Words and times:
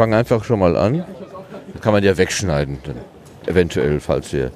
fange 0.00 0.16
einfach 0.16 0.44
schon 0.44 0.58
mal 0.60 0.78
an. 0.78 1.04
Das 1.74 1.82
kann 1.82 1.92
man 1.92 2.02
ja 2.02 2.16
wegschneiden, 2.16 2.78
dann 2.84 2.96
eventuell, 3.44 4.00
falls 4.00 4.32
wir 4.32 4.46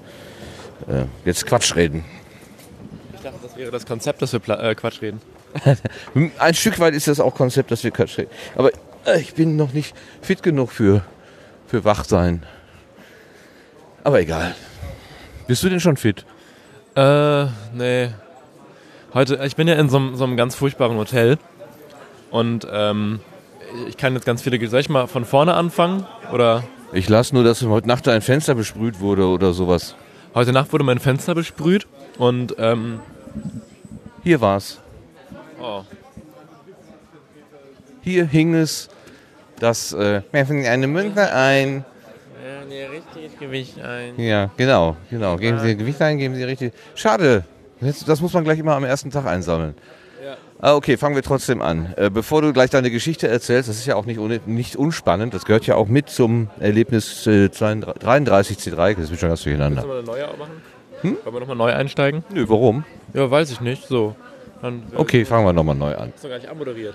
äh, 0.88 1.04
jetzt 1.26 1.44
Quatsch 1.44 1.76
reden. 1.76 2.02
Ich 3.14 3.20
dachte, 3.20 3.40
das 3.42 3.54
wäre 3.54 3.70
das 3.70 3.84
Konzept, 3.84 4.22
dass 4.22 4.32
wir 4.32 4.40
Pla 4.40 4.70
äh, 4.70 4.74
Quatsch 4.74 5.02
reden. 5.02 5.20
Ein 6.38 6.54
Stück 6.54 6.78
weit 6.78 6.94
ist 6.94 7.08
das 7.08 7.20
auch 7.20 7.34
Konzept, 7.34 7.70
dass 7.70 7.84
wir 7.84 7.90
Quatsch 7.90 8.16
reden. 8.16 8.30
Aber 8.56 8.70
äh, 9.04 9.20
ich 9.20 9.34
bin 9.34 9.56
noch 9.56 9.74
nicht 9.74 9.94
fit 10.22 10.42
genug 10.42 10.72
für, 10.72 11.04
für 11.66 11.84
Wachsein. 11.84 12.42
Aber 14.02 14.20
egal. 14.22 14.54
Bist 15.46 15.62
du 15.62 15.68
denn 15.68 15.80
schon 15.80 15.98
fit? 15.98 16.24
Äh, 16.96 17.44
nee. 17.74 18.08
Heute, 19.12 19.38
ich 19.44 19.56
bin 19.56 19.68
ja 19.68 19.74
in 19.74 19.90
so, 19.90 19.98
einem- 19.98 20.16
so 20.16 20.24
einem 20.24 20.38
ganz 20.38 20.54
furchtbaren 20.54 20.96
Hotel. 20.96 21.36
Und 22.30 22.66
ähm, 22.72 23.20
ich 23.88 23.96
kann 23.96 24.14
jetzt 24.14 24.26
ganz 24.26 24.42
viele. 24.42 24.64
Soll 24.68 24.80
ich 24.80 24.88
mal 24.88 25.06
von 25.06 25.24
vorne 25.24 25.54
anfangen? 25.54 26.06
Oder 26.32 26.64
Ich 26.92 27.08
las 27.08 27.32
nur, 27.32 27.44
dass 27.44 27.62
heute 27.62 27.88
Nacht 27.88 28.06
ein 28.08 28.22
Fenster 28.22 28.54
besprüht 28.54 29.00
wurde 29.00 29.26
oder 29.26 29.52
sowas. 29.52 29.94
heute 30.34 30.52
Nacht 30.52 30.72
wurde 30.72 30.84
mein 30.84 30.98
Fenster 30.98 31.34
besprüht. 31.34 31.86
Und 32.18 32.54
ähm, 32.58 33.00
Hier 34.22 34.40
war's. 34.40 34.80
oh, 35.60 35.82
Hier 38.02 38.26
hing 38.26 38.54
es, 38.54 38.88
dass 39.58 39.92
äh, 39.92 40.22
werfen 40.30 40.64
eine 40.64 40.86
Münze 40.86 41.32
ein. 41.32 41.84
Ja, 42.44 42.64
nee, 42.68 42.84
richtiges 42.84 43.38
Gewicht 43.38 43.80
ein. 43.80 44.20
Ja, 44.20 44.50
genau, 44.56 44.96
genau. 45.10 45.36
Geben 45.36 45.58
Sie 45.60 45.76
Gewicht 45.76 46.00
ein, 46.02 46.18
geben 46.18 46.34
Sie 46.34 46.44
richtig. 46.44 46.72
Schade. 46.94 47.44
Das 48.06 48.20
muss 48.20 48.32
man 48.32 48.44
gleich 48.44 48.58
immer 48.58 48.76
am 48.76 48.84
ersten 48.84 49.10
Tag 49.10 49.26
einsammeln. 49.26 49.74
Ja. 50.64 50.70
Ah, 50.70 50.76
okay, 50.76 50.96
fangen 50.96 51.14
wir 51.14 51.22
trotzdem 51.22 51.60
an. 51.60 51.92
Äh, 51.96 52.08
bevor 52.10 52.40
du 52.40 52.54
gleich 52.54 52.70
deine 52.70 52.90
Geschichte 52.90 53.28
erzählst, 53.28 53.68
das 53.68 53.76
ist 53.76 53.84
ja 53.86 53.96
auch 53.96 54.06
nicht, 54.06 54.18
ohne, 54.18 54.40
nicht 54.46 54.76
unspannend, 54.76 55.34
das 55.34 55.44
gehört 55.44 55.66
ja 55.66 55.74
auch 55.74 55.88
mit 55.88 56.08
zum 56.08 56.48
Erlebnis 56.58 57.26
äh, 57.26 57.50
32 57.50 58.02
33C3, 58.02 58.94
das 58.96 59.10
ist 59.10 59.20
schon 59.20 59.28
ganz 59.28 59.42
durcheinander. 59.42 59.82
Sollen 59.82 60.06
wir 60.06 60.14
eine 60.14 60.26
neue 60.26 60.38
machen? 60.38 60.62
Wollen 61.02 61.18
wir 61.34 61.40
nochmal 61.40 61.56
neu 61.56 61.74
einsteigen? 61.74 62.24
Nö, 62.30 62.46
warum? 62.48 62.84
Ja, 63.12 63.30
weiß 63.30 63.50
ich 63.50 63.60
nicht. 63.60 63.86
So. 63.88 64.16
Dann 64.62 64.84
äh, 64.92 64.96
Okay, 64.96 65.26
fangen 65.26 65.44
wir 65.44 65.52
nochmal 65.52 65.74
neu 65.74 65.94
an. 65.96 66.14
ist 66.14 66.24
doch 66.24 66.30
gar 66.30 66.38
nicht 66.38 66.48
anmoderiert. 66.48 66.94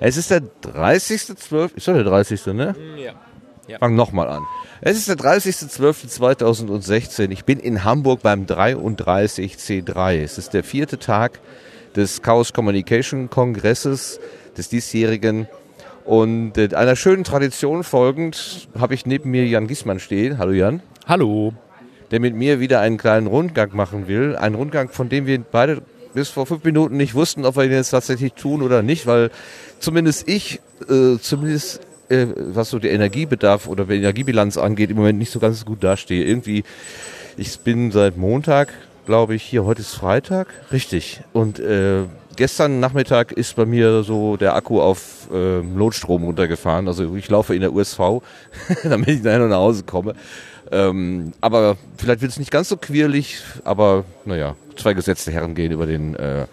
Es 0.00 0.16
ist 0.16 0.30
der 0.30 0.40
30.12., 0.40 1.76
ist 1.76 1.86
doch 1.86 1.92
der 1.92 2.04
30., 2.04 2.46
ne? 2.46 2.74
Ja. 3.66 3.78
Fang 3.78 3.94
nochmal 3.94 4.28
an. 4.28 4.42
Es 4.80 4.96
ist 4.96 5.08
der 5.08 5.16
30.12.2016. 5.16 7.30
Ich 7.30 7.44
bin 7.44 7.58
in 7.58 7.84
Hamburg 7.84 8.22
beim 8.22 8.46
33C3. 8.46 10.22
Es 10.22 10.38
ist 10.38 10.54
der 10.54 10.64
vierte 10.64 10.98
Tag 10.98 11.40
des 11.96 12.22
Chaos 12.22 12.52
Communication 12.52 13.30
Kongresses, 13.30 14.20
des 14.56 14.68
diesjährigen. 14.68 15.48
Und 16.04 16.58
äh, 16.58 16.74
einer 16.74 16.96
schönen 16.96 17.24
Tradition 17.24 17.84
folgend 17.84 18.68
habe 18.78 18.94
ich 18.94 19.06
neben 19.06 19.30
mir 19.30 19.46
Jan 19.46 19.66
Giesmann 19.66 20.00
stehen. 20.00 20.38
Hallo 20.38 20.52
Jan. 20.52 20.82
Hallo. 21.06 21.54
Der 22.10 22.20
mit 22.20 22.34
mir 22.34 22.60
wieder 22.60 22.80
einen 22.80 22.98
kleinen 22.98 23.26
Rundgang 23.26 23.74
machen 23.74 24.06
will. 24.08 24.36
Einen 24.36 24.54
Rundgang, 24.54 24.88
von 24.90 25.08
dem 25.08 25.26
wir 25.26 25.40
beide 25.40 25.82
bis 26.12 26.28
vor 26.28 26.46
fünf 26.46 26.62
Minuten 26.64 26.96
nicht 26.96 27.14
wussten, 27.14 27.44
ob 27.44 27.56
wir 27.56 27.64
ihn 27.64 27.72
jetzt 27.72 27.90
tatsächlich 27.90 28.34
tun 28.34 28.62
oder 28.62 28.82
nicht, 28.82 29.06
weil 29.06 29.30
zumindest 29.80 30.28
ich, 30.28 30.60
äh, 30.88 31.18
zumindest 31.18 31.80
äh, 32.08 32.26
was 32.36 32.70
so 32.70 32.78
der 32.78 32.92
Energiebedarf 32.92 33.66
oder 33.66 33.84
die 33.84 33.96
Energiebilanz 33.96 34.56
angeht, 34.56 34.90
im 34.90 34.96
Moment 34.96 35.18
nicht 35.18 35.32
so 35.32 35.40
ganz 35.40 35.64
gut 35.64 35.82
dastehe. 35.82 36.24
Irgendwie, 36.24 36.64
ich 37.36 37.58
bin 37.60 37.90
seit 37.90 38.16
Montag, 38.16 38.72
glaube 39.06 39.34
ich, 39.34 39.42
hier, 39.42 39.64
heute 39.64 39.82
ist 39.82 39.94
Freitag, 39.94 40.48
richtig. 40.72 41.20
Und 41.32 41.58
äh, 41.58 42.04
gestern 42.36 42.80
Nachmittag 42.80 43.32
ist 43.32 43.56
bei 43.56 43.66
mir 43.66 44.02
so 44.02 44.36
der 44.36 44.54
Akku 44.54 44.80
auf 44.80 45.28
äh, 45.32 45.60
Notstrom 45.62 46.24
runtergefahren. 46.24 46.88
Also 46.88 47.14
ich 47.14 47.28
laufe 47.28 47.54
in 47.54 47.60
der 47.60 47.72
USV, 47.72 48.22
damit 48.84 49.08
ich 49.08 49.22
nachher 49.22 49.40
noch 49.40 49.48
nach 49.48 49.56
Hause 49.56 49.84
komme. 49.84 50.14
Ähm, 50.72 51.32
aber 51.40 51.76
vielleicht 51.98 52.22
wird 52.22 52.32
es 52.32 52.38
nicht 52.38 52.50
ganz 52.50 52.68
so 52.68 52.76
quirlig, 52.76 53.42
aber 53.64 54.04
naja, 54.24 54.56
zwei 54.76 54.94
gesetzte 54.94 55.30
Herren 55.30 55.54
gehen 55.54 55.72
über 55.72 55.86
den, 55.86 56.14
äh, 56.16 56.46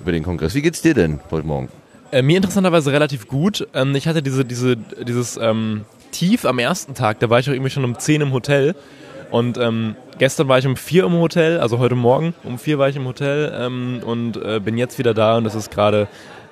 über 0.00 0.12
den 0.12 0.22
Kongress. 0.22 0.54
Wie 0.54 0.62
geht's 0.62 0.82
dir 0.82 0.94
denn 0.94 1.20
heute 1.30 1.46
Morgen? 1.46 1.68
Äh, 2.10 2.22
mir 2.22 2.38
interessanterweise 2.38 2.92
relativ 2.92 3.28
gut. 3.28 3.68
Ähm, 3.74 3.94
ich 3.94 4.08
hatte 4.08 4.22
diese, 4.22 4.44
diese, 4.44 4.76
dieses 4.76 5.36
ähm, 5.36 5.84
Tief 6.10 6.46
am 6.46 6.58
ersten 6.58 6.94
Tag, 6.94 7.20
da 7.20 7.28
war 7.28 7.38
ich 7.38 7.48
auch 7.48 7.52
irgendwie 7.52 7.70
schon 7.70 7.84
um 7.84 7.98
10 7.98 8.22
im 8.22 8.32
Hotel. 8.32 8.74
Und 9.30 9.58
ähm, 9.58 9.94
gestern 10.18 10.48
war 10.48 10.58
ich 10.58 10.66
um 10.66 10.76
4 10.76 11.04
im 11.04 11.12
Hotel, 11.14 11.60
also 11.60 11.78
heute 11.78 11.94
Morgen 11.94 12.34
um 12.44 12.58
4 12.58 12.78
war 12.78 12.88
ich 12.88 12.96
im 12.96 13.06
Hotel 13.06 13.52
ähm, 13.54 14.00
und 14.04 14.36
äh, 14.36 14.60
bin 14.60 14.76
jetzt 14.76 14.98
wieder 14.98 15.14
da 15.14 15.36
und 15.36 15.46
es 15.46 15.54
ist 15.54 15.70
gerade 15.70 16.08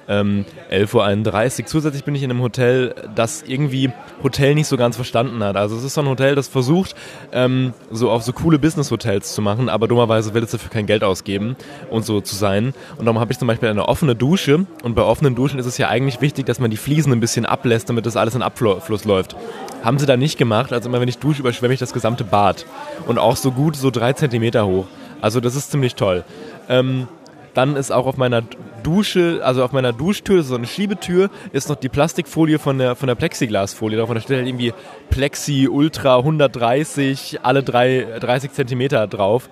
ähm, 0.09 0.45
11.31 0.71 1.61
Uhr. 1.61 1.67
Zusätzlich 1.67 2.05
bin 2.05 2.15
ich 2.15 2.23
in 2.23 2.31
einem 2.31 2.43
Hotel, 2.43 2.95
das 3.15 3.43
irgendwie 3.47 3.93
Hotel 4.23 4.55
nicht 4.55 4.67
so 4.67 4.77
ganz 4.77 4.97
verstanden 4.97 5.43
hat. 5.43 5.57
Also 5.57 5.77
es 5.77 5.85
ist 5.85 5.95
so 5.95 6.01
ein 6.01 6.09
Hotel, 6.09 6.35
das 6.35 6.49
versucht, 6.49 6.95
ähm, 7.33 7.75
so 7.91 8.11
auf 8.11 8.23
so 8.23 8.33
coole 8.33 8.59
Business-Hotels 8.59 9.35
zu 9.35 9.43
machen, 9.43 9.69
aber 9.69 9.89
dummerweise 9.89 10.35
will 10.35 10.43
es 10.43 10.51
dafür 10.51 10.71
kein 10.71 10.87
Geld 10.87 11.05
ausgeben 11.05 11.57
und 11.91 12.05
so 12.05 12.21
zu 12.21 12.35
sein. 12.35 12.75
Und 12.97 13.07
darum 13.07 13.21
habe 13.21 13.33
ich 13.33 13.39
zum 13.39 13.49
Beispiel 13.49 13.69
eine 13.69 13.89
offene 13.89 14.15
Dusche 14.15 14.67
und 14.83 14.95
bei 14.95 15.03
offenen 15.03 15.35
Duschen 15.35 15.59
ist 15.59 15.67
es 15.67 15.79
ja 15.79 15.89
eigentlich 15.89 16.21
wichtig, 16.21 16.47
dass 16.47 16.61
man 16.61 16.71
die 16.71 16.77
Fliesen 16.77 17.13
ein 17.13 17.21
bisschen 17.21 17.47
ablässt, 17.47 17.89
damit 17.89 18.07
das 18.07 18.17
alles 18.17 18.35
in 18.35 18.43
Abfluss 18.43 19.05
läuft. 19.05 19.37
Haben 19.83 19.99
sie 19.99 20.07
da 20.07 20.17
nicht 20.17 20.39
gemacht, 20.39 20.73
also 20.73 20.89
immer 20.89 21.01
wenn 21.01 21.09
ich 21.09 21.19
dusche, 21.19 21.41
überschwemme 21.41 21.75
ich 21.75 21.81
das 21.81 21.93
gesamte 21.93 22.25
Bad. 22.25 22.67
Und 23.07 23.19
auch 23.19 23.37
so 23.37 23.53
gut 23.53 23.77
so 23.77 23.91
drei 23.91 24.13
Zentimeter 24.13 24.67
hoch. 24.67 24.87
Also 25.21 25.41
das 25.41 25.55
ist 25.55 25.71
ziemlich 25.71 25.95
toll. 25.95 26.25
Ähm, 26.69 27.09
dann 27.55 27.77
ist 27.77 27.91
auch 27.91 28.07
auf 28.07 28.17
meiner 28.17 28.43
Dusche, 28.87 29.41
also 29.43 29.65
auf 29.65 29.73
meiner 29.73 29.93
Duschtür, 29.93 30.45
so 30.45 30.55
eine 30.55 30.67
Schiebetür, 30.67 31.29
ist 31.53 31.69
noch 31.69 31.75
die 31.75 31.89
Plastikfolie 31.89 32.61
von 32.61 32.79
der, 32.79 32.95
von 32.95 33.09
der 33.09 33.17
Plexiglasfolie 33.17 33.99
drauf. 33.99 34.09
Und 34.09 34.15
da 34.15 34.21
steht 34.21 34.37
halt 34.37 34.47
irgendwie 34.47 34.73
Plexi 35.11 35.69
Ultra 35.69 36.19
130, 36.19 37.41
alle 37.43 37.65
drei, 37.65 38.07
30 38.21 38.53
Zentimeter 38.53 39.09
drauf. 39.09 39.51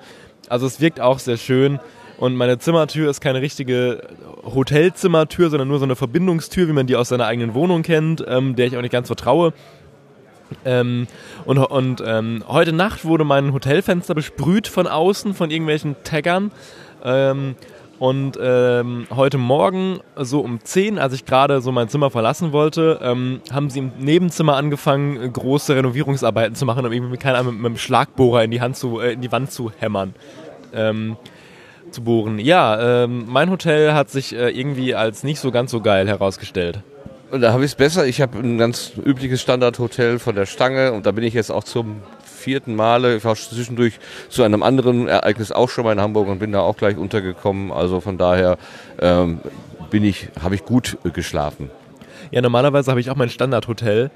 Also 0.49 0.67
es 0.67 0.81
wirkt 0.81 1.01
auch 1.01 1.19
sehr 1.19 1.37
schön. 1.37 1.81
Und 2.17 2.37
meine 2.37 2.59
Zimmertür 2.59 3.11
ist 3.11 3.21
keine 3.21 3.41
richtige 3.41 4.07
Hotelzimmertür, 4.45 5.51
sondern 5.51 5.67
nur 5.67 5.81
so 5.81 5.85
eine 5.85 5.97
Verbindungstür, 5.97 6.69
wie 6.69 6.73
man 6.73 6.87
die 6.87 6.95
aus 6.95 7.09
seiner 7.09 7.27
eigenen 7.27 7.55
Wohnung 7.55 7.83
kennt, 7.83 8.25
ähm, 8.29 8.55
der 8.55 8.67
ich 8.67 8.77
auch 8.77 8.83
nicht 8.83 8.93
ganz 8.93 9.09
vertraue. 9.09 9.53
Ähm, 10.65 11.09
und 11.45 11.59
und 11.59 12.03
ähm, 12.07 12.45
heute 12.47 12.73
Nacht 12.73 13.05
wurde 13.05 13.25
mein 13.25 13.53
Hotelfenster 13.53 14.15
besprüht 14.15 14.69
von 14.69 14.87
außen 14.87 15.35
von 15.35 15.51
irgendwelchen 15.51 15.97
Taggern. 16.05 16.53
Ähm, 17.03 17.57
und 17.99 18.39
ähm, 18.41 19.07
heute 19.15 19.39
Morgen, 19.39 20.01
so 20.17 20.41
um 20.41 20.61
10, 20.63 20.99
als 20.99 21.13
ich 21.13 21.25
gerade 21.25 21.61
so 21.61 21.73
mein 21.73 21.89
Zimmer 21.89 22.11
verlassen 22.11 22.53
wollte, 22.53 22.99
ähm, 23.03 23.41
haben 23.53 23.71
sie 23.71 23.79
im 23.79 23.93
Nebenzimmer 23.99 24.57
angefangen, 24.57 25.33
große 25.33 25.77
Renovierungsarbeiten 25.77 26.55
zu 26.55 26.67
machen, 26.67 26.85
um 26.85 26.93
irgendwie 26.93 27.13
mit, 27.13 27.21
keine 27.21 27.43
mit, 27.45 27.55
mit 27.55 27.67
einem 27.67 27.79
Schlagbohrer 27.79 28.45
in 28.45 28.51
die, 28.51 28.61
Hand 28.61 28.77
zu, 28.77 29.01
äh, 29.01 29.13
in 29.13 29.21
die 29.21 29.31
Wand 29.31 29.53
zu 29.53 29.71
hämmern. 29.79 30.15
Ähm, 30.73 31.17
zu 31.91 32.03
bohren. 32.03 32.39
Ja, 32.39 33.05
ähm, 33.05 33.27
mein 33.29 33.51
Hotel 33.51 33.95
hat 33.95 34.11
sich 34.11 34.35
äh, 34.35 34.51
irgendwie 34.51 34.95
als 34.95 35.23
nicht 35.23 35.39
so 35.39 35.51
ganz 35.51 35.71
so 35.71 35.81
geil 35.81 36.09
herausgestellt. 36.09 36.81
Und 37.31 37.41
da 37.41 37.53
habe 37.53 37.65
ich 37.65 37.73
es 37.73 37.75
besser. 37.77 38.07
Ich 38.07 38.21
habe 38.21 38.39
ein 38.39 38.59
ganz 38.59 38.93
übliches 39.05 39.41
Standardhotel 39.41 40.19
von 40.19 40.35
der 40.35 40.47
Stange 40.47 40.93
und 40.93 41.07
da 41.07 41.13
bin 41.13 41.25
ich 41.25 41.35
jetzt 41.35 41.51
auch 41.51 41.65
zum 41.65 42.03
vierten 42.45 42.77
Male. 42.77 43.17
Ich 43.17 43.25
war 43.25 43.35
zwischendurch 43.35 43.99
zu 44.29 44.43
einem 44.43 44.63
anderen 44.63 45.09
Ereignis 45.09 45.51
auch 45.51 45.69
schon 45.69 45.85
mal 45.85 45.93
in 45.93 46.01
Hamburg 46.01 46.29
und 46.29 46.39
bin 46.39 46.53
da 46.53 46.61
auch 46.61 46.77
gleich 46.77 46.97
untergekommen. 46.97 47.73
Also 47.73 48.01
von 48.01 48.19
daher 48.19 48.59
ähm, 49.01 49.41
bin 49.91 50.05
ich, 50.05 50.29
habe 50.43 50.55
ich 50.55 50.65
gut 50.65 50.99
geschlafen. 51.13 51.71
Ja, 52.31 52.41
normalerweise 52.43 52.91
habe 52.91 53.01
ich 53.01 53.11
auch 53.11 53.17
mein 53.17 53.31
Standardhotel, 53.31 54.11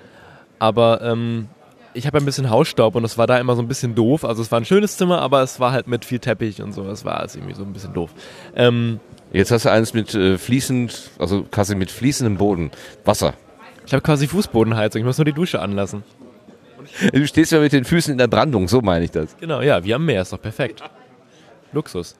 aber 0.58 1.00
ähm, 1.02 1.48
ich 1.94 2.06
habe 2.06 2.18
ein 2.18 2.24
bisschen 2.24 2.50
Hausstaub 2.50 2.94
und 2.94 3.02
das 3.02 3.18
war 3.18 3.26
da 3.26 3.38
immer 3.38 3.56
so 3.56 3.62
ein 3.62 3.68
bisschen 3.68 3.94
doof. 3.94 4.24
Also 4.24 4.42
es 4.42 4.52
war 4.52 4.60
ein 4.60 4.64
schönes 4.64 4.96
Zimmer, 4.96 5.20
aber 5.20 5.42
es 5.42 5.58
war 5.58 5.72
halt 5.72 5.88
mit 5.88 6.04
viel 6.04 6.18
Teppich 6.18 6.62
und 6.62 6.72
so. 6.72 6.84
Das 6.84 7.04
war 7.04 7.20
also 7.20 7.38
irgendwie 7.38 7.54
so 7.54 7.62
ein 7.62 7.72
bisschen 7.72 7.94
doof. 7.94 8.10
Ähm, 8.54 9.00
Jetzt 9.32 9.50
hast 9.50 9.66
du 9.66 9.70
eins 9.70 9.92
mit 9.94 10.14
äh, 10.14 10.38
fließend, 10.38 11.10
also 11.18 11.42
quasi 11.50 11.74
mit 11.74 11.90
fließendem 11.90 12.38
Boden, 12.38 12.70
Wasser. 13.04 13.34
ich 13.86 13.92
habe 13.92 14.02
quasi 14.02 14.26
Fußbodenheizung, 14.26 15.00
ich 15.00 15.06
muss 15.06 15.18
nur 15.18 15.26
die 15.26 15.34
Dusche 15.34 15.60
anlassen. 15.60 16.02
Du 17.12 17.26
stehst 17.26 17.52
ja 17.52 17.60
mit 17.60 17.72
den 17.72 17.84
Füßen 17.84 18.12
in 18.12 18.18
der 18.18 18.28
Brandung, 18.28 18.68
so 18.68 18.80
meine 18.80 19.04
ich 19.04 19.10
das. 19.10 19.36
Genau, 19.38 19.60
ja, 19.60 19.82
wie 19.84 19.94
am 19.94 20.04
Meer, 20.04 20.22
ist 20.22 20.32
doch 20.32 20.40
perfekt. 20.40 20.82
Luxus. 21.72 22.16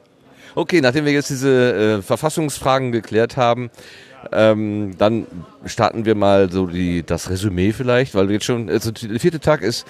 Okay, 0.55 0.81
nachdem 0.81 1.05
wir 1.05 1.13
jetzt 1.13 1.31
diese 1.31 1.99
äh, 1.99 2.03
Verfassungsfragen 2.03 2.93
geklärt 2.93 3.37
haben, 3.37 3.71
ähm, 4.33 4.97
dann 4.99 5.27
starten 5.65 6.05
wir 6.05 6.15
mal 6.15 6.51
so 6.51 6.67
die, 6.67 7.03
das 7.05 7.31
Resümee 7.31 7.73
vielleicht, 7.73 8.15
weil 8.15 8.31
jetzt 8.31 8.45
schon, 8.45 8.69
also 8.69 8.91
der 8.91 9.21
vierte 9.21 9.41
Tag 9.41 9.63
ist, 9.63 9.87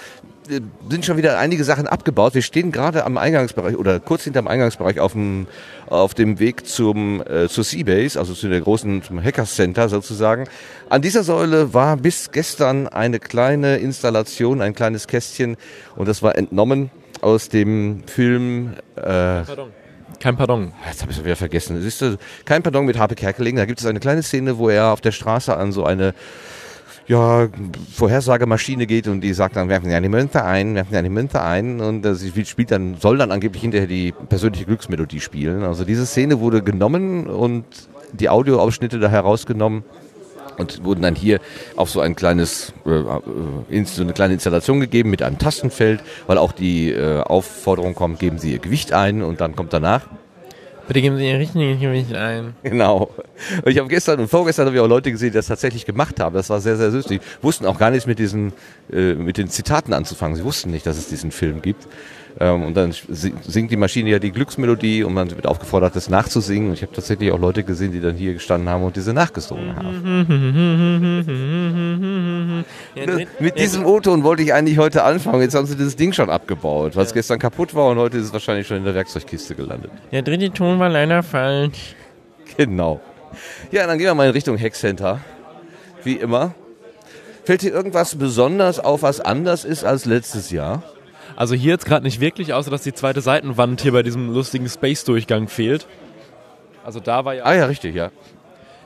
sind 0.89 1.05
schon 1.05 1.17
wieder 1.17 1.39
einige 1.39 1.65
Sachen 1.65 1.87
abgebaut. 1.87 2.35
Wir 2.35 2.43
stehen 2.43 2.73
gerade 2.73 3.05
am 3.05 3.19
Eingangsbereich 3.19 3.77
oder 3.77 4.01
kurz 4.01 4.25
hinterm 4.25 4.49
Eingangsbereich 4.49 5.01
auf 5.01 5.13
dem, 5.13 5.47
auf 5.87 6.15
dem 6.15 6.39
Weg 6.39 6.67
zum, 6.67 7.23
äh, 7.23 7.49
zur 7.49 7.65
Seabase, 7.65 8.19
also 8.19 8.35
zu 8.35 8.49
der 8.49 8.61
großen, 8.61 9.03
zum 9.03 9.23
Hackers 9.23 9.55
Center 9.55 9.89
sozusagen. 9.89 10.47
An 10.89 11.03
dieser 11.03 11.23
Säule 11.23 11.75
war 11.75 11.97
bis 11.97 12.31
gestern 12.31 12.89
eine 12.89 13.19
kleine 13.19 13.77
Installation, 13.77 14.63
ein 14.63 14.75
kleines 14.75 15.07
Kästchen 15.07 15.57
und 15.97 16.09
das 16.09 16.23
war 16.23 16.37
entnommen 16.37 16.91
aus 17.21 17.49
dem 17.49 18.05
Film 18.07 18.75
äh, 18.97 19.03
Pardon. 19.03 19.71
Kein 20.21 20.37
Pardon. 20.37 20.73
Jetzt 20.87 21.03
habe 21.03 21.13
ich 21.13 21.19
es 21.19 21.25
wieder 21.25 21.37
vergessen. 21.37 21.81
Siehst 21.81 22.01
du, 22.01 22.17
kein 22.45 22.63
Pardon 22.63 22.87
mit 22.87 22.99
Harpe 22.99 23.15
Kerkeling. 23.15 23.57
Da 23.57 23.67
gibt 23.67 23.81
es 23.81 23.87
eine 23.87 24.01
kleine 24.01 24.23
Szene, 24.23 24.59
wo 24.59 24.69
er 24.69 24.93
auf 24.93 25.01
der 25.01 25.13
Straße 25.13 25.57
an 25.57 25.71
so 25.71 25.85
eine 25.85 26.15
ja, 27.09 27.49
Vorhersagemaschine 27.91 28.87
geht 28.87 29.09
und 29.09 29.23
die 29.23 29.33
sagt 29.33 29.57
dann, 29.57 29.71
werfen 29.71 29.89
Sie 29.89 29.95
eine 29.95 30.11
Münze 30.11 30.45
ein, 30.45 30.75
werfen 30.75 30.91
Sie 30.91 30.99
eine 30.99 31.11
Münze 31.11 31.43
ein 31.43 31.81
und 31.81 32.05
äh, 32.05 32.15
sie 32.15 32.45
spielt 32.45 32.71
dann, 32.71 32.97
soll 33.01 33.17
dann 33.17 33.33
angeblich 33.33 33.63
hinterher 33.63 33.87
die 33.87 34.13
persönliche 34.13 34.67
Glücksmelodie 34.67 35.21
spielen. 35.21 35.63
Also 35.63 35.85
diese 35.85 36.05
Szene 36.05 36.39
wurde 36.39 36.63
genommen 36.63 37.27
und 37.27 37.65
die 38.13 38.29
Audioausschnitte 38.29 38.99
da 38.99 39.09
herausgenommen 39.09 39.85
und 40.59 40.85
wurden 40.85 41.01
dann 41.01 41.15
hier 41.15 41.41
auf 41.77 41.89
so 41.89 42.01
ein 42.01 42.15
kleines, 42.15 42.75
äh, 42.85 42.91
äh 43.75 43.85
so 43.85 44.03
eine 44.03 44.13
kleine 44.13 44.35
Installation 44.35 44.79
gegeben 44.81 45.09
mit 45.09 45.23
einem 45.23 45.39
Tastenfeld, 45.39 46.03
weil 46.27 46.37
auch 46.37 46.53
die 46.53 46.93
äh, 46.93 47.21
Aufforderung 47.21 47.95
kommt, 47.95 48.19
geben 48.19 48.39
Sie 48.39 48.53
Ihr 48.53 48.59
Gewicht 48.59 48.93
ein 48.93 49.23
und 49.23 49.41
dann 49.41 49.57
kommt 49.57 49.73
danach 49.73 50.03
Bitte 50.89 51.03
geben 51.03 51.19
Sie 51.19 51.29
Ihr 51.29 51.39
richtiges 51.39 51.81
Gewicht 51.81 52.15
ein. 52.15 52.55
Genau. 52.63 53.11
Und 53.63 53.71
ich 53.71 53.79
habe 53.79 53.89
gestern 53.89 54.21
und 54.21 54.29
vorgestern 54.29 54.67
habe 54.67 54.77
ich 54.77 54.81
auch 54.81 54.89
Leute 54.89 55.13
gesehen, 55.13 55.31
die 55.31 55.35
das 55.35 55.47
tatsächlich 55.47 55.85
gemacht 55.85 56.19
haben. 56.19 56.35
Das 56.35 56.49
war 56.49 56.61
sehr, 56.61 56.79
sehr 56.79 56.91
süß. 56.91 57.05
Die 57.05 57.21
wussten 57.43 57.67
auch 57.67 57.79
gar 57.79 57.91
nichts 57.91 58.07
mit 58.07 58.19
diesen, 58.19 58.55
äh, 58.91 59.13
mit 59.13 59.37
den 59.37 59.51
Zitaten 59.51 59.93
anzufangen. 59.93 60.35
Sie 60.35 60.45
wussten 60.45 60.71
nicht, 60.71 60.87
dass 60.87 60.97
es 60.97 61.09
diesen 61.09 61.31
Film 61.31 61.61
gibt. 61.61 61.87
Ähm, 62.41 62.63
und 62.63 62.77
dann 62.77 62.93
singt 62.93 63.71
die 63.71 63.77
Maschine 63.77 64.11
ja 64.11 64.19
die 64.19 64.31
Glücksmelodie 64.31 65.03
und 65.03 65.13
man 65.13 65.31
wird 65.31 65.47
aufgefordert, 65.47 65.97
das 65.97 66.09
nachzusingen. 66.09 66.69
Und 66.69 66.75
ich 66.75 66.83
habe 66.83 66.93
tatsächlich 66.93 67.33
auch 67.33 67.39
Leute 67.39 67.65
gesehen, 67.65 67.91
die 67.93 68.01
dann 68.01 68.15
hier 68.15 68.35
gestanden 68.35 68.69
haben 68.69 68.85
und 68.85 68.95
diese 68.95 69.13
nachgesungen 69.13 69.75
haben. 69.75 71.05
Mit 73.41 73.59
diesem 73.59 73.85
O-Ton 73.85 74.23
wollte 74.23 74.43
ich 74.43 74.55
eigentlich 74.55 74.79
heute 74.79 75.03
anfangen. 75.03 75.43
Jetzt 75.43 75.57
haben 75.57 75.67
sie 75.67 75.77
dieses 75.77 75.97
Ding 75.97 76.13
schon 76.13 76.31
abgebaut, 76.31 76.95
was 76.95 77.11
ja. 77.11 77.15
gestern 77.15 77.41
kaputt 77.41 77.75
war 77.75 77.89
und 77.89 77.99
heute 77.99 78.19
ist 78.19 78.27
es 78.27 78.33
wahrscheinlich 78.33 78.69
schon 78.69 78.77
in 78.77 78.85
der 78.85 78.95
Werkzeugkiste 78.95 79.57
gelandet. 79.57 79.91
Der 80.13 80.23
dritte 80.23 80.51
Ton 80.51 80.79
war 80.79 80.89
leider 80.89 81.23
falsch. 81.25 81.97
Genau. 82.57 83.01
Ja, 83.73 83.87
dann 83.87 83.99
gehen 83.99 84.07
wir 84.07 84.15
mal 84.15 84.27
in 84.27 84.33
Richtung 84.33 84.59
Hackcenter. 84.59 85.21
Wie 86.05 86.15
immer. 86.15 86.55
Fällt 87.45 87.63
dir 87.63 87.73
irgendwas 87.73 88.15
besonders 88.15 88.79
auf, 88.79 89.03
was 89.03 89.21
anders 89.21 89.65
ist 89.65 89.85
als 89.85 90.05
letztes 90.05 90.51
Jahr? 90.51 90.83
Also 91.39 91.55
hier 91.55 91.71
jetzt 91.71 91.87
gerade 91.87 92.05
nicht 92.05 92.19
wirklich, 92.19 92.53
außer 92.53 92.69
dass 92.69 92.83
die 92.83 92.93
zweite 92.93 93.21
Seitenwand 93.21 93.81
hier 93.81 93.93
bei 93.93 94.03
diesem 94.03 94.35
lustigen 94.35 94.69
Space-Durchgang 94.69 95.47
fehlt. 95.47 95.87
Also 96.85 96.99
da 96.99 97.25
war 97.25 97.33
ja. 97.33 97.45
Ah 97.45 97.55
ja, 97.55 97.67
richtig, 97.67 97.95
ja. 97.95 98.11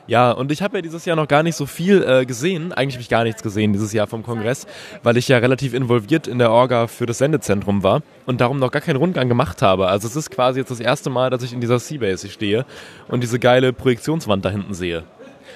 Ja, 0.06 0.32
und 0.32 0.52
ich 0.52 0.60
habe 0.60 0.76
ja 0.76 0.82
dieses 0.82 1.06
Jahr 1.06 1.16
noch 1.16 1.28
gar 1.28 1.42
nicht 1.42 1.56
so 1.56 1.64
viel 1.64 2.04
äh, 2.06 2.26
gesehen. 2.26 2.74
Eigentlich 2.74 2.96
habe 2.96 3.00
ich 3.00 3.08
gar 3.08 3.24
nichts 3.24 3.42
gesehen 3.42 3.72
dieses 3.72 3.94
Jahr 3.94 4.06
vom 4.06 4.22
Kongress, 4.22 4.66
weil 5.02 5.16
ich 5.16 5.28
ja 5.28 5.38
relativ 5.38 5.72
involviert 5.72 6.26
in 6.26 6.38
der 6.38 6.50
Orga 6.50 6.88
für 6.88 7.06
das 7.06 7.16
Sendezentrum 7.16 7.82
war 7.82 8.02
und 8.26 8.42
darum 8.42 8.58
noch 8.58 8.70
gar 8.70 8.82
keinen 8.82 8.96
Rundgang 8.96 9.30
gemacht 9.30 9.62
habe. 9.62 9.86
Also 9.88 10.06
es 10.06 10.14
ist 10.14 10.30
quasi 10.30 10.60
jetzt 10.60 10.70
das 10.70 10.80
erste 10.80 11.08
Mal, 11.08 11.30
dass 11.30 11.42
ich 11.42 11.54
in 11.54 11.62
dieser 11.62 11.78
Seabase 11.78 12.28
stehe 12.28 12.66
und 13.08 13.22
diese 13.22 13.38
geile 13.38 13.72
Projektionswand 13.72 14.44
da 14.44 14.50
hinten 14.50 14.74
sehe. 14.74 15.04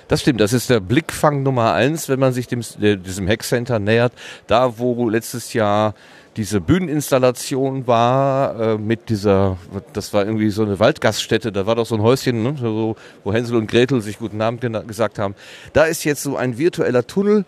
Das 0.09 0.23
stimmt, 0.23 0.41
das 0.41 0.55
ist 0.55 0.71
der 0.71 0.81
Blickfang 0.81 1.43
Nummer 1.43 1.75
eins, 1.75 2.09
wenn 2.09 2.21
man 2.21 2.33
sich 2.33 2.47
dem, 2.47 2.63
diesem 2.79 3.29
Hackcenter 3.29 3.81
nähert. 3.81 4.15
Da, 4.47 4.79
wo 4.79 5.11
letztes 5.11 5.53
Jahr 5.53 5.93
diese 6.37 6.61
Bühneninstallation 6.61 7.87
war 7.87 8.61
äh, 8.61 8.79
mit 8.79 9.09
dieser, 9.09 9.57
das 9.95 10.13
war 10.13 10.27
irgendwie 10.27 10.51
so 10.51 10.63
eine 10.63 10.79
Waldgaststätte, 10.79 11.51
da 11.51 11.67
war 11.67 11.77
doch 11.77 11.87
so 11.87 11.95
ein 11.95 12.03
Häuschen, 12.03 12.43
ne, 12.43 12.57
so, 12.61 12.97
wo 13.25 13.33
Hänsel 13.33 13.57
und 13.57 13.69
Gretel 13.69 14.03
sich 14.03 14.19
guten 14.19 14.43
Abend 14.43 14.61
gesagt 14.87 15.19
haben. 15.19 15.35
Da 15.73 15.85
ist 15.85 16.05
jetzt 16.05 16.23
so 16.23 16.37
ein 16.37 16.59
virtueller 16.59 17.07
Tunnel, 17.07 17.47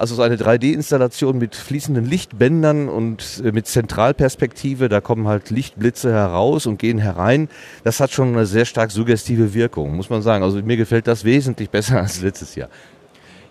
also 0.00 0.14
so 0.14 0.22
eine 0.22 0.36
3D-Installation 0.36 1.36
mit 1.36 1.54
fließenden 1.54 2.06
Lichtbändern 2.06 2.88
und 2.88 3.42
äh, 3.44 3.52
mit 3.52 3.66
Zentralperspektive. 3.66 4.88
Da 4.88 5.02
kommen 5.02 5.28
halt 5.28 5.50
Lichtblitze 5.50 6.10
heraus 6.10 6.64
und 6.64 6.78
gehen 6.78 6.98
herein. 6.98 7.50
Das 7.84 8.00
hat 8.00 8.10
schon 8.10 8.28
eine 8.28 8.46
sehr 8.46 8.64
stark 8.64 8.90
suggestive 8.90 9.52
Wirkung, 9.52 9.94
muss 9.94 10.08
man 10.08 10.22
sagen. 10.22 10.42
Also 10.42 10.62
mir 10.62 10.78
gefällt 10.78 11.06
das 11.06 11.24
wesentlich 11.24 11.68
besser 11.68 11.98
als 12.00 12.22
letztes 12.22 12.54
Jahr. 12.54 12.70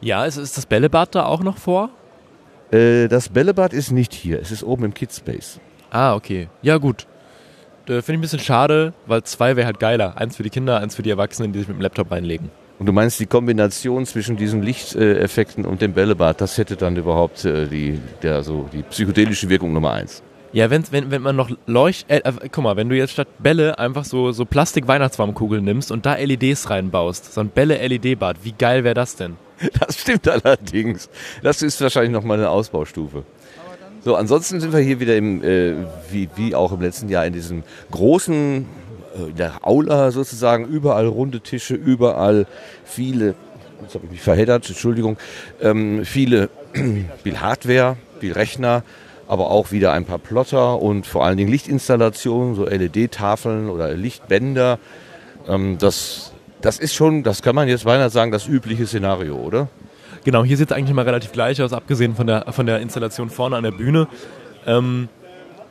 Ja, 0.01 0.25
ist, 0.25 0.37
ist 0.37 0.57
das 0.57 0.65
Bällebad 0.65 1.13
da 1.13 1.25
auch 1.25 1.43
noch 1.43 1.57
vor? 1.57 1.91
Äh, 2.71 3.07
das 3.07 3.29
Bällebad 3.29 3.73
ist 3.73 3.91
nicht 3.91 4.13
hier, 4.13 4.39
es 4.39 4.51
ist 4.51 4.63
oben 4.63 4.85
im 4.85 4.93
Kidspace. 4.93 5.59
Ah, 5.89 6.13
okay. 6.15 6.49
Ja, 6.61 6.77
gut. 6.77 7.07
Äh, 7.85 8.01
Finde 8.01 8.01
ich 8.01 8.09
ein 8.09 8.21
bisschen 8.21 8.39
schade, 8.39 8.93
weil 9.07 9.23
zwei 9.23 9.55
wäre 9.55 9.65
halt 9.65 9.79
geiler. 9.79 10.17
Eins 10.17 10.35
für 10.35 10.43
die 10.43 10.51
Kinder, 10.51 10.79
eins 10.79 10.95
für 10.95 11.01
die 11.01 11.09
Erwachsenen, 11.09 11.51
die 11.51 11.59
sich 11.59 11.67
mit 11.67 11.77
dem 11.77 11.81
Laptop 11.81 12.11
reinlegen. 12.11 12.51
Und 12.77 12.85
du 12.85 12.93
meinst, 12.93 13.19
die 13.19 13.25
Kombination 13.25 14.05
zwischen 14.05 14.37
diesen 14.37 14.61
Lichteffekten 14.61 15.65
und 15.65 15.81
dem 15.81 15.93
Bällebad, 15.93 16.39
das 16.39 16.57
hätte 16.57 16.77
dann 16.77 16.95
überhaupt 16.95 17.43
äh, 17.43 17.67
die, 17.67 17.99
der, 18.21 18.43
so 18.43 18.69
die 18.71 18.83
psychedelische 18.83 19.49
Wirkung 19.49 19.73
Nummer 19.73 19.93
eins. 19.93 20.23
Ja, 20.53 20.69
wenn, 20.69 20.83
wenn, 20.91 21.11
wenn 21.11 21.21
man 21.21 21.35
noch 21.35 21.51
Leucht... 21.65 22.09
Äh, 22.09 22.19
äh, 22.19 22.33
guck 22.51 22.63
mal, 22.63 22.77
wenn 22.77 22.87
du 22.87 22.95
jetzt 22.95 23.11
statt 23.11 23.27
Bälle 23.39 23.77
einfach 23.77 24.05
so, 24.05 24.31
so 24.31 24.45
Plastik-Weihnachtsbaumkugeln 24.45 25.63
nimmst 25.63 25.91
und 25.91 26.05
da 26.05 26.15
LEDs 26.15 26.69
reinbaust, 26.69 27.33
so 27.33 27.41
ein 27.41 27.49
Bälle-LED-Bad, 27.49 28.37
wie 28.43 28.53
geil 28.53 28.83
wäre 28.83 28.95
das 28.95 29.15
denn? 29.15 29.35
Das 29.79 29.99
stimmt 29.99 30.27
allerdings. 30.27 31.09
Das 31.43 31.61
ist 31.61 31.81
wahrscheinlich 31.81 32.11
nochmal 32.11 32.37
eine 32.37 32.49
Ausbaustufe. 32.49 33.23
So, 34.03 34.15
ansonsten 34.15 34.61
sind 34.61 34.71
wir 34.71 34.79
hier 34.79 34.99
wieder 34.99 35.17
im, 35.17 35.43
äh, 35.43 35.73
wie, 36.09 36.29
wie 36.35 36.55
auch 36.55 36.71
im 36.71 36.81
letzten 36.81 37.09
Jahr 37.09 37.25
in 37.25 37.33
diesem 37.33 37.63
großen, 37.91 38.65
äh, 39.15 39.33
der 39.33 39.67
Aula 39.67 40.11
sozusagen, 40.11 40.65
überall 40.65 41.07
runde 41.07 41.41
Tische, 41.41 41.75
überall 41.75 42.47
viele, 42.85 43.35
jetzt 43.81 43.95
habe 43.95 44.05
ich 44.05 44.11
mich 44.11 44.21
verheddert, 44.21 44.69
Entschuldigung, 44.69 45.17
ähm, 45.61 46.05
viele, 46.05 46.49
viel 47.23 47.41
Hardware, 47.41 47.97
viel 48.21 48.31
Rechner, 48.31 48.83
aber 49.27 49.51
auch 49.51 49.71
wieder 49.71 49.91
ein 49.91 50.05
paar 50.05 50.17
Plotter 50.17 50.81
und 50.81 51.05
vor 51.05 51.25
allen 51.25 51.37
Dingen 51.37 51.51
Lichtinstallationen, 51.51 52.55
so 52.55 52.65
LED-Tafeln 52.65 53.69
oder 53.69 53.93
Lichtbänder. 53.93 54.79
Ähm, 55.47 55.77
das 55.77 56.31
das 56.61 56.79
ist 56.79 56.93
schon, 56.93 57.23
das 57.23 57.41
kann 57.41 57.55
man 57.55 57.67
jetzt 57.67 57.85
beinahe 57.85 58.09
sagen, 58.09 58.31
das 58.31 58.47
übliche 58.47 58.85
Szenario, 58.85 59.35
oder? 59.35 59.67
Genau, 60.23 60.43
hier 60.43 60.57
sieht 60.57 60.71
es 60.71 60.77
eigentlich 60.77 60.93
mal 60.93 61.05
relativ 61.05 61.31
gleich 61.31 61.61
aus, 61.61 61.73
abgesehen 61.73 62.15
von 62.15 62.27
der, 62.27 62.45
von 62.51 62.65
der 62.65 62.79
Installation 62.79 63.29
vorne 63.29 63.55
an 63.55 63.63
der 63.63 63.71
Bühne. 63.71 64.07
Ähm, 64.65 65.07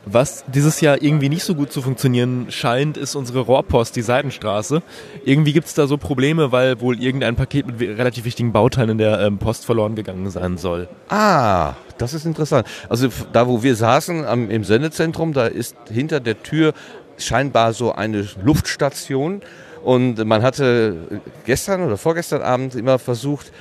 was 0.05 0.43
dieses 0.47 0.81
Jahr 0.81 1.01
irgendwie 1.01 1.29
nicht 1.29 1.43
so 1.43 1.53
gut 1.53 1.71
zu 1.71 1.81
funktionieren 1.81 2.47
scheint, 2.49 2.97
ist 2.97 3.15
unsere 3.15 3.41
Rohrpost, 3.41 3.95
die 3.95 4.01
Seidenstraße. 4.01 4.81
Irgendwie 5.25 5.53
gibt 5.53 5.67
es 5.67 5.73
da 5.73 5.87
so 5.87 5.97
Probleme, 5.97 6.51
weil 6.51 6.81
wohl 6.81 6.99
irgendein 6.99 7.35
Paket 7.35 7.67
mit 7.67 7.79
relativ 7.81 8.25
wichtigen 8.25 8.51
Bauteilen 8.51 8.91
in 8.91 8.97
der 8.97 9.19
ähm, 9.19 9.37
Post 9.37 9.65
verloren 9.65 9.95
gegangen 9.95 10.29
sein 10.31 10.57
soll. 10.57 10.87
Ah, 11.09 11.73
das 11.97 12.13
ist 12.13 12.25
interessant. 12.25 12.65
Also 12.87 13.09
da, 13.33 13.47
wo 13.47 13.61
wir 13.61 13.75
saßen 13.75 14.25
am, 14.25 14.49
im 14.49 14.63
Sendezentrum, 14.63 15.33
da 15.33 15.45
ist 15.45 15.75
hinter 15.91 16.19
der 16.19 16.41
Tür 16.41 16.73
scheinbar 17.17 17.73
so 17.73 17.91
eine 17.91 18.25
Luftstation 18.41 19.41
und 19.83 20.23
man 20.25 20.43
hatte 20.43 21.21
gestern 21.45 21.83
oder 21.83 21.97
vorgestern 21.97 22.41
Abend 22.41 22.75
immer 22.75 22.99
versucht, 22.99 23.51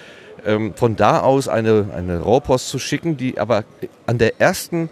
ähm, 0.44 0.74
von 0.74 0.96
da 0.96 1.20
aus 1.20 1.48
eine, 1.48 1.86
eine 1.94 2.20
Rohrpost 2.20 2.68
zu 2.68 2.78
schicken, 2.78 3.16
die 3.16 3.38
aber 3.38 3.64
an 4.06 4.18
der 4.18 4.40
ersten 4.40 4.88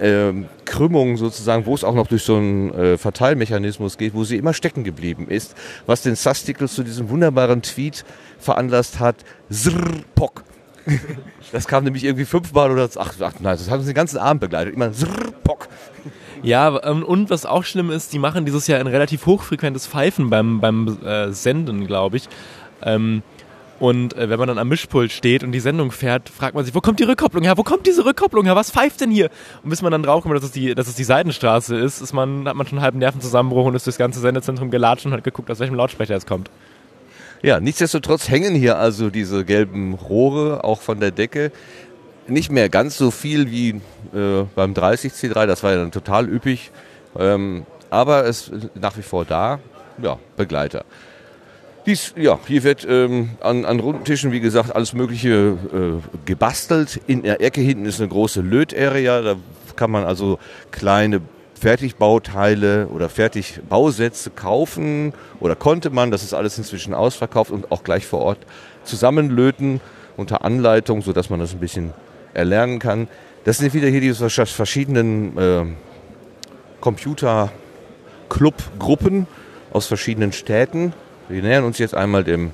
ähm, 0.00 0.46
Krümmung 0.64 1.16
sozusagen, 1.16 1.66
wo 1.66 1.74
es 1.74 1.84
auch 1.84 1.94
noch 1.94 2.06
durch 2.06 2.22
so 2.22 2.36
einen 2.36 2.72
äh, 2.74 2.98
Verteilmechanismus 2.98 3.98
geht, 3.98 4.14
wo 4.14 4.24
sie 4.24 4.36
immer 4.36 4.54
stecken 4.54 4.84
geblieben 4.84 5.26
ist, 5.28 5.54
was 5.86 6.02
den 6.02 6.14
Sastikel 6.14 6.68
zu 6.68 6.82
diesem 6.82 7.08
wunderbaren 7.10 7.62
Tweet 7.62 8.04
veranlasst 8.38 9.00
hat, 9.00 9.16
Pock. 10.14 10.44
Das 11.50 11.66
kam 11.66 11.84
nämlich 11.84 12.04
irgendwie 12.04 12.26
fünfmal 12.26 12.70
oder 12.70 12.90
ach, 12.96 13.14
ach 13.20 13.32
nein, 13.40 13.56
das 13.56 13.70
haben 13.70 13.80
sie 13.80 13.92
den 13.92 13.94
ganzen 13.94 14.18
Abend 14.18 14.42
begleitet. 14.42 14.74
Immer 14.74 14.90
Pock. 15.44 15.66
Ja, 16.42 16.82
ähm, 16.84 17.02
und 17.02 17.30
was 17.30 17.46
auch 17.46 17.64
schlimm 17.64 17.90
ist, 17.90 18.12
die 18.12 18.18
machen 18.18 18.44
dieses 18.44 18.66
Jahr 18.66 18.80
ein 18.80 18.86
relativ 18.86 19.26
hochfrequentes 19.26 19.86
Pfeifen 19.86 20.30
beim, 20.30 20.60
beim 20.60 20.98
äh, 21.04 21.32
Senden, 21.32 21.86
glaube 21.86 22.16
ich. 22.16 22.28
Ähm, 22.82 23.22
und 23.80 24.16
äh, 24.16 24.28
wenn 24.28 24.38
man 24.38 24.48
dann 24.48 24.58
am 24.58 24.68
Mischpult 24.68 25.12
steht 25.12 25.44
und 25.44 25.52
die 25.52 25.60
Sendung 25.60 25.92
fährt, 25.92 26.28
fragt 26.28 26.54
man 26.54 26.64
sich, 26.64 26.74
wo 26.74 26.80
kommt 26.80 26.98
die 26.98 27.04
Rückkopplung 27.04 27.44
her? 27.44 27.56
Wo 27.56 27.62
kommt 27.62 27.86
diese 27.86 28.04
Rückkopplung 28.04 28.44
her? 28.44 28.56
Was 28.56 28.70
pfeift 28.70 29.00
denn 29.00 29.10
hier? 29.10 29.30
Und 29.62 29.70
bis 29.70 29.82
man 29.82 29.92
dann 29.92 30.02
draufkommt, 30.02 30.34
dass 30.34 30.44
es 30.44 30.50
die, 30.50 30.74
dass 30.74 30.88
es 30.88 30.96
die 30.96 31.04
Seitenstraße 31.04 31.76
ist, 31.76 32.00
ist 32.00 32.12
man, 32.12 32.48
hat 32.48 32.56
man 32.56 32.66
schon 32.66 32.78
einen 32.78 32.84
halben 32.84 32.98
Nervenzusammenbruch 32.98 33.66
und 33.66 33.74
ist 33.74 33.86
durchs 33.86 33.98
ganze 33.98 34.20
Sendezentrum 34.20 34.70
gelatscht 34.70 35.06
und 35.06 35.12
hat 35.12 35.22
geguckt, 35.22 35.50
aus 35.50 35.60
welchem 35.60 35.76
Lautsprecher 35.76 36.16
es 36.16 36.26
kommt. 36.26 36.50
Ja, 37.40 37.60
nichtsdestotrotz 37.60 38.28
hängen 38.28 38.56
hier 38.56 38.78
also 38.78 39.10
diese 39.10 39.44
gelben 39.44 39.94
Rohre 39.94 40.64
auch 40.64 40.80
von 40.80 40.98
der 40.98 41.12
Decke 41.12 41.52
nicht 42.28 42.50
mehr 42.50 42.68
ganz 42.68 42.96
so 42.96 43.10
viel 43.10 43.50
wie 43.50 43.70
äh, 44.14 44.44
beim 44.54 44.72
30C3, 44.72 45.46
das 45.46 45.62
war 45.62 45.72
ja 45.72 45.78
dann 45.78 45.92
total 45.92 46.28
üppig. 46.28 46.70
Ähm, 47.18 47.64
aber 47.90 48.26
es 48.26 48.48
ist 48.48 48.70
nach 48.74 48.96
wie 48.96 49.02
vor 49.02 49.24
da, 49.24 49.58
ja, 50.02 50.18
Begleiter. 50.36 50.84
Dies, 51.86 52.12
ja, 52.16 52.38
hier 52.46 52.64
wird 52.64 52.86
ähm, 52.88 53.30
an, 53.40 53.64
an 53.64 53.80
runden 53.80 54.04
Tischen, 54.04 54.30
wie 54.30 54.40
gesagt, 54.40 54.74
alles 54.74 54.92
Mögliche 54.92 55.56
äh, 55.72 56.18
gebastelt. 56.26 57.00
In 57.06 57.22
der 57.22 57.40
Ecke 57.40 57.62
hinten 57.62 57.86
ist 57.86 57.98
eine 57.98 58.08
große 58.08 58.42
Lötarea, 58.42 59.22
da 59.22 59.36
kann 59.74 59.90
man 59.90 60.04
also 60.04 60.38
kleine 60.70 61.22
Fertigbauteile 61.58 62.88
oder 62.88 63.08
Fertigbausätze 63.08 64.30
kaufen 64.30 65.12
oder 65.40 65.56
konnte 65.56 65.90
man, 65.90 66.10
das 66.10 66.22
ist 66.22 66.34
alles 66.34 66.58
inzwischen 66.58 66.94
ausverkauft 66.94 67.50
und 67.50 67.72
auch 67.72 67.82
gleich 67.82 68.06
vor 68.06 68.20
Ort 68.20 68.38
zusammenlöten 68.84 69.80
unter 70.16 70.44
Anleitung, 70.44 71.02
sodass 71.02 71.30
man 71.30 71.40
das 71.40 71.52
ein 71.52 71.60
bisschen 71.60 71.92
erlernen 72.34 72.78
kann. 72.78 73.08
Das 73.44 73.58
sind 73.58 73.74
wieder 73.74 73.88
hier 73.88 74.00
die 74.00 74.12
verschiedenen 74.12 75.38
äh, 75.38 75.64
Computer-Club-Gruppen 76.80 79.26
aus 79.72 79.86
verschiedenen 79.86 80.32
Städten. 80.32 80.92
Wir 81.28 81.42
nähern 81.42 81.64
uns 81.64 81.78
jetzt 81.78 81.94
einmal 81.94 82.24
dem, 82.24 82.50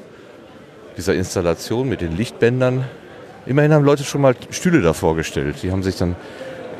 dieser 0.97 1.15
Installation 1.15 1.89
mit 1.89 2.01
den 2.01 2.17
Lichtbändern. 2.17 2.85
Immerhin 3.47 3.73
haben 3.73 3.85
Leute 3.85 4.05
schon 4.05 4.21
mal 4.21 4.35
Stühle 4.51 4.83
davor 4.83 5.17
gestellt. 5.17 5.57
Die 5.63 5.71
haben 5.71 5.83
sich 5.83 5.97
dann 5.97 6.17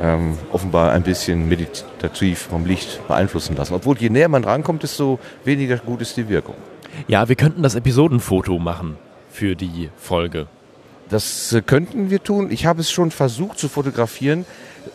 ähm, 0.01 0.39
offenbar 0.53 0.93
ein 0.93 1.03
bisschen 1.03 1.49
meditativ 1.49 2.49
vom 2.51 2.67
Licht 2.67 3.07
beeinflussen 3.07 3.57
lassen. 3.57 3.75
Obwohl 3.75 3.97
je 3.99 4.11
näher 4.11 4.29
man 4.29 4.45
rankommt, 4.45 4.83
desto 4.83 5.19
weniger 5.45 5.77
gut 5.77 6.01
ist 6.01 6.17
die 6.17 6.29
Wirkung. 6.29 6.57
Ja, 7.07 7.29
wir 7.29 7.37
könnten 7.37 7.63
das 7.63 7.75
Episodenfoto 7.75 8.59
machen 8.59 8.97
für 9.31 9.57
die 9.57 9.91
Folge. 9.97 10.47
Das 11.11 11.53
äh, 11.53 11.63
könnten 11.63 12.11
wir 12.11 12.23
tun. 12.23 12.51
Ich 12.51 12.67
habe 12.67 12.81
es 12.81 12.91
schon 12.91 13.11
versucht 13.11 13.59
zu 13.59 13.69
fotografieren. 13.69 14.47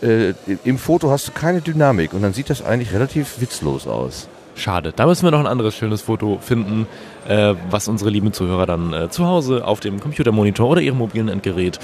Äh, 0.02 0.34
Im 0.64 0.78
Foto 0.78 1.10
hast 1.12 1.28
du 1.28 1.32
keine 1.32 1.62
Dynamik 1.62 2.14
und 2.14 2.22
dann 2.22 2.34
sieht 2.34 2.50
das 2.50 2.64
eigentlich 2.64 2.94
relativ 2.94 3.42
witzlos 3.42 3.88
aus. 3.88 4.28
Schade. 4.56 4.92
Da 4.94 5.06
müssen 5.06 5.24
wir 5.24 5.32
noch 5.32 5.40
ein 5.40 5.48
anderes 5.48 5.76
schönes 5.76 6.02
Foto 6.02 6.38
finden, 6.42 6.86
äh, 7.28 7.54
was 7.70 7.88
unsere 7.88 8.10
lieben 8.10 8.34
Zuhörer 8.34 8.66
dann 8.66 8.94
äh, 8.94 9.10
zu 9.10 9.26
Hause 9.26 9.66
auf 9.66 9.80
dem 9.80 10.00
Computermonitor 10.00 10.68
oder 10.68 10.82
ihrem 10.82 10.98
mobilen 10.98 11.30
Endgerät 11.30 11.80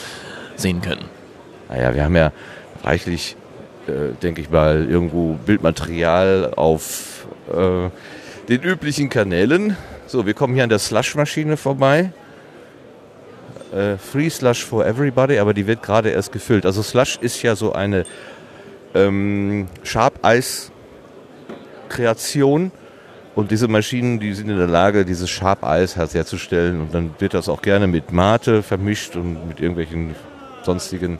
sehen 0.55 0.82
können. 0.82 1.05
Naja, 1.70 1.96
wir 1.96 2.03
haben 2.03 2.15
ja 2.15 2.32
reichlich, 2.84 3.38
äh, 3.88 4.13
denke 4.22 4.41
ich 4.41 4.50
mal, 4.50 4.86
irgendwo 4.89 5.34
Bildmaterial 5.46 6.53
auf 6.55 7.27
äh, 7.51 7.89
den 8.50 8.62
üblichen 8.62 9.10
Kanälen. 9.10 9.77
So, 10.08 10.25
wir 10.25 10.34
kommen 10.34 10.53
hier 10.53 10.63
an 10.63 10.70
der 10.70 10.79
Slush-Maschine 10.79 11.58
vorbei. 11.58 12.12
Äh, 13.74 13.98
Free 13.98 14.29
Slush 14.29 14.63
for 14.63 14.86
Everybody, 14.86 15.39
aber 15.39 15.53
die 15.53 15.67
wird 15.67 15.84
gerade 15.84 16.10
erst 16.10 16.31
gefüllt. 16.31 16.65
Also 16.65 16.81
Slush 16.84 17.17
ist 17.22 17.41
ja 17.41 17.55
so 17.55 17.74
eine 17.74 18.05
ähm, 18.93 19.67
Sharp-Eis-Kreation. 19.84 22.72
Und 23.36 23.51
diese 23.51 23.67
Maschinen, 23.67 24.19
die 24.22 24.34
sind 24.34 24.50
in 24.50 24.57
der 24.57 24.67
Lage, 24.67 25.03
dieses 25.03 25.29
Sharp-Eis 25.29 25.98
herzustellen. 25.98 26.79
Und 26.81 26.93
dann 26.93 27.13
wird 27.19 27.34
das 27.34 27.50
auch 27.50 27.62
gerne 27.62 27.88
mit 27.88 28.13
Mate 28.13 28.63
vermischt 28.63 29.17
und 29.17 29.45
mit 29.48 29.60
irgendwelchen 29.60 30.15
sonstigen 30.63 31.19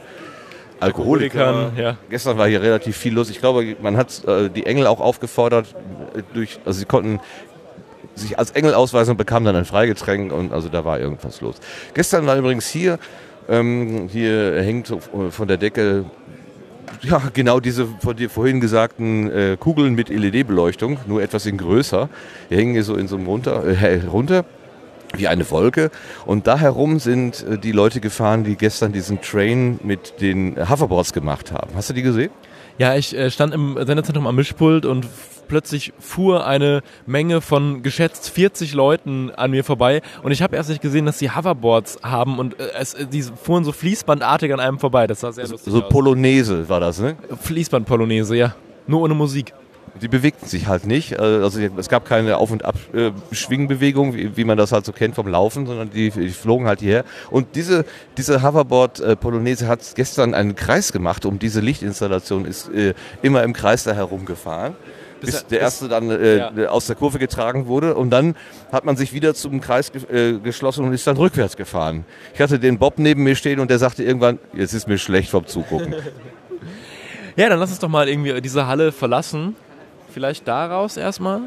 Alkoholikern. 0.80 1.42
Alkoholikern, 1.42 1.78
ja. 1.78 1.98
Gestern 2.10 2.38
war 2.38 2.48
hier 2.48 2.62
relativ 2.62 2.96
viel 2.96 3.14
los. 3.14 3.30
Ich 3.30 3.40
glaube, 3.40 3.76
man 3.82 3.98
hat 3.98 4.24
äh, 4.26 4.50
die 4.50 4.66
Engel 4.66 4.88
auch 4.88 5.02
aufgefordert, 5.02 5.76
äh, 6.16 6.22
durch, 6.34 6.58
also 6.66 6.80
sie 6.80 6.86
konnten 6.86 7.20
sich 8.16 8.40
als 8.40 8.52
Engel 8.52 8.74
ausweisen 8.74 9.12
und 9.12 9.18
bekamen 9.18 9.46
dann 9.46 9.56
ein 9.56 9.66
Freigetränk 9.66 10.32
und 10.32 10.52
also 10.52 10.70
da 10.70 10.86
war 10.86 11.00
irgendwas 11.00 11.42
los. 11.42 11.56
Gestern 11.94 12.26
war 12.26 12.38
übrigens 12.38 12.68
hier, 12.68 12.98
ähm, 13.50 14.08
hier 14.12 14.62
hängt 14.62 14.90
äh, 14.90 15.32
von 15.32 15.48
der 15.48 15.58
Decke 15.58 16.06
ja, 17.02 17.22
genau 17.34 17.60
diese 17.60 17.88
von 18.00 18.16
dir 18.16 18.30
vorhin 18.30 18.60
gesagten 18.62 19.30
äh, 19.32 19.58
Kugeln 19.60 19.96
mit 19.96 20.10
LED-Beleuchtung, 20.10 21.00
nur 21.08 21.22
etwas 21.22 21.46
in 21.46 21.58
größer. 21.58 22.10
Die 22.50 22.56
hängen 22.56 22.74
hier 22.74 22.84
so 22.84 22.96
in 22.96 23.08
so 23.08 23.16
einem 23.16 23.28
runter, 23.28 23.64
äh, 23.66 24.02
runter 24.06 24.46
wie 25.16 25.28
eine 25.28 25.50
Wolke. 25.52 25.92
Und 26.26 26.48
da 26.48 26.58
herum 26.58 27.00
sind 27.00 27.44
äh, 27.44 27.58
die 27.58 27.72
Leute 27.72 28.00
gefahren, 28.00 28.44
die 28.44 28.56
gestern 28.56 28.92
diesen 28.92 29.22
Train 29.22 29.80
mit 29.84 30.22
den 30.22 30.58
Hoverboards 30.70 31.14
gemacht 31.14 31.52
haben. 31.52 31.72
Hast 31.76 31.90
du 31.90 31.94
die 31.94 32.02
gesehen? 32.02 32.32
Ja, 32.78 32.96
ich 32.96 33.16
äh, 33.16 33.30
stand 33.32 33.54
im 33.54 33.78
Sendezentrum 33.86 34.28
am 34.28 34.36
Mischpult 34.36 34.86
und 34.86 35.08
plötzlich 35.48 35.94
fuhr 36.00 36.46
eine 36.46 36.82
Menge 37.06 37.42
von 37.42 37.84
geschätzt 37.84 38.30
40 38.30 38.74
Leuten 38.74 39.32
an 39.32 39.52
mir 39.52 39.64
vorbei 39.64 40.02
und 40.24 40.32
ich 40.32 40.42
habe 40.42 40.56
erst 40.56 40.70
nicht 40.70 40.82
gesehen, 40.82 41.06
dass 41.06 41.20
sie 41.20 41.32
Hoverboards 41.32 42.00
haben 42.04 42.40
und 42.40 42.60
äh, 42.60 42.68
es, 42.80 42.96
die 43.12 43.22
fuhren 43.24 43.64
so 43.64 43.72
fließbandartig 43.72 44.54
an 44.54 44.60
einem 44.60 44.80
vorbei. 44.80 45.08
Das 45.08 45.22
sah 45.22 45.32
sehr 45.32 45.48
lustig 45.48 45.72
So 45.74 45.84
aus. 45.84 45.90
Polonaise 45.90 46.68
war 46.70 46.80
das, 46.80 47.00
ne? 47.00 47.16
Fließband-Polonaise, 47.42 48.36
ja. 48.36 48.56
Nur 48.88 49.02
ohne 49.02 49.14
Musik. 49.14 49.54
Die 50.02 50.10
bewegten 50.10 50.46
sich 50.46 50.68
halt 50.68 50.86
nicht. 50.86 51.14
Äh, 51.14 51.22
Also 51.22 51.60
es 51.62 51.88
gab 51.88 52.06
keine 52.06 52.36
Auf- 52.38 52.52
und 52.52 52.66
Abschwingbewegung, 52.66 54.14
wie, 54.14 54.36
wie 54.36 54.44
man 54.44 54.58
das 54.58 54.72
halt 54.74 54.86
so 54.86 54.92
kennt 54.92 55.16
vom 55.16 55.28
Laufen, 55.28 55.66
sondern 55.66 55.90
die, 55.90 56.10
die 56.10 56.30
flogen 56.30 56.68
halt 56.68 56.82
hierher. 56.82 57.06
Und 57.32 57.56
diese, 57.56 57.86
diese 58.18 58.44
Hoverboard-Polonaise 58.44 59.68
hat 59.68 59.80
gestern 59.96 60.34
einen 60.34 60.56
Kreis 60.56 60.92
gemacht, 60.92 61.26
um 61.26 61.40
diese 61.40 61.62
Lichtinstallation 61.62 62.46
ist 62.46 62.70
äh, 62.74 62.94
immer 63.22 63.44
im 63.44 63.54
Kreis 63.54 63.86
da 63.86 63.94
herumgefahren. 63.94 64.76
Bis 65.26 65.34
Das- 65.36 65.48
der 65.48 65.60
erste 65.62 65.88
dann 65.88 66.10
äh, 66.10 66.38
ja. 66.38 66.52
aus 66.70 66.88
der 66.88 66.96
Kurve 66.96 67.20
getragen 67.20 67.68
wurde 67.68 67.96
und 67.96 68.10
dann 68.10 68.36
hat 68.72 68.86
man 68.86 68.96
sich 68.98 69.14
wieder 69.14 69.34
zum 69.34 69.62
Kreis 69.62 69.92
ge 69.92 70.02
äh, 70.12 70.40
geschlossen 70.40 70.86
und 70.86 70.94
ist 70.94 71.06
dann 71.08 71.18
rückwärts 71.18 71.58
gefahren. 71.58 72.06
Ich 72.34 72.40
hatte 72.42 72.60
den 72.60 72.78
Bob 72.80 72.96
neben 72.98 73.24
mir 73.24 73.36
stehen 73.36 73.60
und 73.60 73.70
der 73.70 73.80
sagte 73.80 74.04
irgendwann, 74.04 74.40
jetzt 74.54 74.74
ist 74.74 74.88
mir 74.88 74.98
schlecht 74.98 75.30
vom 75.30 75.46
Zugucken. 75.46 75.96
Ja, 77.38 77.50
dann 77.50 77.60
lass 77.60 77.70
uns 77.70 77.80
doch 77.80 77.90
mal 77.90 78.08
irgendwie 78.08 78.40
diese 78.42 78.66
Halle 78.66 78.94
verlassen. 78.94 79.56
Vielleicht 80.14 80.48
daraus 80.48 80.96
erstmal. 80.96 81.42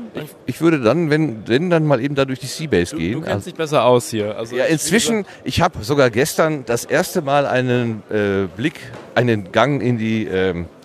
Ich 0.44 0.60
würde 0.60 0.80
dann, 0.80 1.08
wenn, 1.08 1.48
wenn 1.48 1.70
dann 1.70 1.86
mal 1.86 1.98
eben 2.02 2.14
da 2.14 2.26
durch 2.26 2.38
die 2.40 2.46
Seabase 2.46 2.90
Du, 2.94 2.98
gehen. 2.98 3.12
du 3.14 3.20
kennst 3.22 3.46
dich 3.46 3.54
besser 3.54 3.82
aus 3.84 4.10
hier. 4.10 4.36
Also 4.36 4.54
Ja, 4.56 4.66
ich- 4.66 4.72
inzwischen, 4.72 5.24
ich 5.44 5.62
habe 5.62 5.82
sogar 5.82 6.10
gestern 6.10 6.66
das 6.66 6.84
erste 6.84 7.22
Mal 7.22 7.46
einen 7.46 8.02
äh, 8.10 8.46
Blick, 8.54 8.78
einen 9.14 9.50
Gang 9.52 9.80
in 9.82 9.96
die, 9.96 10.26
ähm, 10.26 10.66
äh, 10.66 10.77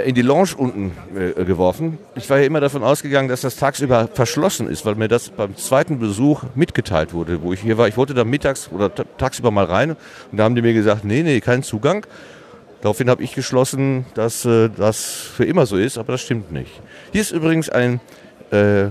in 0.00 0.14
die 0.14 0.22
Lounge 0.22 0.50
unten 0.56 0.92
äh, 1.14 1.44
geworfen. 1.44 1.98
Ich 2.14 2.28
war 2.30 2.38
ja 2.38 2.46
immer 2.46 2.60
davon 2.60 2.82
ausgegangen, 2.82 3.28
dass 3.28 3.42
das 3.42 3.56
tagsüber 3.56 4.08
verschlossen 4.12 4.68
ist, 4.68 4.86
weil 4.86 4.94
mir 4.94 5.08
das 5.08 5.28
beim 5.28 5.56
zweiten 5.56 5.98
Besuch 5.98 6.44
mitgeteilt 6.54 7.12
wurde, 7.12 7.42
wo 7.42 7.52
ich 7.52 7.60
hier 7.60 7.76
war. 7.78 7.88
Ich 7.88 7.96
wollte 7.96 8.14
da 8.14 8.24
mittags 8.24 8.70
oder 8.72 8.94
ta- 8.94 9.04
tagsüber 9.18 9.50
mal 9.50 9.66
rein 9.66 9.90
und 10.30 10.38
da 10.38 10.44
haben 10.44 10.54
die 10.54 10.62
mir 10.62 10.72
gesagt, 10.72 11.04
nee, 11.04 11.22
nee, 11.22 11.40
kein 11.40 11.62
Zugang. 11.62 12.06
Daraufhin 12.80 13.10
habe 13.10 13.22
ich 13.22 13.34
geschlossen, 13.34 14.06
dass 14.14 14.44
äh, 14.44 14.68
das 14.74 15.04
für 15.04 15.44
immer 15.44 15.66
so 15.66 15.76
ist, 15.76 15.98
aber 15.98 16.12
das 16.12 16.22
stimmt 16.22 16.50
nicht. 16.52 16.80
Hier 17.12 17.20
ist 17.20 17.30
übrigens 17.30 17.68
ein 17.68 18.00
äh, 18.50 18.86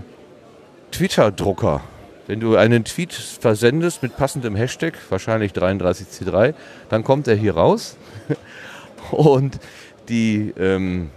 Twitter-Drucker. 0.91 1.81
Wenn 2.27 2.39
du 2.39 2.55
einen 2.55 2.85
Tweet 2.85 3.11
versendest 3.13 4.03
mit 4.03 4.15
passendem 4.15 4.55
Hashtag, 4.55 4.93
wahrscheinlich 5.09 5.51
33C3, 5.53 6.53
dann 6.89 7.03
kommt 7.03 7.27
er 7.27 7.35
hier 7.35 7.55
raus. 7.55 7.97
Und 9.11 9.59
die, 10.09 10.53
ähm, 10.57 11.09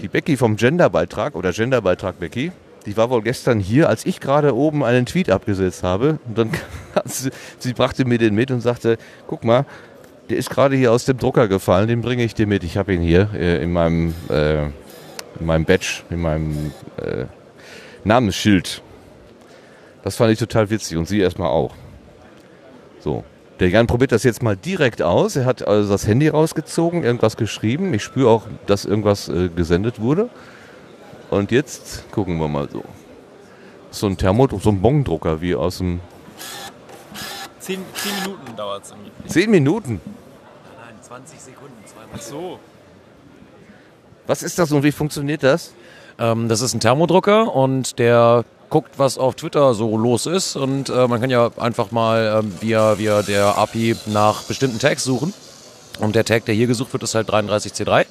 die 0.00 0.08
Becky 0.08 0.36
vom 0.36 0.56
Genderbeitrag 0.56 1.34
oder 1.34 1.52
Genderbeitrag 1.52 2.18
Becky, 2.18 2.52
die 2.86 2.96
war 2.96 3.10
wohl 3.10 3.22
gestern 3.22 3.60
hier, 3.60 3.88
als 3.88 4.04
ich 4.04 4.20
gerade 4.20 4.54
oben 4.54 4.84
einen 4.84 5.06
Tweet 5.06 5.30
abgesetzt 5.30 5.82
habe. 5.82 6.18
Und 6.26 6.38
dann 6.38 6.50
sie, 7.04 7.30
sie 7.58 7.72
brachte 7.72 8.04
mir 8.04 8.18
den 8.18 8.34
mit 8.34 8.50
und 8.50 8.60
sagte, 8.60 8.98
guck 9.26 9.44
mal, 9.44 9.64
der 10.28 10.38
ist 10.38 10.50
gerade 10.50 10.76
hier 10.76 10.92
aus 10.92 11.04
dem 11.04 11.18
Drucker 11.18 11.48
gefallen, 11.48 11.88
den 11.88 12.00
bringe 12.00 12.24
ich 12.24 12.34
dir 12.34 12.46
mit. 12.46 12.64
Ich 12.64 12.76
habe 12.76 12.94
ihn 12.94 13.02
hier 13.02 13.30
äh, 13.34 13.62
in 13.62 13.72
meinem 13.72 14.14
äh, 14.28 14.64
in 15.40 15.46
meinem 15.46 15.64
Badge, 15.64 16.02
in 16.10 16.20
meinem 16.20 16.72
äh, 16.96 17.24
Namensschild. 18.04 18.82
Das 20.02 20.16
fand 20.16 20.32
ich 20.32 20.38
total 20.38 20.70
witzig 20.70 20.96
und 20.96 21.06
sie 21.06 21.20
erstmal 21.20 21.48
auch. 21.48 21.74
So. 23.00 23.24
Der 23.60 23.68
Jan 23.68 23.86
probiert 23.86 24.10
das 24.10 24.24
jetzt 24.24 24.42
mal 24.42 24.56
direkt 24.56 25.00
aus. 25.00 25.36
Er 25.36 25.44
hat 25.44 25.66
also 25.66 25.90
das 25.90 26.06
Handy 26.06 26.28
rausgezogen, 26.28 27.04
irgendwas 27.04 27.36
geschrieben. 27.36 27.94
Ich 27.94 28.02
spüre 28.02 28.28
auch, 28.28 28.46
dass 28.66 28.84
irgendwas 28.84 29.28
äh, 29.28 29.48
gesendet 29.48 30.00
wurde. 30.00 30.28
Und 31.30 31.52
jetzt 31.52 32.10
gucken 32.10 32.38
wir 32.38 32.48
mal 32.48 32.68
so. 32.68 32.84
So 33.90 34.06
ein 34.08 34.16
Thermo, 34.16 34.48
so 34.58 34.70
ein 34.70 34.80
Bongdrucker 34.80 35.40
wie 35.40 35.54
aus 35.54 35.78
dem. 35.78 36.00
Zehn, 37.60 37.80
zehn 37.94 38.12
Minuten 38.22 38.56
dauert 38.56 38.84
es 38.84 38.90
irgendwie. 38.90 39.28
Zehn 39.28 39.50
Minuten. 39.50 40.00
Nein, 40.04 40.94
20 41.00 41.40
Sekunden. 41.40 41.74
Ach 42.12 42.20
so. 42.20 42.58
Was 44.26 44.42
ist 44.42 44.58
das 44.58 44.72
und 44.72 44.82
wie 44.82 44.92
funktioniert 44.92 45.42
das? 45.42 45.74
Ähm, 46.18 46.48
das 46.48 46.60
ist 46.60 46.74
ein 46.74 46.80
Thermodrucker 46.80 47.54
und 47.54 47.98
der 47.98 48.44
guckt, 48.74 48.98
was 48.98 49.18
auf 49.18 49.36
Twitter 49.36 49.72
so 49.72 49.96
los 49.96 50.26
ist. 50.26 50.56
Und 50.56 50.88
äh, 50.88 51.06
man 51.06 51.20
kann 51.20 51.30
ja 51.30 51.48
einfach 51.58 51.92
mal 51.92 52.40
ähm, 52.42 52.52
via, 52.60 52.98
via 52.98 53.22
der 53.22 53.56
API 53.56 53.94
nach 54.06 54.42
bestimmten 54.42 54.80
Tags 54.80 55.04
suchen. 55.04 55.32
Und 56.00 56.16
der 56.16 56.24
Tag, 56.24 56.44
der 56.46 56.56
hier 56.56 56.66
gesucht 56.66 56.92
wird, 56.92 57.04
ist 57.04 57.14
halt 57.14 57.30
33C3. 57.30 58.04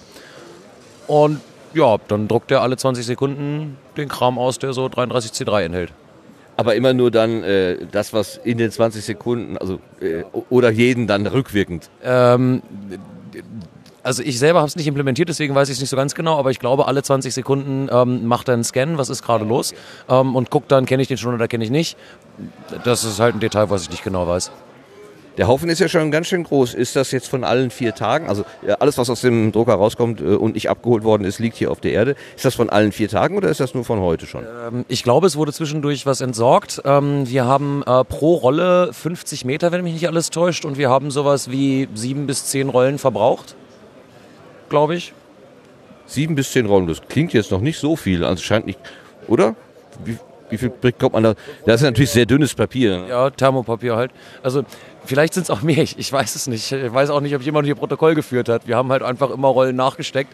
Und 1.08 1.42
ja, 1.74 1.98
dann 2.08 2.30
druckt 2.30 2.50
er 2.50 2.62
alle 2.62 2.78
20 2.78 3.06
Sekunden 3.06 3.78
den 3.98 4.08
Kram 4.08 4.40
aus, 4.40 4.58
der 4.58 4.72
so 4.72 4.86
33C3 4.86 5.64
enthält. 5.64 5.92
Aber 6.56 6.76
immer 6.76 6.94
nur 6.94 7.12
dann 7.12 7.44
äh, 7.44 7.80
das, 7.92 8.14
was 8.14 8.38
in 8.38 8.58
den 8.58 8.72
20 8.72 9.04
Sekunden, 9.04 9.58
also 9.58 9.82
äh, 10.00 10.24
oder 10.50 10.72
jeden 10.72 11.08
dann 11.08 11.28
rückwirkend. 11.28 11.90
Ähm, 12.02 12.62
also 14.04 14.22
ich 14.22 14.38
selber 14.38 14.60
habe 14.60 14.68
es 14.68 14.76
nicht 14.76 14.88
implementiert, 14.88 15.30
deswegen 15.30 15.56
weiß 15.56 15.70
ich 15.70 15.76
es 15.76 15.80
nicht 15.82 15.90
so 15.90 15.98
ganz 15.98 16.14
genau, 16.14 16.38
aber 16.38 16.52
ich 16.52 16.60
glaube, 16.60 16.88
alle 16.88 17.02
20 17.02 17.34
Sekunden 17.34 17.90
ähm, 17.92 18.26
macht 18.26 18.48
er 18.50 18.54
einen 18.54 18.64
Scan, 18.64 18.98
was 18.98 19.10
ist 19.10 19.24
gerade 19.24 19.46
los, 19.46 19.74
ähm, 20.10 20.36
und 20.36 20.50
guckt 20.50 20.72
dann, 20.72 20.86
kenne 20.86 21.02
ich 21.02 21.08
den 21.08 21.18
schon 21.18 21.34
oder 21.34 21.48
kenne 21.48 21.64
ich 21.64 21.72
nicht. 21.72 21.98
Das 22.84 23.04
ist 23.04 23.20
halt 23.20 23.36
ein 23.36 23.40
Detail, 23.40 23.70
was 23.70 23.84
ich 23.84 23.90
nicht 23.90 24.04
genau 24.04 24.28
weiß. 24.28 24.52
Der 25.38 25.48
Haufen 25.48 25.68
ist 25.70 25.80
ja 25.80 25.88
schon 25.88 26.12
ganz 26.12 26.28
schön 26.28 26.44
groß. 26.44 26.76
Ist 26.76 26.96
das 26.96 27.12
jetzt 27.12 27.28
von 27.28 27.44
allen 27.44 27.72
vier 27.72 27.96
Tagen, 27.96 28.30
also 28.30 28.46
ja, 28.66 28.76
alles, 28.76 29.00
was 29.00 29.10
aus 29.10 29.22
dem 29.22 29.52
Drucker 29.52 29.74
rauskommt 29.74 30.22
äh, 30.22 30.26
und 30.26 30.54
nicht 30.54 30.70
abgeholt 30.70 31.04
worden 31.04 31.24
ist, 31.24 31.40
liegt 31.40 31.58
hier 31.58 31.72
auf 31.72 31.80
der 31.80 31.94
Erde. 31.94 32.16
Ist 32.36 32.46
das 32.46 32.54
von 32.54 32.70
allen 32.70 32.92
vier 32.92 33.10
Tagen 33.10 33.36
oder 33.36 33.50
ist 33.50 33.60
das 33.60 33.74
nur 33.74 33.84
von 33.84 34.00
heute 34.00 34.28
schon? 34.28 34.44
Ähm, 34.68 34.86
ich 34.90 35.02
glaube, 35.02 35.26
es 35.26 35.36
wurde 35.36 35.52
zwischendurch 35.52 36.06
was 36.06 36.22
entsorgt. 36.22 36.82
Ähm, 36.86 37.28
wir 37.28 37.46
haben 37.46 37.82
äh, 37.84 38.04
pro 38.04 38.36
Rolle 38.36 38.94
50 38.94 39.44
Meter, 39.46 39.72
wenn 39.72 39.84
mich 39.84 39.94
nicht 39.94 40.08
alles 40.08 40.30
täuscht, 40.30 40.66
und 40.66 40.78
wir 40.78 40.90
haben 40.90 41.10
sowas 41.10 41.50
wie 41.50 41.88
sieben 41.96 42.28
bis 42.28 42.46
zehn 42.46 42.70
Rollen 42.70 43.00
verbraucht, 43.00 43.56
glaube 44.74 44.96
ich. 44.96 45.14
Sieben 46.08 46.34
bis 46.34 46.52
zehn 46.52 46.66
Rollen, 46.66 46.88
das 46.88 47.00
klingt 47.08 47.32
jetzt 47.32 47.52
noch 47.52 47.62
nicht 47.62 47.78
so 47.78 47.96
viel, 47.96 48.24
also 48.24 48.42
scheint 48.42 48.66
nicht, 48.66 48.80
oder? 49.28 49.56
Wie, 50.04 50.18
wie 50.50 50.58
viel 50.58 50.70
bekommt 50.70 51.14
man 51.14 51.22
da? 51.22 51.36
Das 51.68 51.82
ist 51.82 51.86
natürlich 51.86 52.10
sehr 52.10 52.26
dünnes 52.26 52.56
Papier. 52.56 53.02
Ne? 53.02 53.10
Ja, 53.10 53.30
Thermopapier 53.30 53.96
halt. 53.96 54.12
Also 54.42 54.64
vielleicht 55.06 55.36
sind 55.36 55.44
es 55.44 55.52
auch 55.52 55.62
mehr, 55.62 55.78
ich, 55.78 56.00
ich 56.00 56.12
weiß 56.12 56.34
es 56.34 56.48
nicht. 56.48 56.72
Ich 56.72 56.92
weiß 56.92 57.12
auch 57.12 57.22
nicht, 57.22 57.36
ob 57.36 57.44
jemand 57.44 57.68
hier 57.68 57.76
Protokoll 57.76 58.16
geführt 58.16 58.50
hat. 58.50 58.68
Wir 58.68 58.76
haben 58.76 58.92
halt 58.92 59.04
einfach 59.04 59.30
immer 59.30 59.50
Rollen 59.50 59.76
nachgesteckt. 59.76 60.34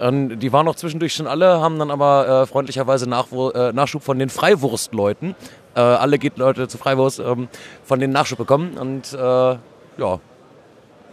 Und 0.00 0.40
die 0.40 0.52
waren 0.52 0.66
auch 0.66 0.74
zwischendurch 0.74 1.14
schon 1.14 1.28
alle, 1.28 1.60
haben 1.60 1.78
dann 1.78 1.92
aber 1.92 2.42
äh, 2.42 2.46
freundlicherweise 2.46 3.08
Nachwur 3.08 3.54
äh, 3.54 3.72
Nachschub 3.72 4.02
von 4.02 4.18
den 4.18 4.30
Freiwurstleuten. 4.30 5.36
Äh, 5.76 5.80
alle 5.80 6.18
geht 6.18 6.38
Leute 6.38 6.66
zu 6.66 6.76
Freiwurst, 6.76 7.20
ähm, 7.20 7.48
von 7.84 8.00
den 8.00 8.10
Nachschub 8.10 8.38
bekommen. 8.38 8.76
Und 8.78 9.12
äh, 9.12 9.16
ja, 9.16 10.20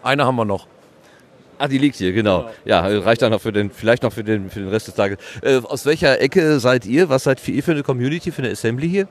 eine 0.02 0.26
haben 0.26 0.36
wir 0.36 0.46
noch. 0.46 0.73
Ah, 1.64 1.68
die 1.70 1.78
liegt 1.78 1.96
hier, 1.96 2.12
genau. 2.12 2.50
Ja, 2.66 2.82
reicht 2.82 3.22
dann 3.22 3.32
noch 3.32 3.40
für 3.40 3.54
den, 3.54 3.72
vielleicht 3.72 4.04
noch 4.04 4.12
für 4.12 4.26
den, 4.26 4.50
für 4.50 4.60
den 4.60 4.68
Rest 4.68 4.90
des 4.90 4.96
Tages. 4.96 5.18
Äh, 5.42 5.62
aus 5.64 5.86
welcher 5.86 6.20
Ecke 6.20 6.60
seid 6.60 6.86
ihr? 6.86 7.08
Was 7.08 7.24
seid 7.24 7.48
ihr 7.48 7.64
für 7.64 7.72
eine 7.72 7.84
Community, 7.84 8.32
für 8.34 8.42
eine 8.42 8.52
Assembly 8.52 8.90
hier? 8.90 9.08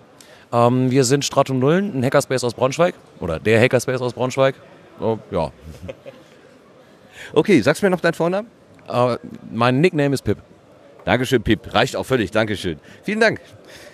Ähm, 0.53 0.91
wir 0.91 1.05
sind 1.05 1.25
Stratum 1.25 1.61
Nullen, 1.61 1.99
ein 1.99 2.05
Hackerspace 2.05 2.45
aus 2.45 2.53
Braunschweig. 2.53 2.95
Oder 3.21 3.41
der 3.41 3.59
Hackerspace 3.59 4.03
aus 4.03 4.13
Braunschweig. 4.13 4.55
Oh, 5.01 5.17
ja. 5.31 5.51
Okay, 7.33 7.59
sagst 7.63 7.81
du 7.81 7.87
mir 7.87 7.91
noch 7.91 8.03
deinen 8.03 8.13
Vornamen? 8.13 8.49
Äh, 8.87 9.17
mein 9.51 9.81
Nickname 9.81 10.13
ist 10.13 10.23
Pip. 10.23 10.37
Dankeschön, 11.07 11.43
Pip. 11.43 11.73
Reicht 11.73 11.97
auch 11.97 12.05
völlig. 12.05 12.33
Dankeschön. 12.33 12.79
Vielen 13.03 13.21
Dank. 13.21 13.41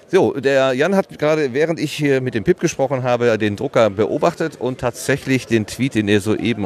So, 0.08 0.32
der 0.32 0.72
Jan 0.72 0.96
hat 0.96 1.16
gerade, 1.16 1.52
während 1.52 1.78
ich 1.78 1.92
hier 1.92 2.20
mit 2.20 2.34
dem 2.34 2.42
Pip 2.42 2.58
gesprochen 2.58 3.04
habe, 3.04 3.38
den 3.38 3.54
Drucker 3.54 3.90
beobachtet 3.90 4.56
und 4.58 4.80
tatsächlich 4.80 5.46
den 5.46 5.66
Tweet, 5.66 5.94
den 5.94 6.08
er 6.08 6.20
soeben 6.20 6.64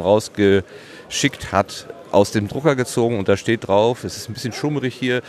rausgeschickt 1.13 1.51
hat, 1.51 1.87
aus 2.11 2.31
dem 2.31 2.47
Drucker 2.47 2.75
gezogen. 2.75 3.19
Und 3.19 3.29
da 3.29 3.37
steht 3.37 3.67
drauf, 3.67 4.03
es 4.03 4.17
ist 4.17 4.29
ein 4.29 4.33
bisschen 4.33 4.53
schummerig 4.53 4.95
hier, 4.95 5.21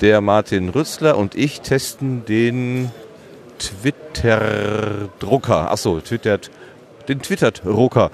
der 0.00 0.20
Martin 0.20 0.68
Rützler 0.68 1.18
und 1.18 1.34
ich 1.34 1.60
testen 1.60 2.24
den 2.24 2.92
Twitter-Drucker. 3.58 5.68
Achso, 5.70 6.00
twittert, 6.00 6.50
den 7.08 7.22
Twitter-Drucker, 7.22 8.10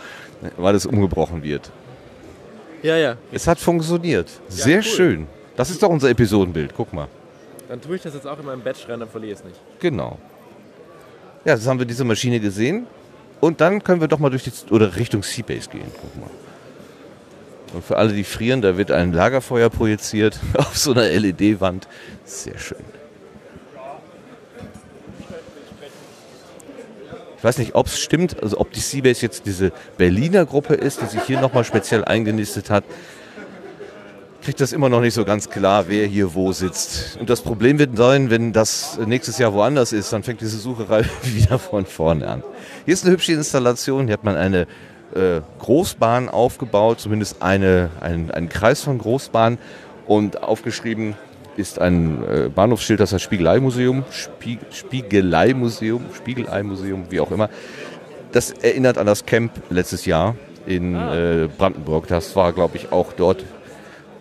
weil 0.57 0.75
es 0.75 0.87
umgebrochen 0.87 1.43
wird. 1.43 1.71
Ja, 2.83 2.97
ja. 2.97 3.17
Es 3.33 3.47
hat 3.47 3.59
funktioniert. 3.59 4.31
Sehr 4.49 4.79
cool. 4.79 4.83
schön. 4.83 5.27
Das 5.57 5.69
ist 5.71 5.83
doch 5.83 5.91
unser 5.91 6.11
Episodenbild. 6.11 6.73
Guck 6.77 6.93
mal. 6.93 7.09
Dann 7.69 7.81
tue 7.81 7.97
ich 7.97 8.03
das 8.03 8.15
jetzt 8.15 8.27
auch 8.27 8.39
in 8.39 8.47
meinem 8.47 8.63
Batch 8.63 8.89
rein, 8.89 9.01
dann 9.01 9.11
verliere 9.11 9.33
ich 9.33 9.39
es 9.41 9.45
nicht. 9.45 9.57
Genau. 9.81 10.19
Ja, 11.45 11.55
jetzt 11.55 11.67
haben 11.67 11.79
wir 11.79 11.87
diese 11.87 12.05
Maschine 12.05 12.41
gesehen. 12.41 12.87
Und 13.41 13.61
dann 13.61 13.85
können 13.85 14.01
wir 14.01 14.09
doch 14.09 14.19
mal 14.19 14.31
durch 14.31 14.45
die, 14.45 14.53
oder 14.71 14.97
Richtung 14.97 15.23
Seabase 15.23 15.69
gehen. 15.71 15.91
Guck 16.01 16.17
mal. 16.17 16.31
Und 17.73 17.85
für 17.85 17.97
alle, 17.97 18.13
die 18.13 18.25
frieren, 18.25 18.63
da 18.63 18.77
wird 18.77 18.91
ein 18.91 19.13
Lagerfeuer 19.13 19.71
projiziert 19.71 20.39
auf 20.55 20.77
so 20.77 20.93
einer 20.93 21.09
LED-Wand. 21.09 21.89
Sehr 22.25 22.59
schön. 22.59 22.79
Ich 27.39 27.45
weiß 27.45 27.59
nicht, 27.59 27.77
ob 27.77 27.87
es 27.87 28.01
stimmt, 28.01 28.43
also 28.43 28.59
ob 28.59 28.73
die 28.73 28.81
Seabase 28.81 29.23
jetzt 29.23 29.47
diese 29.47 29.71
Berliner 29.97 30.45
Gruppe 30.45 30.75
ist, 30.75 31.01
die 31.03 31.07
sich 31.07 31.23
hier 31.23 31.41
nochmal 31.41 31.63
speziell 31.63 32.05
eingenistet 32.05 32.69
hat. 32.69 32.83
Kriegt 34.43 34.61
das 34.61 34.73
immer 34.73 34.89
noch 34.89 35.01
nicht 35.01 35.15
so 35.15 35.25
ganz 35.25 35.49
klar, 35.49 35.85
wer 35.87 36.07
hier 36.07 36.35
wo 36.35 36.51
sitzt. 36.51 37.17
Und 37.21 37.31
das 37.31 37.43
Problem 37.43 37.79
wird 37.79 37.97
sein, 37.97 38.31
wenn 38.31 38.53
das 38.53 38.99
nächstes 39.07 39.39
Jahr 39.39 39.53
woanders 39.53 39.93
ist, 39.93 40.13
dann 40.13 40.25
fängt 40.25 40.41
diese 40.41 40.59
Sucherei 40.59 41.05
wieder 41.23 41.61
von 41.61 41.87
vorne 41.87 42.27
an. 42.27 42.43
Hier 42.87 42.95
ist 42.95 43.05
eine 43.05 43.13
hübsche 43.13 43.35
Installation. 43.35 44.07
Hier 44.07 44.15
hat 44.15 44.25
man 44.25 44.37
eine 44.37 44.67
äh, 45.15 45.41
Großbahn 45.59 46.29
aufgebaut, 46.29 47.01
zumindest 47.01 47.43
eine, 47.43 47.91
ein, 48.01 48.31
einen 48.31 48.49
Kreis 48.49 48.83
von 48.83 48.99
Großbahnen 48.99 49.59
und 50.07 50.43
aufgeschrieben 50.43 51.15
ist 51.57 51.81
ein 51.81 52.23
äh, 52.25 52.49
Bahnhofsschild, 52.49 53.01
das 53.01 53.13
heißt 53.13 53.25
Spiegelei-Museum, 53.25 54.05
Spie 54.11 54.59
Spiegelei-Museum, 54.71 56.05
Spiegelei-Museum, 56.15 57.07
wie 57.11 57.21
auch 57.21 57.33
immer. 57.33 57.51
Das 58.33 58.53
erinnert 58.53 58.97
an 58.97 59.07
das 59.07 59.27
Camp 59.27 59.53
letztes 59.69 60.07
Jahr 60.07 60.37
in 60.67 60.95
äh, 60.95 61.49
Brandenburg. 61.59 62.07
Das 62.07 62.37
war, 62.37 62.53
glaube 62.53 62.77
ich, 62.77 62.93
auch 62.93 63.13
dort. 63.13 63.45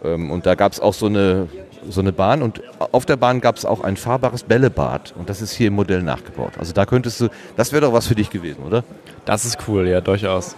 Ähm, 0.03 0.31
und 0.31 0.45
da 0.45 0.55
gab 0.55 0.71
es 0.71 0.79
auch 0.79 0.93
so 0.93 1.05
eine, 1.05 1.47
so 1.87 2.01
eine 2.01 2.11
Bahn 2.11 2.41
und 2.41 2.61
auf 2.91 3.05
der 3.05 3.17
Bahn 3.17 3.39
gab 3.39 3.57
es 3.57 3.65
auch 3.65 3.81
ein 3.81 3.97
fahrbares 3.97 4.43
Bällebad 4.43 5.13
und 5.17 5.29
das 5.29 5.41
ist 5.41 5.51
hier 5.51 5.67
im 5.67 5.73
Modell 5.73 6.01
nachgebaut. 6.01 6.53
Also 6.57 6.73
da 6.73 6.85
könntest 6.85 7.21
du, 7.21 7.27
das 7.55 7.71
wäre 7.71 7.81
doch 7.81 7.93
was 7.93 8.07
für 8.07 8.15
dich 8.15 8.29
gewesen, 8.29 8.63
oder? 8.63 8.83
Das 9.25 9.45
ist 9.45 9.57
cool, 9.67 9.87
ja, 9.87 10.01
durchaus. 10.01 10.55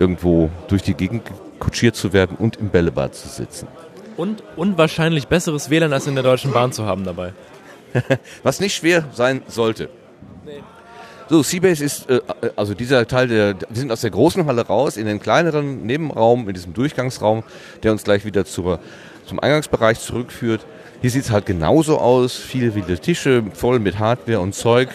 Irgendwo 0.00 0.50
durch 0.66 0.82
die 0.82 0.94
Gegend 0.94 1.22
kutschiert 1.60 1.94
zu 1.94 2.12
werden 2.12 2.36
und 2.36 2.56
im 2.56 2.70
Bällebad 2.70 3.14
zu 3.14 3.28
sitzen. 3.28 3.68
Und, 4.16 4.42
und 4.56 4.76
wahrscheinlich 4.76 5.28
besseres 5.28 5.70
WLAN 5.70 5.92
als 5.92 6.08
in 6.08 6.14
der 6.14 6.24
Deutschen 6.24 6.52
Bahn 6.52 6.72
zu 6.72 6.86
haben 6.86 7.04
dabei. 7.04 7.32
Was 8.42 8.60
nicht 8.60 8.74
schwer 8.74 9.04
sein 9.12 9.42
sollte. 9.46 9.88
So, 11.30 11.44
Seabase 11.44 11.84
ist, 11.84 12.10
äh, 12.10 12.20
also 12.56 12.74
dieser 12.74 13.06
Teil, 13.06 13.28
der, 13.28 13.54
wir 13.54 13.76
sind 13.76 13.92
aus 13.92 14.00
der 14.00 14.10
großen 14.10 14.46
Halle 14.46 14.66
raus, 14.66 14.96
in 14.96 15.06
den 15.06 15.20
kleineren 15.20 15.86
Nebenraum, 15.86 16.48
in 16.48 16.54
diesem 16.54 16.74
Durchgangsraum, 16.74 17.44
der 17.84 17.92
uns 17.92 18.02
gleich 18.02 18.24
wieder 18.24 18.44
zur, 18.44 18.80
zum 19.26 19.38
Eingangsbereich 19.38 20.00
zurückführt. 20.00 20.66
Hier 21.02 21.10
sieht 21.10 21.22
es 21.22 21.30
halt 21.30 21.46
genauso 21.46 21.98
aus, 21.98 22.34
viele 22.34 22.72
viele 22.72 22.98
Tische 22.98 23.44
voll 23.54 23.78
mit 23.78 24.00
Hardware 24.00 24.40
und 24.40 24.56
Zeug. 24.56 24.88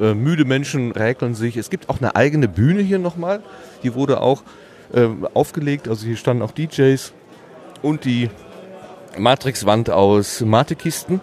Äh, 0.00 0.14
müde 0.14 0.44
Menschen 0.44 0.92
räkeln 0.92 1.34
sich. 1.34 1.56
Es 1.56 1.70
gibt 1.70 1.88
auch 1.88 1.98
eine 1.98 2.16
eigene 2.16 2.48
Bühne 2.48 2.82
hier 2.82 2.98
nochmal. 2.98 3.42
Die 3.82 3.94
wurde 3.94 4.20
auch 4.20 4.42
äh, 4.92 5.08
aufgelegt, 5.34 5.88
also 5.88 6.06
hier 6.06 6.16
standen 6.16 6.42
auch 6.42 6.52
DJs 6.52 7.12
und 7.82 8.04
die 8.04 8.30
Matrix-Wand 9.18 9.90
aus 9.90 10.40
Matekisten, 10.40 11.20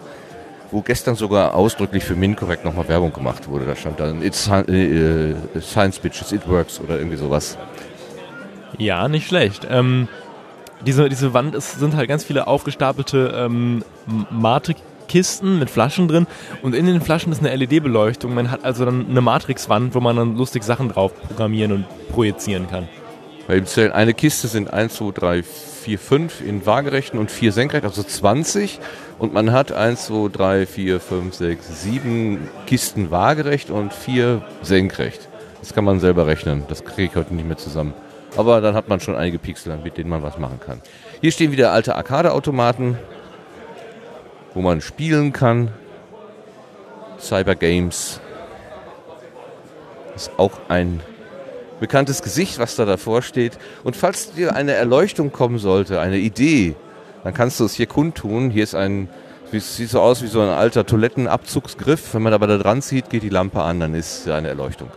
wo 0.70 0.82
gestern 0.82 1.14
sogar 1.14 1.54
ausdrücklich 1.54 2.04
für 2.04 2.14
MinCorrect 2.14 2.64
nochmal 2.64 2.88
Werbung 2.88 3.12
gemacht 3.12 3.48
wurde. 3.48 3.66
Da 3.66 3.76
stand 3.76 4.00
dann 4.00 4.22
It's 4.22 4.48
äh, 4.48 5.34
Science 5.60 5.98
Bitches, 5.98 6.32
It 6.32 6.48
Works 6.48 6.80
oder 6.80 6.98
irgendwie 6.98 7.16
sowas. 7.16 7.58
Ja, 8.78 9.08
nicht 9.08 9.26
schlecht. 9.26 9.66
Ähm, 9.68 10.08
diese, 10.86 11.08
diese 11.08 11.34
Wand 11.34 11.54
ist, 11.54 11.78
sind 11.78 11.94
halt 11.94 12.08
ganz 12.08 12.24
viele 12.24 12.46
aufgestapelte 12.46 13.32
ähm, 13.36 13.84
Matrix-Kisten 15.10 15.58
mit 15.58 15.70
Flaschen 15.70 16.08
drin 16.08 16.26
und 16.62 16.74
in 16.74 16.86
den 16.86 17.00
Flaschen 17.00 17.32
ist 17.32 17.44
eine 17.44 17.54
LED-Beleuchtung. 17.54 18.32
Man 18.34 18.50
hat 18.50 18.64
also 18.64 18.84
dann 18.84 19.06
eine 19.10 19.20
Matrix-Wand, 19.20 19.94
wo 19.94 20.00
man 20.00 20.16
dann 20.16 20.36
lustig 20.36 20.62
Sachen 20.62 20.88
drauf 20.88 21.12
programmieren 21.26 21.72
und 21.72 21.84
projizieren 22.10 22.68
kann. 22.68 22.88
Bei 23.48 23.56
dem 23.56 23.66
Zellen 23.66 23.90
eine 23.90 24.14
Kiste 24.14 24.46
sind 24.46 24.72
1, 24.72 24.94
2, 24.94 25.10
3, 25.12 25.42
4, 25.42 25.98
5 25.98 26.40
in 26.42 26.66
waagerechten 26.66 27.18
und 27.18 27.30
4 27.30 27.52
senkrecht, 27.52 27.84
also 27.84 28.02
20. 28.02 28.78
Und 29.18 29.32
man 29.32 29.50
hat 29.50 29.72
1, 29.72 30.06
2, 30.06 30.28
3, 30.28 30.66
4, 30.66 31.00
5, 31.00 31.34
6, 31.34 31.82
7 31.82 32.48
Kisten 32.66 33.10
waagerecht 33.10 33.70
und 33.70 33.92
4 33.92 34.42
senkrecht. 34.62 35.28
Das 35.58 35.74
kann 35.74 35.84
man 35.84 35.98
selber 35.98 36.26
rechnen. 36.26 36.62
Das 36.68 36.84
kriege 36.84 37.10
ich 37.10 37.16
heute 37.16 37.34
nicht 37.34 37.46
mehr 37.46 37.56
zusammen. 37.56 37.94
Aber 38.36 38.60
dann 38.60 38.76
hat 38.76 38.88
man 38.88 39.00
schon 39.00 39.16
einige 39.16 39.40
Pixel, 39.40 39.76
mit 39.82 39.96
denen 39.96 40.08
man 40.08 40.22
was 40.22 40.38
machen 40.38 40.60
kann. 40.64 40.80
Hier 41.20 41.32
stehen 41.32 41.50
wieder 41.50 41.72
alte 41.72 41.96
Arcade-Automaten, 41.96 42.96
wo 44.54 44.60
man 44.60 44.80
spielen 44.80 45.32
kann. 45.32 45.68
Cyber 47.18 47.54
Games 47.54 48.20
ist 50.14 50.32
auch 50.38 50.52
ein 50.68 51.00
bekanntes 51.80 52.22
Gesicht, 52.22 52.58
was 52.58 52.76
da 52.76 52.84
davor 52.84 53.22
steht. 53.22 53.58
Und 53.84 53.96
falls 53.96 54.32
dir 54.32 54.54
eine 54.54 54.72
Erleuchtung 54.72 55.32
kommen 55.32 55.58
sollte, 55.58 56.00
eine 56.00 56.18
Idee, 56.18 56.74
dann 57.24 57.34
kannst 57.34 57.60
du 57.60 57.64
es 57.64 57.74
hier 57.74 57.86
kundtun. 57.86 58.50
Hier 58.50 58.64
ist 58.64 58.74
ein, 58.74 59.08
es 59.52 59.76
sieht 59.76 59.90
so 59.90 60.00
aus 60.00 60.22
wie 60.22 60.26
so 60.26 60.40
ein 60.40 60.48
alter 60.48 60.86
Toilettenabzugsgriff. 60.86 62.14
Wenn 62.14 62.22
man 62.22 62.32
aber 62.32 62.46
da 62.46 62.58
dran 62.58 62.82
zieht, 62.82 63.10
geht 63.10 63.22
die 63.22 63.30
Lampe 63.30 63.62
an, 63.62 63.80
dann 63.80 63.94
ist 63.94 64.28
eine 64.28 64.48
Erleuchtung. 64.48 64.90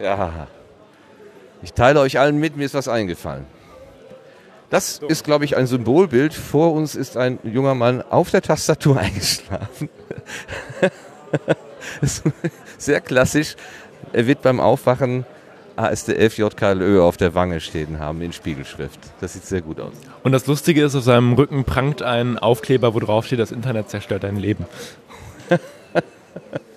Ja. 0.00 0.46
Ich 1.62 1.72
teile 1.72 2.00
euch 2.00 2.18
allen 2.18 2.38
mit, 2.38 2.56
mir 2.56 2.64
ist 2.64 2.74
was 2.74 2.88
eingefallen. 2.88 3.46
Das 4.70 5.00
ist, 5.08 5.24
glaube 5.24 5.44
ich, 5.44 5.56
ein 5.56 5.66
Symbolbild. 5.66 6.34
Vor 6.34 6.72
uns 6.72 6.94
ist 6.94 7.16
ein 7.16 7.38
junger 7.42 7.74
Mann 7.74 8.02
auf 8.02 8.30
der 8.30 8.42
Tastatur 8.42 8.98
eingeschlafen. 9.00 9.88
Sehr 12.78 13.00
klassisch. 13.00 13.56
Er 14.12 14.26
wird 14.26 14.42
beim 14.42 14.60
Aufwachen 14.60 15.24
ASDF 15.76 16.36
JKLÖ 16.36 17.00
auf 17.00 17.16
der 17.16 17.34
Wange 17.34 17.60
stehen 17.60 17.98
haben 17.98 18.20
in 18.20 18.32
Spiegelschrift. 18.32 18.98
Das 19.20 19.34
sieht 19.34 19.44
sehr 19.44 19.62
gut 19.62 19.78
aus. 19.80 19.92
Und 20.24 20.32
das 20.32 20.46
Lustige 20.46 20.82
ist, 20.82 20.96
auf 20.96 21.04
seinem 21.04 21.34
Rücken 21.34 21.64
prangt 21.64 22.02
ein 22.02 22.36
Aufkleber, 22.36 22.94
wo 22.94 23.00
drauf 23.00 23.26
steht, 23.26 23.38
das 23.38 23.52
Internet 23.52 23.88
zerstört 23.88 24.24
dein 24.24 24.36
Leben. 24.36 24.66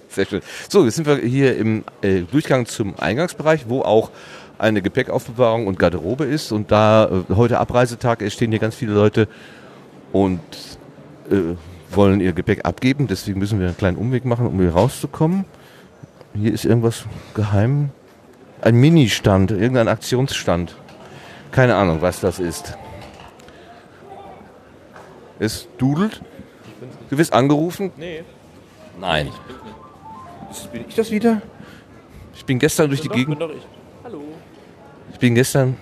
sehr 0.09 0.25
schön. 0.27 0.41
So, 0.69 0.85
jetzt 0.85 0.95
sind 0.95 1.07
wir 1.07 1.17
hier 1.17 1.57
im 1.57 1.83
äh, 2.01 2.21
Durchgang 2.21 2.67
zum 2.67 2.99
Eingangsbereich, 2.99 3.67
wo 3.67 3.81
auch 3.81 4.11
eine 4.61 4.81
Gepäckaufbewahrung 4.81 5.67
und 5.67 5.79
Garderobe 5.79 6.25
ist. 6.25 6.51
Und 6.51 6.71
da 6.71 7.05
äh, 7.05 7.33
heute 7.35 7.59
Abreisetag 7.59 8.21
ist, 8.21 8.33
stehen 8.33 8.51
hier 8.51 8.59
ganz 8.59 8.75
viele 8.75 8.93
Leute 8.93 9.27
und 10.11 10.39
äh, 11.29 11.55
wollen 11.93 12.21
ihr 12.21 12.33
Gepäck 12.33 12.63
abgeben. 12.63 13.07
Deswegen 13.07 13.39
müssen 13.39 13.59
wir 13.59 13.67
einen 13.67 13.77
kleinen 13.77 13.97
Umweg 13.97 14.25
machen, 14.25 14.47
um 14.47 14.59
hier 14.59 14.71
rauszukommen. 14.71 15.45
Hier 16.33 16.53
ist 16.53 16.63
irgendwas 16.63 17.05
geheim 17.33 17.89
ein 18.61 18.75
Mini-Stand, 18.75 19.51
irgendein 19.51 19.87
Aktionsstand. 19.87 20.75
Keine 21.51 21.75
Ahnung, 21.75 22.01
was 22.01 22.19
das 22.19 22.39
ist. 22.39 22.77
Es 25.39 25.67
dudelt. 25.77 26.21
Du 27.09 27.17
wirst 27.17 27.33
angerufen? 27.33 27.91
Nee. 27.97 28.23
Nein. 28.99 29.29
Bin 30.71 30.85
ich 30.87 30.95
das 30.95 31.11
wieder? 31.11 31.41
Ich 32.35 32.45
bin 32.45 32.59
gestern 32.59 32.89
durch 32.89 33.01
die 33.01 33.09
Gegend. 33.09 33.39
Bin 35.21 35.35
gestern. 35.35 35.77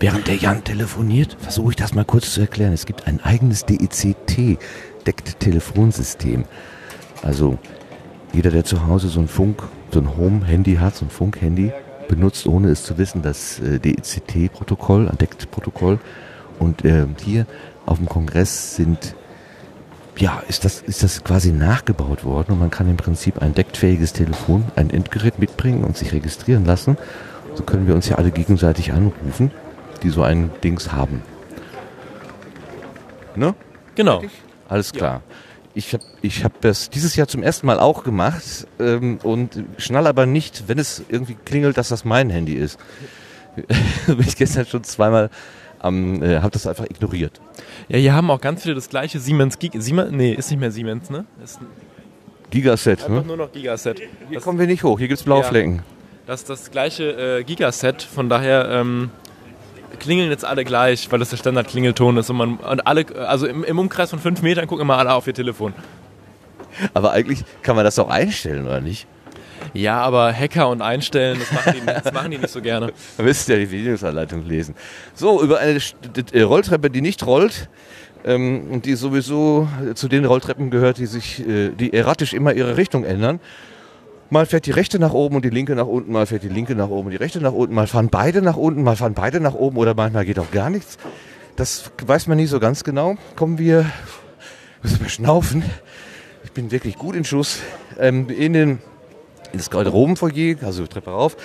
Während 0.00 0.26
der 0.26 0.34
Jan 0.34 0.64
telefoniert, 0.64 1.36
versuche 1.38 1.70
ich 1.70 1.76
das 1.76 1.94
mal 1.94 2.04
kurz 2.04 2.34
zu 2.34 2.40
erklären. 2.40 2.72
Es 2.72 2.86
gibt 2.86 3.06
ein 3.06 3.22
eigenes 3.22 3.64
DECT-Deckt-Telefonsystem. 3.66 6.44
Also 7.22 7.56
jeder, 8.32 8.50
der 8.50 8.64
zu 8.64 8.88
Hause 8.88 9.08
so 9.08 9.20
ein 9.20 9.28
Funk, 9.28 9.62
so 9.92 10.00
ein 10.00 10.16
Home-Handy 10.16 10.74
hat, 10.74 10.96
so 10.96 11.04
ein 11.04 11.10
Funk-Handy, 11.10 11.70
benutzt, 12.08 12.48
ohne 12.48 12.70
es 12.70 12.82
zu 12.82 12.98
wissen, 12.98 13.22
das 13.22 13.60
äh, 13.60 13.78
DECT-Protokoll, 13.78 15.08
ein 15.08 15.18
Deckt-Protokoll. 15.18 16.00
Und 16.58 16.84
äh, 16.84 17.06
hier 17.24 17.46
auf 17.86 17.98
dem 17.98 18.08
Kongress 18.08 18.74
sind 18.74 19.14
ja, 20.16 20.42
ist 20.48 20.64
das, 20.64 20.82
ist 20.82 21.02
das 21.02 21.24
quasi 21.24 21.52
nachgebaut 21.52 22.24
worden 22.24 22.52
und 22.52 22.58
man 22.58 22.70
kann 22.70 22.88
im 22.88 22.96
Prinzip 22.96 23.40
ein 23.40 23.54
deckfähiges 23.54 24.12
Telefon, 24.12 24.64
ein 24.76 24.90
Endgerät 24.90 25.38
mitbringen 25.38 25.84
und 25.84 25.96
sich 25.96 26.12
registrieren 26.12 26.64
lassen. 26.64 26.96
So 27.54 27.62
können 27.62 27.86
wir 27.86 27.94
uns 27.94 28.08
ja 28.08 28.16
alle 28.16 28.30
gegenseitig 28.30 28.92
anrufen, 28.92 29.50
die 30.02 30.10
so 30.10 30.22
ein 30.22 30.50
Dings 30.62 30.92
haben. 30.92 31.22
Ne? 33.34 33.54
Genau. 33.94 34.22
Alles 34.68 34.92
klar. 34.92 35.22
Ich 35.74 35.94
habe 35.94 36.04
ich 36.20 36.44
hab 36.44 36.60
das 36.60 36.90
dieses 36.90 37.16
Jahr 37.16 37.28
zum 37.28 37.42
ersten 37.42 37.66
Mal 37.66 37.80
auch 37.80 38.04
gemacht 38.04 38.66
ähm, 38.78 39.18
und 39.22 39.64
schnall 39.78 40.06
aber 40.06 40.26
nicht, 40.26 40.68
wenn 40.68 40.78
es 40.78 41.02
irgendwie 41.08 41.34
klingelt, 41.34 41.78
dass 41.78 41.88
das 41.88 42.04
mein 42.04 42.28
Handy 42.28 42.54
ist. 42.54 42.78
bin 44.06 44.20
ich 44.20 44.36
gestern 44.36 44.66
schon 44.66 44.84
zweimal 44.84 45.30
am, 45.82 46.22
äh, 46.22 46.38
habe 46.40 46.50
das 46.50 46.66
einfach 46.66 46.84
ignoriert. 46.84 47.40
Ja, 47.88 47.98
hier 47.98 48.14
haben 48.14 48.30
auch 48.30 48.40
ganz 48.40 48.62
viele 48.62 48.74
das 48.74 48.88
gleiche 48.88 49.18
Siemens 49.18 49.58
Gig. 49.58 49.72
Siemens? 49.78 50.12
Nee, 50.12 50.32
ist 50.32 50.50
nicht 50.50 50.60
mehr 50.60 50.70
Siemens, 50.70 51.10
ne? 51.10 51.24
Ist 51.42 51.58
Gigaset, 52.50 53.02
einfach 53.04 53.22
ne? 53.22 53.26
nur 53.26 53.36
noch 53.36 53.52
Gigaset. 53.52 54.00
Da 54.32 54.40
kommen 54.40 54.58
wir 54.58 54.66
nicht 54.66 54.84
hoch, 54.84 54.98
hier 54.98 55.08
gibt's 55.08 55.22
blaue 55.22 55.40
Ja. 55.40 55.48
Flecken. 55.48 55.82
Das 56.26 56.40
ist 56.40 56.50
das 56.50 56.70
gleiche 56.70 57.38
äh, 57.38 57.44
Gigaset, 57.44 58.02
von 58.02 58.28
daher 58.28 58.68
ähm, 58.70 59.10
klingeln 59.98 60.30
jetzt 60.30 60.44
alle 60.44 60.64
gleich, 60.64 61.10
weil 61.10 61.18
das 61.18 61.30
der 61.30 61.36
Standard-Klingelton 61.36 62.16
ist 62.18 62.30
und 62.30 62.36
man 62.36 62.56
und 62.56 62.86
alle, 62.86 63.06
also 63.26 63.46
im, 63.46 63.64
im 63.64 63.78
Umkreis 63.78 64.10
von 64.10 64.18
fünf 64.18 64.42
Metern 64.42 64.66
gucken 64.66 64.82
immer 64.82 64.98
alle 64.98 65.12
auf 65.14 65.26
ihr 65.26 65.34
Telefon. 65.34 65.74
Aber 66.94 67.12
eigentlich 67.12 67.44
kann 67.62 67.76
man 67.76 67.84
das 67.84 67.98
auch 67.98 68.08
einstellen, 68.08 68.66
oder 68.66 68.80
nicht? 68.80 69.06
Ja, 69.74 70.00
aber 70.02 70.32
Hacker 70.32 70.68
und 70.68 70.82
Einstellen, 70.82 71.38
das 71.38 71.52
machen 71.52 71.74
die, 71.80 71.86
das 71.86 72.12
machen 72.12 72.30
die 72.30 72.38
nicht 72.38 72.50
so 72.50 72.60
gerne. 72.60 72.92
Da 73.16 73.22
müsst 73.22 73.48
ihr 73.48 73.56
ja 73.56 73.60
die 73.60 73.70
Bedienungsanleitung 73.70 74.46
lesen. 74.46 74.74
So, 75.14 75.42
über 75.42 75.58
eine 75.58 75.78
äh, 76.32 76.42
Rolltreppe, 76.42 76.90
die 76.90 77.00
nicht 77.00 77.26
rollt 77.26 77.68
ähm, 78.24 78.68
und 78.70 78.84
die 78.84 78.94
sowieso 78.94 79.68
äh, 79.90 79.94
zu 79.94 80.08
den 80.08 80.24
Rolltreppen 80.24 80.70
gehört, 80.70 80.98
die 80.98 81.06
sich, 81.06 81.46
äh, 81.46 81.70
die 81.70 81.92
erratisch 81.92 82.34
immer 82.34 82.52
ihre 82.52 82.76
Richtung 82.76 83.04
ändern. 83.04 83.40
Mal 84.30 84.46
fährt 84.46 84.66
die 84.66 84.70
rechte 84.70 84.98
nach 84.98 85.12
oben 85.12 85.36
und 85.36 85.44
die 85.44 85.50
linke 85.50 85.74
nach 85.74 85.86
unten, 85.86 86.12
mal 86.12 86.26
fährt 86.26 86.42
die 86.42 86.48
linke 86.48 86.74
nach 86.74 86.88
oben 86.88 87.06
und 87.06 87.10
die 87.10 87.18
rechte 87.18 87.40
nach 87.40 87.52
unten, 87.52 87.74
mal 87.74 87.86
fahren 87.86 88.08
beide 88.10 88.40
nach 88.40 88.56
unten, 88.56 88.82
mal 88.82 88.96
fahren 88.96 89.14
beide 89.14 89.40
nach 89.40 89.54
oben 89.54 89.76
oder 89.76 89.94
manchmal 89.94 90.24
geht 90.24 90.38
auch 90.38 90.50
gar 90.50 90.70
nichts. 90.70 90.96
Das 91.56 91.90
weiß 92.04 92.28
man 92.28 92.38
nie 92.38 92.46
so 92.46 92.58
ganz 92.58 92.82
genau. 92.82 93.16
Kommen 93.36 93.58
wir, 93.58 93.84
müssen 94.82 95.00
wir 95.00 95.10
schnaufen. 95.10 95.62
Ich 96.44 96.52
bin 96.52 96.70
wirklich 96.70 96.96
gut 96.96 97.14
in 97.14 97.24
Schuss. 97.24 97.58
Ähm, 97.98 98.28
in 98.30 98.54
den 98.54 98.78
in 99.52 99.58
das 99.58 99.70
Garderobenfoyer, 99.70 100.56
also 100.62 100.86
Treppe 100.86 101.10
rauf. 101.10 101.36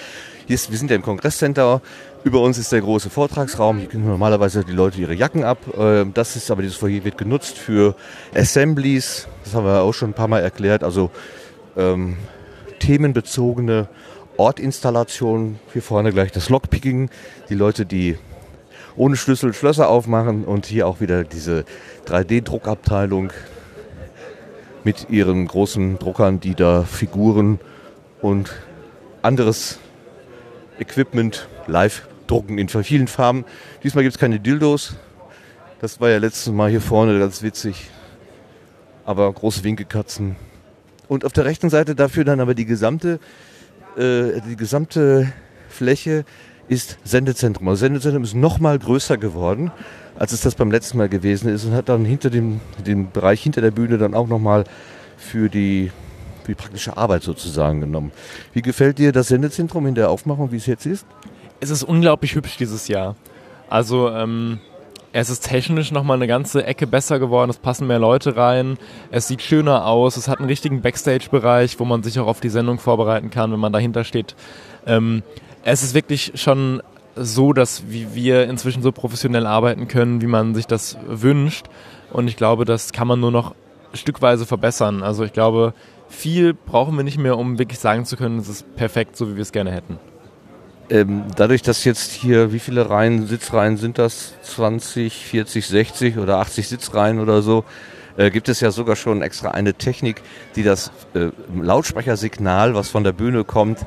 Hier 0.48 0.56
ist, 0.56 0.72
wir 0.72 0.78
sind 0.78 0.89
ja 0.89 0.96
im 0.96 1.02
Kongresscenter. 1.02 1.82
Über 2.24 2.41
uns 2.41 2.58
ist 2.58 2.72
der 2.72 2.82
große 2.82 3.10
Vortragsraum. 3.10 3.80
Hier 3.80 3.88
können 3.88 4.08
normalerweise 4.08 4.63
die 4.63 4.72
Leute 4.72 5.00
ihre 5.00 5.13
Jacken 5.13 5.43
ab. 5.43 5.60
Ähm, 5.78 6.13
Das 6.13 6.36
ist 6.36 6.50
aber 6.50 6.62
dieses 6.62 6.78
Foyer 6.78 7.04
wird 7.04 7.17
genutzt 7.17 7.58
für 7.58 7.96
Assemblies. 8.34 9.28
Das 9.43 9.54
haben 9.54 9.65
wir 9.65 9.82
auch 9.82 9.93
schon 9.93 10.12
ein 10.12 10.13
paar 10.13 10.28
Mal 10.28 10.39
erklärt. 10.39 10.84
Also 10.84 11.12
ähm, 11.76 12.17
themenbezogene 12.80 13.88
Ortinstallationen. 14.38 15.60
Hier 15.74 15.82
vorne 15.82 16.12
gleich 16.12 16.32
das 16.32 16.50
Lockpicking. 16.50 17.10
Die 17.50 17.56
Leute, 17.56 17.86
die 17.86 18.17
ohne 18.96 19.15
Schlüssel 19.15 19.54
Schlösser 19.54 19.89
aufmachen 19.89 20.43
und 20.43 20.65
hier 20.65 20.88
auch 20.88 21.02
wieder 21.02 21.24
diese 21.24 21.65
3D-Druckabteilung 22.08 23.32
mit 24.84 25.10
ihren 25.10 25.48
großen 25.48 26.00
Druckern, 26.00 26.39
die 26.39 26.56
da 26.56 26.84
Figuren 26.84 27.60
und 28.21 28.51
anderes 29.21 29.80
Equipment 30.80 31.47
live 31.67 32.08
drucken 32.27 32.58
in 32.58 32.69
vielen 32.69 33.08
Farben. 33.08 33.45
Diesmal 33.84 34.03
gibt 34.03 34.15
es 34.15 34.19
keine 34.19 34.39
Dildos. 34.39 34.95
Das 35.80 36.01
war 36.01 36.10
ja 36.10 36.17
letztes 36.17 36.51
Mal 36.53 36.69
hier 36.69 36.82
vorne 36.82 37.19
ganz 37.19 37.41
witzig. 37.41 37.89
Aber 39.06 39.32
große 39.32 39.63
Winkelkatzen. 39.63 40.36
Und 41.08 41.23
auf 41.23 41.32
der 41.32 41.45
rechten 41.45 41.69
Seite 41.69 41.95
dafür 41.95 42.25
dann 42.25 42.39
aber 42.39 42.53
die 42.53 42.65
gesamte, 42.65 43.19
äh, 43.95 44.41
die 44.49 44.58
gesamte 44.58 45.32
Fläche 45.69 46.25
ist 46.67 46.97
Sendezentrum. 47.03 47.67
Also 47.69 47.80
Sendezentrum 47.82 48.23
ist 48.23 48.36
noch 48.36 48.60
mal 48.60 48.77
größer 48.77 49.17
geworden, 49.17 49.71
als 50.17 50.34
es 50.34 50.41
das 50.41 50.56
beim 50.56 50.71
letzten 50.71 50.97
Mal 50.97 51.08
gewesen 51.08 51.49
ist 51.49 51.63
und 51.63 51.73
hat 51.73 51.88
dann 51.88 52.03
hinter 52.03 52.30
dem, 52.30 52.60
dem 52.86 53.12
Bereich 53.12 53.41
hinter 53.41 53.62
der 53.62 53.71
Bühne 53.71 53.97
dann 53.97 54.13
auch 54.13 54.27
noch 54.27 54.39
mal 54.39 54.65
für 55.17 55.49
die, 55.49 55.91
die 56.47 56.55
praktische 56.55 56.97
Arbeit 56.97 57.23
sozusagen 57.23 57.81
genommen. 57.81 58.12
Wie 58.53 58.62
gefällt 58.62 58.97
dir 58.97 59.12
das 59.12 59.27
Sendezentrum 59.27 59.86
in 59.88 59.95
der 59.95 60.10
Aufmachung, 60.10 60.51
wie 60.51 60.57
es 60.57 60.65
jetzt 60.65 60.86
ist? 60.86 61.05
Es 61.60 61.69
ist 61.69 61.83
unglaublich 61.83 62.36
hübsch 62.36 62.57
dieses 62.57 62.88
Jahr. 62.88 63.15
Also 63.69 64.10
ähm, 64.10 64.60
es 65.13 65.29
ist 65.29 65.47
technisch 65.47 65.91
nochmal 65.91 66.17
eine 66.17 66.27
ganze 66.27 66.65
Ecke 66.65 66.86
besser 66.86 67.19
geworden, 67.19 67.49
es 67.49 67.57
passen 67.57 67.88
mehr 67.88 67.99
Leute 67.99 68.38
rein, 68.38 68.77
es 69.10 69.27
sieht 69.27 69.41
schöner 69.41 69.86
aus, 69.86 70.15
es 70.17 70.27
hat 70.27 70.39
einen 70.39 70.47
richtigen 70.47 70.81
Backstage-Bereich, 70.81 71.79
wo 71.79 71.86
man 71.86 72.03
sich 72.03 72.19
auch 72.19 72.27
auf 72.27 72.39
die 72.39 72.49
Sendung 72.49 72.79
vorbereiten 72.79 73.29
kann, 73.29 73.51
wenn 73.51 73.60
man 73.60 73.73
dahinter 73.73 74.03
steht. 74.03 74.36
Ähm, 74.86 75.23
es 75.63 75.83
ist 75.83 75.93
wirklich 75.93 76.33
schon 76.36 76.81
so, 77.15 77.51
dass 77.51 77.83
wir 77.89 78.47
inzwischen 78.47 78.83
so 78.83 78.91
professionell 78.91 79.47
arbeiten 79.47 79.88
können, 79.88 80.21
wie 80.21 80.27
man 80.27 80.53
sich 80.53 80.67
das 80.67 80.97
wünscht. 81.07 81.65
Und 82.13 82.27
ich 82.27 82.38
glaube, 82.38 82.65
das 82.65 82.93
kann 82.93 83.07
man 83.07 83.19
nur 83.19 83.31
noch 83.31 83.55
stückweise 83.93 84.45
verbessern. 84.45 85.03
Also 85.03 85.23
ich 85.23 85.33
glaube, 85.33 85.73
viel 86.10 86.54
brauchen 86.54 86.96
wir 86.96 87.04
nicht 87.04 87.17
mehr, 87.17 87.38
um 87.38 87.60
wirklich 87.60 87.80
sagen 87.80 88.06
zu 88.06 88.17
können, 88.17 88.39
es 88.39 88.50
ist 88.50 88.76
perfekt, 88.76 89.15
so 89.15 89.30
wie 89.30 89.36
wir 89.36 89.41
es 89.41 89.52
gerne 89.52 89.72
hätten. 89.72 90.00
Ähm, 90.89 91.26
dadurch, 91.36 91.62
dass 91.62 91.84
jetzt 91.84 92.12
hier, 92.12 92.54
wie 92.54 92.60
viele 92.60 92.89
Reihen, 92.89 93.28
Sitzreihen 93.28 93.76
sind 93.78 93.98
das? 93.98 94.34
20, 94.43 95.13
40, 95.13 95.67
60 95.67 96.17
oder 96.17 96.38
80 96.38 96.67
Sitzreihen 96.67 97.20
oder 97.20 97.41
so? 97.41 97.65
Äh, 98.15 98.32
gibt 98.32 98.48
es 98.48 98.62
ja 98.62 98.72
sogar 98.72 98.96
schon 98.96 99.22
extra 99.22 99.52
eine 99.52 99.74
Technik, 99.74 100.22
die 100.56 100.63
das 100.63 100.91
äh, 101.13 101.30
Lautsprechersignal, 101.60 102.74
was 102.74 102.89
von 102.89 103.04
der 103.04 103.12
Bühne 103.12 103.43
kommt, 103.43 103.80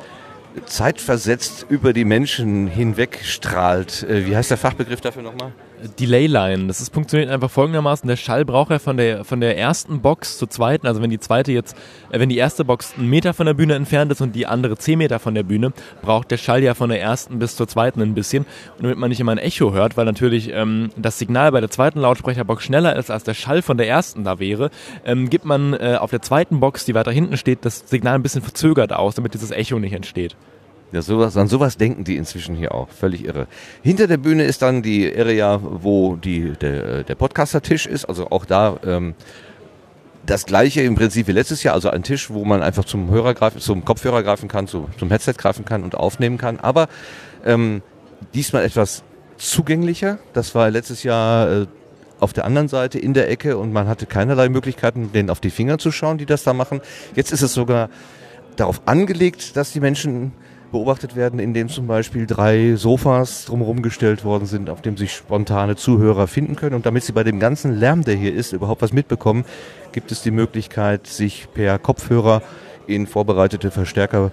zeitversetzt 0.66 1.66
über 1.68 1.92
die 1.92 2.04
Menschen 2.04 2.66
hinweg 2.66 3.20
strahlt. 3.22 4.02
Äh, 4.02 4.26
wie 4.26 4.37
heißt 4.37 4.50
der 4.50 4.59
Fachbegriff 4.59 5.00
dafür 5.00 5.22
nochmal? 5.22 5.52
Delay 5.98 6.26
Line. 6.26 6.66
Das 6.66 6.80
ist, 6.80 6.92
funktioniert 6.92 7.30
einfach 7.30 7.50
folgendermaßen. 7.50 8.06
Der 8.08 8.16
Schall 8.16 8.44
braucht 8.44 8.70
ja 8.70 8.78
von 8.78 8.96
der, 8.96 9.24
von 9.24 9.40
der 9.40 9.56
ersten 9.58 10.00
Box 10.00 10.38
zur 10.38 10.50
zweiten, 10.50 10.86
also 10.86 11.02
wenn 11.02 11.10
die 11.10 11.20
zweite 11.20 11.52
jetzt, 11.52 11.76
äh, 12.10 12.20
wenn 12.20 12.28
die 12.28 12.36
erste 12.36 12.64
Box 12.64 12.94
einen 12.96 13.08
Meter 13.08 13.34
von 13.34 13.46
der 13.46 13.54
Bühne 13.54 13.74
entfernt 13.74 14.12
ist 14.12 14.20
und 14.20 14.34
die 14.34 14.46
andere 14.46 14.76
zehn 14.76 14.98
Meter 14.98 15.18
von 15.18 15.34
der 15.34 15.42
Bühne, 15.42 15.72
braucht 16.02 16.30
der 16.30 16.36
Schall 16.36 16.62
ja 16.62 16.74
von 16.74 16.90
der 16.90 17.00
ersten 17.00 17.38
bis 17.38 17.56
zur 17.56 17.68
zweiten 17.68 18.00
ein 18.02 18.14
bisschen. 18.14 18.44
Und 18.76 18.84
damit 18.84 18.98
man 18.98 19.10
nicht 19.10 19.20
immer 19.20 19.32
ein 19.32 19.38
Echo 19.38 19.72
hört, 19.72 19.96
weil 19.96 20.04
natürlich 20.04 20.50
ähm, 20.52 20.90
das 20.96 21.18
Signal 21.18 21.52
bei 21.52 21.60
der 21.60 21.70
zweiten 21.70 22.00
Lautsprecherbox 22.00 22.62
schneller 22.64 22.96
ist, 22.96 23.10
als 23.10 23.24
der 23.24 23.34
Schall 23.34 23.62
von 23.62 23.76
der 23.76 23.88
ersten 23.88 24.24
da 24.24 24.38
wäre, 24.38 24.70
ähm, 25.04 25.30
gibt 25.30 25.44
man 25.44 25.74
äh, 25.74 25.96
auf 25.98 26.10
der 26.10 26.22
zweiten 26.22 26.60
Box, 26.60 26.84
die 26.84 26.94
weiter 26.94 27.12
hinten 27.12 27.36
steht, 27.36 27.64
das 27.64 27.84
Signal 27.86 28.14
ein 28.14 28.22
bisschen 28.22 28.42
verzögert 28.42 28.92
aus, 28.92 29.14
damit 29.14 29.34
dieses 29.34 29.50
Echo 29.50 29.78
nicht 29.78 29.92
entsteht. 29.92 30.36
Ja, 30.92 31.03
sowas, 31.03 31.37
an 31.37 31.46
sowas 31.46 31.76
denken 31.76 32.05
die 32.05 32.16
inzwischen 32.16 32.57
hier 32.57 32.74
auch. 32.74 32.88
Völlig 32.88 33.24
irre. 33.24 33.46
Hinter 33.83 34.07
der 34.09 34.16
Bühne 34.16 34.44
ist 34.44 34.62
dann 34.62 34.83
die 34.83 35.12
Area, 35.16 35.61
wo 35.62 36.16
die, 36.16 36.53
der, 36.61 37.05
der 37.05 37.14
Podcaster-Tisch 37.14 37.87
ist. 37.87 38.07
Also 38.07 38.31
auch 38.31 38.44
da 38.44 38.79
ähm, 38.85 39.14
das 40.26 40.46
gleiche 40.46 40.83
im 40.83 40.96
Prinzip 40.96 41.29
wie 41.29 41.33
letztes 41.33 41.62
Jahr. 41.62 41.74
Also 41.74 41.90
ein 41.90 42.03
Tisch, 42.03 42.31
wo 42.31 42.44
man 42.44 42.62
einfach 42.62 42.85
zum 42.85 43.11
Hörer 43.11 43.35
greifen, 43.35 43.61
zum 43.61 43.85
Kopfhörer 43.85 44.22
greifen 44.22 44.48
kann, 44.48 44.66
zu, 44.66 44.88
zum 44.98 45.11
Headset 45.11 45.35
greifen 45.35 45.64
kann 45.64 45.85
und 45.85 45.94
aufnehmen 45.94 46.38
kann. 46.38 46.59
Aber 46.59 46.88
ähm, 47.44 47.83
diesmal 48.35 48.64
etwas 48.64 49.05
zugänglicher. 49.37 50.18
Das 50.33 50.55
war 50.55 50.70
letztes 50.70 51.03
Jahr 51.03 51.62
äh, 51.62 51.66
auf 52.18 52.33
der 52.33 52.44
anderen 52.44 52.68
Seite 52.68 52.98
in 52.98 53.14
der 53.14 53.31
Ecke 53.31 53.57
und 53.57 53.72
man 53.72 53.88
hatte 53.88 54.07
keinerlei 54.07 54.48
Möglichkeiten, 54.48 55.11
denen 55.12 55.31
auf 55.31 55.40
die 55.40 55.50
Finger 55.50 55.79
zu 55.79 55.90
schauen, 55.90 56.18
die 56.18 56.26
das 56.26 56.42
da 56.42 56.53
machen. 56.53 56.81
Jetzt 57.14 57.33
ist 57.33 57.42
es 57.42 57.55
sogar 57.55 57.88
darauf 58.57 58.83
angelegt, 58.87 59.57
dass 59.57 59.72
die 59.72 59.81
Menschen 59.81 60.33
beobachtet 60.70 61.16
werden, 61.16 61.40
indem 61.40 61.68
zum 61.68 61.87
Beispiel 61.87 62.26
drei 62.26 62.74
Sofas 62.76 63.44
drumherum 63.44 63.83
gestellt 63.83 64.24
worden 64.24 64.46
sind, 64.46 64.70
auf 64.70 64.83
dem 64.83 64.96
sich 64.96 65.12
spontane 65.12 65.76
Zuhörer 65.76 66.26
finden 66.26 66.56
können. 66.56 66.74
Und 66.74 66.87
damit 66.87 67.04
sie 67.04 67.12
bei 67.12 67.24
dem 67.24 67.40
ganzen 67.40 67.74
Lärm, 67.78 68.04
der 68.04 68.14
hier 68.14 68.35
ist, 68.35 68.52
überhaupt 68.52 68.83
was 68.83 68.92
mitbekommen, 68.92 69.44
gibt 69.92 70.12
es 70.12 70.22
die 70.22 70.30
Möglichkeit, 70.30 71.06
sich 71.06 71.48
per 71.52 71.78
Kopfhörer 71.78 72.42
in 72.87 73.06
vorbereitete 73.06 73.70
Verstärker 73.70 74.33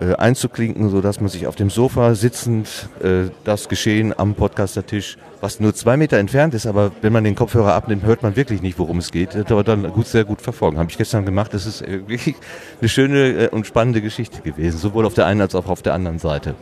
äh, 0.00 0.14
einzuklinken, 0.14 0.90
sodass 0.90 1.20
man 1.20 1.28
sich 1.28 1.46
auf 1.46 1.56
dem 1.56 1.70
Sofa 1.70 2.14
sitzend 2.14 2.88
äh, 3.02 3.30
das 3.44 3.68
Geschehen 3.68 4.18
am 4.18 4.34
Podcastertisch, 4.34 5.18
was 5.40 5.60
nur 5.60 5.74
zwei 5.74 5.96
Meter 5.96 6.18
entfernt 6.18 6.54
ist, 6.54 6.66
aber 6.66 6.92
wenn 7.02 7.12
man 7.12 7.24
den 7.24 7.34
Kopfhörer 7.34 7.74
abnimmt, 7.74 8.04
hört 8.04 8.22
man 8.22 8.36
wirklich 8.36 8.62
nicht, 8.62 8.78
worum 8.78 8.98
es 8.98 9.10
geht. 9.10 9.34
Das 9.34 9.50
aber 9.50 9.64
dann 9.64 9.82
gut, 9.92 10.06
sehr 10.06 10.24
gut 10.24 10.40
verfolgen. 10.40 10.78
Habe 10.78 10.90
ich 10.90 10.96
gestern 10.96 11.26
gemacht. 11.26 11.52
Das 11.52 11.66
ist 11.66 11.82
äh, 11.82 12.00
wirklich 12.08 12.36
eine 12.80 12.88
schöne 12.88 13.44
äh, 13.44 13.48
und 13.48 13.66
spannende 13.66 14.00
Geschichte 14.00 14.40
gewesen, 14.40 14.78
sowohl 14.78 15.04
auf 15.04 15.14
der 15.14 15.26
einen 15.26 15.40
als 15.40 15.54
auch 15.54 15.66
auf 15.66 15.82
der 15.82 15.94
anderen 15.94 16.18
Seite. 16.18 16.54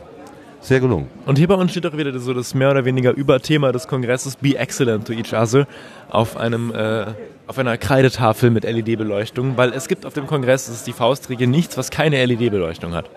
Sehr 0.61 0.79
gelungen. 0.79 1.07
Und 1.25 1.39
hier 1.39 1.47
bei 1.47 1.55
uns 1.55 1.71
steht 1.71 1.87
auch 1.87 1.97
wieder 1.97 2.17
so 2.19 2.33
das 2.33 2.53
mehr 2.53 2.69
oder 2.69 2.85
weniger 2.85 3.11
Überthema 3.11 3.71
des 3.71 3.87
Kongresses 3.87 4.35
Be 4.35 4.55
Excellent 4.55 5.07
to 5.07 5.13
Each 5.13 5.33
Other 5.33 5.67
auf 6.09 6.37
einem 6.37 6.73
äh, 6.73 7.07
auf 7.47 7.57
einer 7.57 7.77
Kreidetafel 7.77 8.49
mit 8.51 8.63
LED-Beleuchtung, 8.63 9.57
weil 9.57 9.73
es 9.73 9.87
gibt 9.87 10.05
auf 10.05 10.13
dem 10.13 10.27
Kongress, 10.27 10.67
das 10.67 10.75
ist 10.75 10.87
die 10.87 10.93
Faustregel, 10.93 11.47
nichts, 11.47 11.77
was 11.77 11.89
keine 11.89 12.23
LED-Beleuchtung 12.25 12.93
hat. 12.93 13.09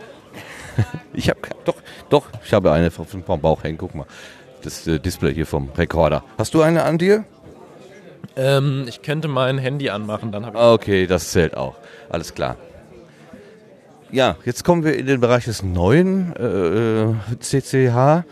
ich 1.12 1.28
habe 1.28 1.38
doch, 1.64 1.76
doch, 2.08 2.28
ich 2.44 2.52
habe 2.52 2.72
eine 2.72 2.90
vom 2.90 3.40
Bauch 3.40 3.62
hängen. 3.62 3.78
Guck 3.78 3.94
mal, 3.94 4.06
das 4.62 4.86
äh, 4.86 4.98
Display 4.98 5.34
hier 5.34 5.46
vom 5.46 5.68
Rekorder. 5.76 6.24
Hast 6.38 6.54
du 6.54 6.62
eine 6.62 6.82
an 6.82 6.98
dir? 6.98 7.24
Ähm, 8.36 8.86
ich 8.88 9.02
könnte 9.02 9.28
mein 9.28 9.58
Handy 9.58 9.90
anmachen, 9.90 10.32
dann 10.32 10.46
habe 10.46 10.58
ich. 10.58 10.64
Okay, 10.64 11.06
das 11.06 11.30
zählt 11.30 11.56
auch. 11.56 11.76
Alles 12.08 12.34
klar. 12.34 12.56
Ja, 14.10 14.36
jetzt 14.44 14.64
kommen 14.64 14.84
wir 14.84 14.96
in 14.96 15.06
den 15.06 15.20
Bereich 15.20 15.44
des 15.44 15.62
neuen 15.62 16.34
äh, 16.36 17.36
CCH, 17.40 18.24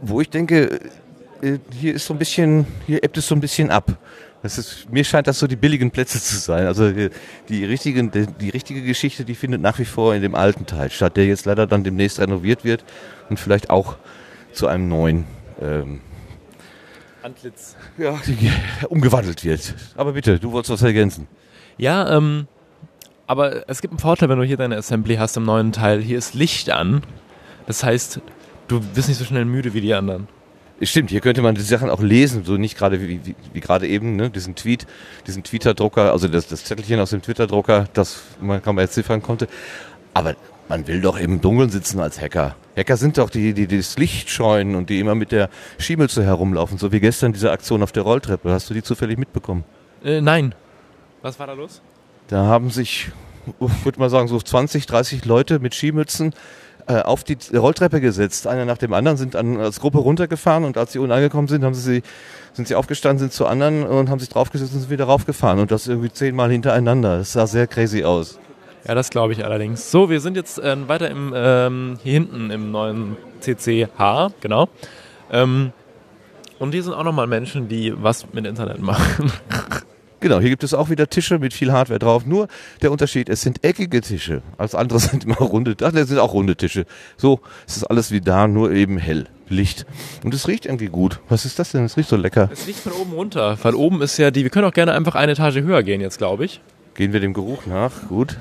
wo 0.00 0.20
ich 0.20 0.30
denke, 0.30 0.80
äh, 1.42 1.58
hier 1.72 1.94
ist 1.94 2.06
so 2.06 2.14
ein 2.14 2.18
bisschen, 2.18 2.66
hier 2.86 3.02
ebbt 3.02 3.18
es 3.18 3.28
so 3.28 3.34
ein 3.34 3.40
bisschen 3.40 3.70
ab. 3.70 3.96
Das 4.42 4.56
ist, 4.56 4.90
mir 4.90 5.04
scheint 5.04 5.26
das 5.26 5.38
so 5.38 5.46
die 5.46 5.56
billigen 5.56 5.90
Plätze 5.90 6.20
zu 6.20 6.36
sein. 6.38 6.66
Also 6.66 6.90
die, 6.90 7.10
die, 7.48 7.64
richtigen, 7.64 8.10
die, 8.10 8.26
die 8.26 8.48
richtige 8.48 8.82
Geschichte, 8.82 9.24
die 9.24 9.34
findet 9.34 9.60
nach 9.60 9.78
wie 9.78 9.84
vor 9.84 10.14
in 10.14 10.22
dem 10.22 10.34
alten 10.34 10.64
Teil 10.64 10.90
statt, 10.90 11.16
der 11.16 11.26
jetzt 11.26 11.44
leider 11.44 11.66
dann 11.66 11.84
demnächst 11.84 12.18
renoviert 12.18 12.64
wird 12.64 12.84
und 13.28 13.38
vielleicht 13.38 13.68
auch 13.68 13.96
zu 14.52 14.66
einem 14.66 14.88
neuen 14.88 15.24
ähm, 15.60 16.00
Antlitz 17.22 17.76
ja, 17.98 18.18
umgewandelt 18.88 19.44
wird. 19.44 19.74
Aber 19.94 20.12
bitte, 20.12 20.38
du 20.38 20.52
wolltest 20.52 20.72
was 20.72 20.82
ergänzen. 20.82 21.28
Ja, 21.76 22.16
ähm, 22.16 22.48
aber 23.30 23.68
es 23.68 23.80
gibt 23.80 23.92
einen 23.92 24.00
Vorteil, 24.00 24.28
wenn 24.28 24.40
du 24.40 24.44
hier 24.44 24.56
deine 24.56 24.76
Assembly 24.76 25.14
hast 25.14 25.36
im 25.36 25.44
neuen 25.44 25.70
Teil. 25.70 26.00
Hier 26.00 26.18
ist 26.18 26.34
Licht 26.34 26.68
an. 26.68 27.02
Das 27.68 27.84
heißt, 27.84 28.20
du 28.66 28.80
bist 28.80 29.08
nicht 29.08 29.18
so 29.18 29.24
schnell 29.24 29.44
müde 29.44 29.72
wie 29.72 29.80
die 29.80 29.94
anderen. 29.94 30.26
Stimmt, 30.82 31.10
hier 31.10 31.20
könnte 31.20 31.40
man 31.40 31.54
die 31.54 31.60
Sachen 31.60 31.90
auch 31.90 32.02
lesen, 32.02 32.44
so 32.44 32.56
nicht 32.56 32.76
gerade 32.76 33.00
wie, 33.00 33.24
wie, 33.24 33.36
wie 33.52 33.60
gerade 33.60 33.86
eben, 33.86 34.16
ne, 34.16 34.30
diesen 34.30 34.56
Tweet, 34.56 34.84
diesen 35.28 35.44
Twitter-Drucker, 35.44 36.10
also 36.10 36.26
das, 36.26 36.48
das 36.48 36.64
Zettelchen 36.64 36.98
aus 36.98 37.10
dem 37.10 37.22
Twitter-Drucker, 37.22 37.84
das 37.92 38.20
man 38.40 38.60
kann 38.60 38.74
man 38.74 38.86
entziffern 38.86 39.22
konnte. 39.22 39.46
Aber 40.12 40.34
man 40.68 40.88
will 40.88 41.00
doch 41.00 41.16
im 41.16 41.40
Dunkeln 41.40 41.70
sitzen 41.70 42.00
als 42.00 42.20
Hacker. 42.20 42.56
Hacker 42.76 42.96
sind 42.96 43.16
doch 43.16 43.30
die, 43.30 43.54
die, 43.54 43.68
die 43.68 43.76
das 43.76 43.96
Licht 43.96 44.28
scheuen 44.28 44.74
und 44.74 44.90
die 44.90 44.98
immer 44.98 45.14
mit 45.14 45.30
der 45.30 45.50
Schiemel 45.78 46.08
herumlaufen, 46.08 46.78
so 46.78 46.90
wie 46.90 46.98
gestern 46.98 47.32
diese 47.32 47.52
Aktion 47.52 47.84
auf 47.84 47.92
der 47.92 48.02
Rolltreppe. 48.02 48.50
Hast 48.50 48.68
du 48.70 48.74
die 48.74 48.82
zufällig 48.82 49.18
mitbekommen? 49.18 49.62
Äh, 50.02 50.20
nein. 50.20 50.52
Was 51.22 51.38
war 51.38 51.46
da 51.46 51.52
los? 51.52 51.80
Da 52.30 52.46
haben 52.46 52.70
sich, 52.70 53.10
ich 53.46 53.84
würde 53.84 53.98
mal 53.98 54.08
sagen, 54.08 54.28
so 54.28 54.38
20, 54.38 54.86
30 54.86 55.24
Leute 55.24 55.58
mit 55.58 55.74
Skimützen 55.74 56.32
äh, 56.86 57.00
auf 57.00 57.24
die 57.24 57.36
Rolltreppe 57.52 58.00
gesetzt. 58.00 58.46
Einer 58.46 58.64
nach 58.64 58.78
dem 58.78 58.92
anderen 58.92 59.16
sind 59.16 59.34
an, 59.34 59.58
als 59.58 59.80
Gruppe 59.80 59.98
runtergefahren 59.98 60.62
und 60.62 60.78
als 60.78 60.92
sie 60.92 61.00
unten 61.00 61.10
angekommen 61.10 61.48
sind, 61.48 61.64
haben 61.64 61.74
sie, 61.74 62.02
sind 62.52 62.68
sie 62.68 62.76
aufgestanden, 62.76 63.18
sind 63.18 63.32
zu 63.32 63.46
anderen 63.46 63.82
und 63.82 64.10
haben 64.10 64.20
sich 64.20 64.28
draufgesetzt 64.28 64.72
und 64.74 64.80
sind 64.80 64.90
wieder 64.90 65.06
raufgefahren. 65.06 65.58
Und 65.58 65.72
das 65.72 65.88
irgendwie 65.88 66.12
zehnmal 66.12 66.52
hintereinander. 66.52 67.18
Das 67.18 67.32
sah 67.32 67.48
sehr 67.48 67.66
crazy 67.66 68.04
aus. 68.04 68.38
Ja, 68.86 68.94
das 68.94 69.10
glaube 69.10 69.32
ich 69.32 69.44
allerdings. 69.44 69.90
So, 69.90 70.08
wir 70.08 70.20
sind 70.20 70.36
jetzt 70.36 70.60
äh, 70.60 70.76
weiter 70.88 71.10
im, 71.10 71.32
ähm, 71.34 71.98
hier 72.04 72.12
hinten 72.12 72.50
im 72.50 72.70
neuen 72.70 73.16
CCH, 73.40 74.30
genau. 74.40 74.68
Ähm, 75.32 75.72
und 76.60 76.72
hier 76.72 76.84
sind 76.84 76.94
auch 76.94 77.04
nochmal 77.04 77.26
Menschen, 77.26 77.66
die 77.66 77.92
was 78.00 78.32
mit 78.32 78.46
Internet 78.46 78.80
machen. 78.80 79.32
Genau, 80.20 80.38
hier 80.38 80.50
gibt 80.50 80.64
es 80.64 80.74
auch 80.74 80.90
wieder 80.90 81.08
Tische 81.08 81.38
mit 81.38 81.54
viel 81.54 81.72
Hardware 81.72 81.98
drauf. 81.98 82.26
Nur 82.26 82.48
der 82.82 82.92
Unterschied, 82.92 83.28
es 83.28 83.40
sind 83.40 83.64
eckige 83.64 84.02
Tische. 84.02 84.42
Als 84.58 84.74
andere 84.74 85.00
sind 85.00 85.24
immer 85.24 85.36
runde. 85.36 85.74
Ach, 85.82 85.92
das 85.92 86.08
sind 86.08 86.18
auch 86.18 86.34
runde 86.34 86.56
Tische. 86.56 86.84
So, 87.16 87.40
es 87.66 87.78
ist 87.78 87.84
alles 87.84 88.10
wie 88.10 88.20
da, 88.20 88.46
nur 88.46 88.70
eben 88.70 88.98
hell. 88.98 89.26
Licht. 89.48 89.84
Und 90.22 90.32
es 90.32 90.46
riecht 90.46 90.66
irgendwie 90.66 90.86
gut. 90.86 91.18
Was 91.28 91.44
ist 91.44 91.58
das 91.58 91.72
denn? 91.72 91.84
Es 91.84 91.96
riecht 91.96 92.08
so 92.08 92.16
lecker. 92.16 92.48
Es 92.52 92.68
riecht 92.68 92.78
von 92.78 92.92
oben 92.92 93.12
runter, 93.12 93.58
weil 93.62 93.74
oben 93.74 94.00
ist 94.00 94.16
ja 94.16 94.30
die, 94.30 94.44
wir 94.44 94.50
können 94.50 94.66
auch 94.66 94.72
gerne 94.72 94.92
einfach 94.92 95.16
eine 95.16 95.32
Etage 95.32 95.56
höher 95.56 95.82
gehen 95.82 96.00
jetzt, 96.00 96.18
glaube 96.18 96.44
ich. 96.44 96.60
Gehen 96.94 97.12
wir 97.12 97.18
dem 97.18 97.34
Geruch 97.34 97.66
nach, 97.66 98.08
gut. 98.08 98.36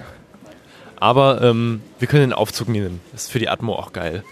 Aber 1.00 1.42
ähm, 1.42 1.82
wir 1.98 2.08
können 2.08 2.30
den 2.30 2.34
Aufzug 2.34 2.70
nehmen. 2.70 3.00
Das 3.12 3.24
ist 3.24 3.32
für 3.32 3.40
die 3.40 3.50
Atmo 3.50 3.74
auch 3.74 3.92
geil. 3.92 4.24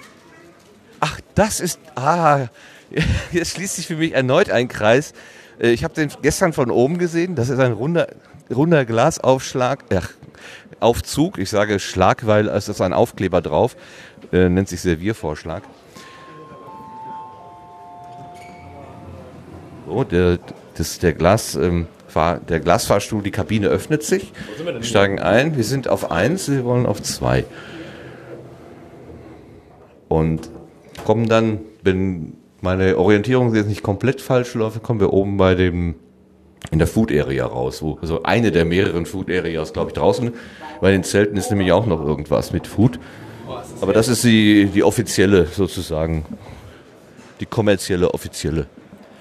Ach, 1.00 1.20
das 1.34 1.60
ist, 1.60 1.80
ah, 1.96 2.48
jetzt 3.32 3.56
schließt 3.56 3.78
sich 3.78 3.88
für 3.88 3.96
mich 3.96 4.14
erneut 4.14 4.50
ein 4.50 4.68
Kreis. 4.68 5.14
Äh, 5.60 5.72
ich 5.72 5.84
habe 5.84 5.94
den 5.94 6.10
gestern 6.22 6.54
von 6.54 6.72
oben 6.72 6.98
gesehen. 6.98 7.36
Das 7.36 7.50
ist 7.50 7.60
ein 7.60 7.74
runder, 7.74 8.08
runder 8.54 8.86
Glasaufschlag, 8.86 9.86
äh, 9.90 10.02
Aufzug. 10.80 11.38
Ich 11.38 11.50
sage 11.50 11.80
Schlag, 11.80 12.26
weil 12.26 12.48
es 12.48 12.70
ist 12.70 12.82
ein 12.82 12.94
Aufkleber 12.94 13.42
drauf. 13.42 13.76
Äh, 14.32 14.50
nennt 14.50 14.70
sich 14.70 14.82
Serviervorschlag. 14.82 15.64
So, 19.88 20.04
der, 20.04 20.40
das, 20.76 21.00
der, 21.00 21.14
Glas, 21.14 21.56
ähm, 21.56 21.88
Fahr, 22.08 22.40
der 22.40 22.60
Glasfahrstuhl, 22.60 23.24
die 23.24 23.32
Kabine 23.32 23.68
öffnet 23.68 24.04
sich. 24.04 24.34
Wir 24.64 24.84
steigen 24.84 25.20
ein. 25.20 25.56
Wir 25.56 25.64
sind 25.64 25.88
auf 25.88 26.12
1, 26.12 26.50
wir 26.50 26.66
wollen 26.66 26.86
auf 26.86 27.02
2. 27.02 27.46
Und 30.10 30.50
kommen 31.06 31.30
dann, 31.30 31.60
wenn 31.84 32.34
meine 32.62 32.98
Orientierung 32.98 33.54
jetzt 33.54 33.68
nicht 33.68 33.84
komplett 33.84 34.22
falsch 34.22 34.54
läuft, 34.54 34.82
kommen 34.84 35.00
wir 35.00 35.14
oben 35.14 35.38
bei 35.38 35.56
dem 35.56 35.96
in 36.72 36.80
der 36.80 36.88
Food 36.88 37.12
Area 37.12 37.46
raus, 37.46 37.82
wo 37.82 37.98
also 38.02 38.24
eine 38.24 38.52
der 38.52 38.66
mehreren 38.66 39.06
Food 39.06 39.30
Areas, 39.30 39.74
glaube 39.74 39.92
ich, 39.92 39.94
draußen. 39.94 40.34
Bei 40.82 40.92
den 40.92 41.04
Zelten 41.04 41.38
ist 41.38 41.50
nämlich 41.50 41.72
auch 41.72 41.86
noch 41.86 42.02
irgendwas 42.02 42.52
mit 42.52 42.68
Food. 42.68 43.00
Aber 43.80 43.94
das 43.94 44.08
ist 44.08 44.24
die, 44.24 44.66
die 44.66 44.84
offizielle 44.84 45.46
sozusagen, 45.46 46.26
die 47.40 47.46
kommerzielle 47.46 48.14
offizielle. 48.14 48.68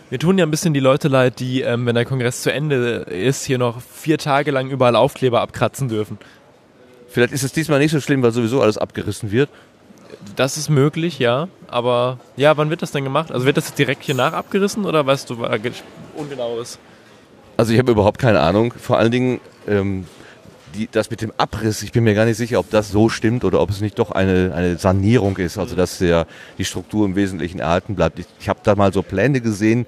Wir 0.08 0.18
tun 0.18 0.38
ja 0.38 0.46
ein 0.46 0.50
bisschen 0.50 0.72
die 0.72 0.80
Leute 0.80 1.08
leid, 1.08 1.40
die, 1.40 1.62
ähm, 1.62 1.84
wenn 1.86 1.94
der 1.94 2.04
Kongress 2.04 2.42
zu 2.42 2.52
Ende 2.52 3.06
ist, 3.10 3.44
hier 3.44 3.58
noch 3.58 3.80
vier 3.80 4.18
Tage 4.18 4.50
lang 4.50 4.70
überall 4.70 4.96
Aufkleber 4.96 5.40
abkratzen 5.40 5.88
dürfen. 5.88 6.18
Vielleicht 7.08 7.32
ist 7.32 7.42
es 7.42 7.52
diesmal 7.52 7.78
nicht 7.80 7.92
so 7.92 8.00
schlimm, 8.00 8.22
weil 8.22 8.30
sowieso 8.30 8.60
alles 8.60 8.78
abgerissen 8.78 9.32
wird. 9.32 9.48
Das 10.34 10.56
ist 10.56 10.68
möglich, 10.68 11.18
ja. 11.18 11.48
Aber 11.68 12.18
ja, 12.36 12.56
wann 12.56 12.70
wird 12.70 12.82
das 12.82 12.92
denn 12.92 13.04
gemacht? 13.04 13.32
Also 13.32 13.46
wird 13.46 13.56
das 13.56 13.74
direkt 13.74 14.02
hier 14.02 14.14
nach 14.14 14.32
abgerissen 14.32 14.84
oder 14.84 15.06
weißt 15.06 15.30
du, 15.30 15.38
was 15.38 15.60
ungenau 16.16 16.58
ist? 16.60 16.78
Also 17.56 17.72
ich 17.72 17.78
habe 17.78 17.92
überhaupt 17.92 18.18
keine 18.18 18.40
Ahnung. 18.40 18.74
Vor 18.78 18.98
allen 18.98 19.10
Dingen 19.10 19.40
ähm, 19.66 20.06
die, 20.74 20.88
das 20.90 21.10
mit 21.10 21.22
dem 21.22 21.32
Abriss, 21.36 21.82
ich 21.82 21.92
bin 21.92 22.04
mir 22.04 22.14
gar 22.14 22.24
nicht 22.24 22.36
sicher, 22.36 22.58
ob 22.58 22.70
das 22.70 22.90
so 22.90 23.08
stimmt 23.08 23.44
oder 23.44 23.60
ob 23.60 23.70
es 23.70 23.80
nicht 23.80 23.98
doch 23.98 24.10
eine, 24.10 24.52
eine 24.54 24.76
Sanierung 24.76 25.36
ist, 25.38 25.58
also 25.58 25.74
dass 25.74 25.98
der, 25.98 26.26
die 26.58 26.64
Struktur 26.64 27.06
im 27.06 27.16
Wesentlichen 27.16 27.58
erhalten 27.58 27.94
bleibt. 27.94 28.18
Ich, 28.18 28.26
ich 28.40 28.48
habe 28.48 28.60
da 28.62 28.74
mal 28.74 28.92
so 28.92 29.02
Pläne 29.02 29.40
gesehen, 29.40 29.86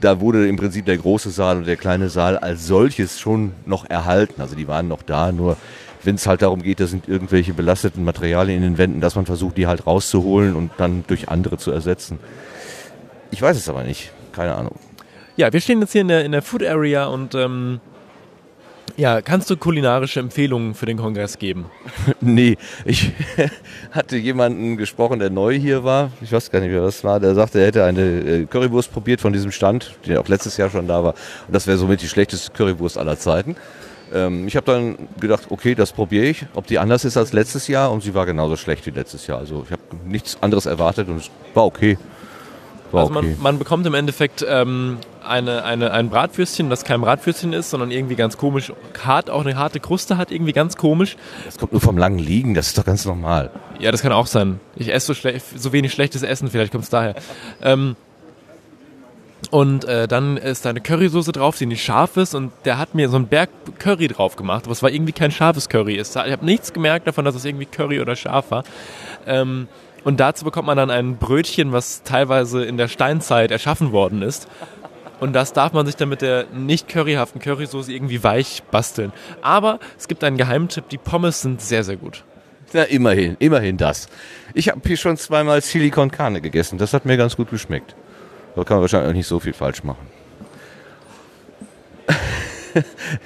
da 0.00 0.20
wurde 0.20 0.48
im 0.48 0.56
Prinzip 0.56 0.84
der 0.86 0.98
große 0.98 1.30
Saal 1.30 1.58
und 1.58 1.66
der 1.66 1.76
kleine 1.76 2.08
Saal 2.08 2.36
als 2.38 2.66
solches 2.66 3.20
schon 3.20 3.52
noch 3.66 3.88
erhalten. 3.88 4.40
Also 4.40 4.56
die 4.56 4.66
waren 4.66 4.88
noch 4.88 5.02
da, 5.02 5.32
nur 5.32 5.56
wenn 6.04 6.16
es 6.16 6.26
halt 6.26 6.42
darum 6.42 6.62
geht, 6.62 6.80
da 6.80 6.86
sind 6.86 7.08
irgendwelche 7.08 7.54
belasteten 7.54 8.04
Materialien 8.04 8.58
in 8.58 8.62
den 8.62 8.78
Wänden, 8.78 9.00
dass 9.00 9.14
man 9.14 9.26
versucht, 9.26 9.56
die 9.56 9.66
halt 9.66 9.86
rauszuholen 9.86 10.56
und 10.56 10.70
dann 10.78 11.04
durch 11.06 11.28
andere 11.28 11.58
zu 11.58 11.70
ersetzen. 11.70 12.18
Ich 13.30 13.40
weiß 13.40 13.56
es 13.56 13.68
aber 13.68 13.84
nicht. 13.84 14.12
Keine 14.32 14.54
Ahnung. 14.54 14.76
Ja, 15.36 15.52
wir 15.52 15.60
stehen 15.60 15.80
jetzt 15.80 15.92
hier 15.92 16.02
in 16.02 16.08
der, 16.08 16.24
in 16.24 16.32
der 16.32 16.42
Food 16.42 16.62
Area 16.62 17.06
und 17.06 17.34
ähm, 17.34 17.80
ja, 18.96 19.22
kannst 19.22 19.48
du 19.48 19.56
kulinarische 19.56 20.20
Empfehlungen 20.20 20.74
für 20.74 20.84
den 20.84 20.98
Kongress 20.98 21.38
geben? 21.38 21.66
nee, 22.20 22.56
ich 22.84 23.12
hatte 23.90 24.16
jemanden 24.16 24.76
gesprochen, 24.76 25.18
der 25.18 25.30
neu 25.30 25.54
hier 25.58 25.84
war. 25.84 26.10
Ich 26.20 26.32
weiß 26.32 26.50
gar 26.50 26.60
nicht, 26.60 26.72
wer 26.72 26.82
das 26.82 27.02
war. 27.02 27.18
Der 27.18 27.34
sagte, 27.34 27.60
er 27.60 27.66
hätte 27.66 27.84
eine 27.84 28.02
äh, 28.02 28.46
Currywurst 28.46 28.92
probiert 28.92 29.20
von 29.20 29.32
diesem 29.32 29.50
Stand, 29.50 29.94
der 30.06 30.20
auch 30.20 30.28
letztes 30.28 30.58
Jahr 30.58 30.68
schon 30.68 30.86
da 30.86 31.02
war. 31.02 31.14
Und 31.46 31.54
das 31.54 31.66
wäre 31.66 31.78
somit 31.78 32.02
die 32.02 32.08
schlechteste 32.08 32.52
Currywurst 32.52 32.98
aller 32.98 33.18
Zeiten. 33.18 33.56
Ähm, 34.12 34.46
ich 34.46 34.56
habe 34.56 34.66
dann 34.66 35.08
gedacht, 35.20 35.46
okay, 35.50 35.74
das 35.74 35.92
probiere 35.92 36.26
ich, 36.26 36.46
ob 36.54 36.66
die 36.66 36.78
anders 36.78 37.04
ist 37.04 37.16
als 37.16 37.32
letztes 37.32 37.68
Jahr 37.68 37.90
und 37.92 38.02
sie 38.02 38.14
war 38.14 38.26
genauso 38.26 38.56
schlecht 38.56 38.86
wie 38.86 38.90
letztes 38.90 39.26
Jahr. 39.26 39.38
Also 39.38 39.64
ich 39.66 39.72
habe 39.72 39.82
nichts 40.06 40.38
anderes 40.40 40.66
erwartet 40.66 41.08
und 41.08 41.18
es 41.18 41.30
war 41.54 41.64
okay. 41.64 41.98
War 42.90 43.02
also 43.02 43.12
man, 43.14 43.24
okay. 43.24 43.36
man, 43.40 43.58
bekommt 43.58 43.86
im 43.86 43.94
Endeffekt 43.94 44.44
ähm, 44.46 44.98
eine, 45.26 45.64
eine, 45.64 45.92
ein 45.92 46.10
Bratwürstchen, 46.10 46.68
das 46.68 46.84
kein 46.84 47.00
Bratwürstchen 47.00 47.54
ist, 47.54 47.70
sondern 47.70 47.90
irgendwie 47.90 48.16
ganz 48.16 48.36
komisch 48.36 48.72
hart, 49.02 49.30
auch 49.30 49.40
eine 49.40 49.56
harte 49.56 49.80
Kruste 49.80 50.18
hat, 50.18 50.30
irgendwie 50.30 50.52
ganz 50.52 50.76
komisch. 50.76 51.16
Das 51.46 51.56
kommt 51.56 51.72
nur 51.72 51.80
vom 51.80 51.96
langen 51.96 52.18
Liegen, 52.18 52.52
das 52.52 52.68
ist 52.68 52.78
doch 52.78 52.84
ganz 52.84 53.06
normal. 53.06 53.50
Ja, 53.78 53.90
das 53.92 54.02
kann 54.02 54.12
auch 54.12 54.26
sein. 54.26 54.60
Ich 54.76 54.92
esse 54.92 55.14
so, 55.14 55.30
so 55.56 55.72
wenig 55.72 55.92
schlechtes 55.92 56.22
Essen, 56.22 56.48
vielleicht 56.50 56.72
kommt 56.72 56.84
es 56.84 56.90
daher. 56.90 57.14
ähm, 57.62 57.96
Und 59.50 59.84
äh, 59.84 60.08
dann 60.08 60.36
ist 60.36 60.64
da 60.64 60.70
eine 60.70 60.80
Currysoße 60.80 61.32
drauf, 61.32 61.58
die 61.58 61.66
nicht 61.66 61.84
scharf 61.84 62.16
ist. 62.16 62.34
Und 62.34 62.52
der 62.64 62.78
hat 62.78 62.94
mir 62.94 63.08
so 63.08 63.16
einen 63.16 63.26
Berg 63.26 63.50
Curry 63.78 64.08
drauf 64.08 64.36
gemacht, 64.36 64.66
es 64.66 64.82
war 64.82 64.90
irgendwie 64.90 65.12
kein 65.12 65.30
scharfes 65.30 65.68
Curry. 65.68 65.98
Ich 65.98 66.16
habe 66.16 66.44
nichts 66.44 66.72
gemerkt 66.72 67.06
davon, 67.06 67.24
dass 67.24 67.34
es 67.34 67.44
irgendwie 67.44 67.66
Curry 67.66 68.00
oder 68.00 68.16
scharf 68.16 68.50
war. 68.50 68.64
Ähm, 69.26 69.68
und 70.04 70.20
dazu 70.20 70.44
bekommt 70.44 70.66
man 70.66 70.76
dann 70.76 70.90
ein 70.90 71.16
Brötchen, 71.16 71.72
was 71.72 72.02
teilweise 72.02 72.64
in 72.64 72.76
der 72.76 72.88
Steinzeit 72.88 73.50
erschaffen 73.50 73.92
worden 73.92 74.22
ist. 74.22 74.48
Und 75.20 75.34
das 75.34 75.52
darf 75.52 75.72
man 75.72 75.86
sich 75.86 75.94
dann 75.94 76.08
mit 76.08 76.20
der 76.20 76.46
nicht 76.52 76.88
curryhaften 76.88 77.40
Currysoße 77.40 77.92
irgendwie 77.92 78.24
weich 78.24 78.64
basteln. 78.72 79.12
Aber 79.40 79.78
es 79.96 80.08
gibt 80.08 80.24
einen 80.24 80.36
Geheimtipp, 80.36 80.88
die 80.88 80.98
Pommes 80.98 81.42
sind 81.42 81.60
sehr, 81.60 81.84
sehr 81.84 81.96
gut. 81.96 82.24
Na, 82.72 82.82
immerhin, 82.82 83.36
immerhin 83.38 83.76
das. 83.76 84.08
Ich 84.54 84.68
habe 84.68 84.80
hier 84.84 84.96
schon 84.96 85.16
zweimal 85.16 85.60
Silicon 85.60 86.10
gegessen. 86.10 86.78
Das 86.78 86.92
hat 86.92 87.04
mir 87.04 87.16
ganz 87.16 87.36
gut 87.36 87.50
geschmeckt. 87.50 87.94
Da 88.54 88.64
kann 88.64 88.76
man 88.76 88.82
wahrscheinlich 88.82 89.10
auch 89.10 89.14
nicht 89.14 89.26
so 89.26 89.40
viel 89.40 89.52
falsch 89.52 89.82
machen. 89.82 90.06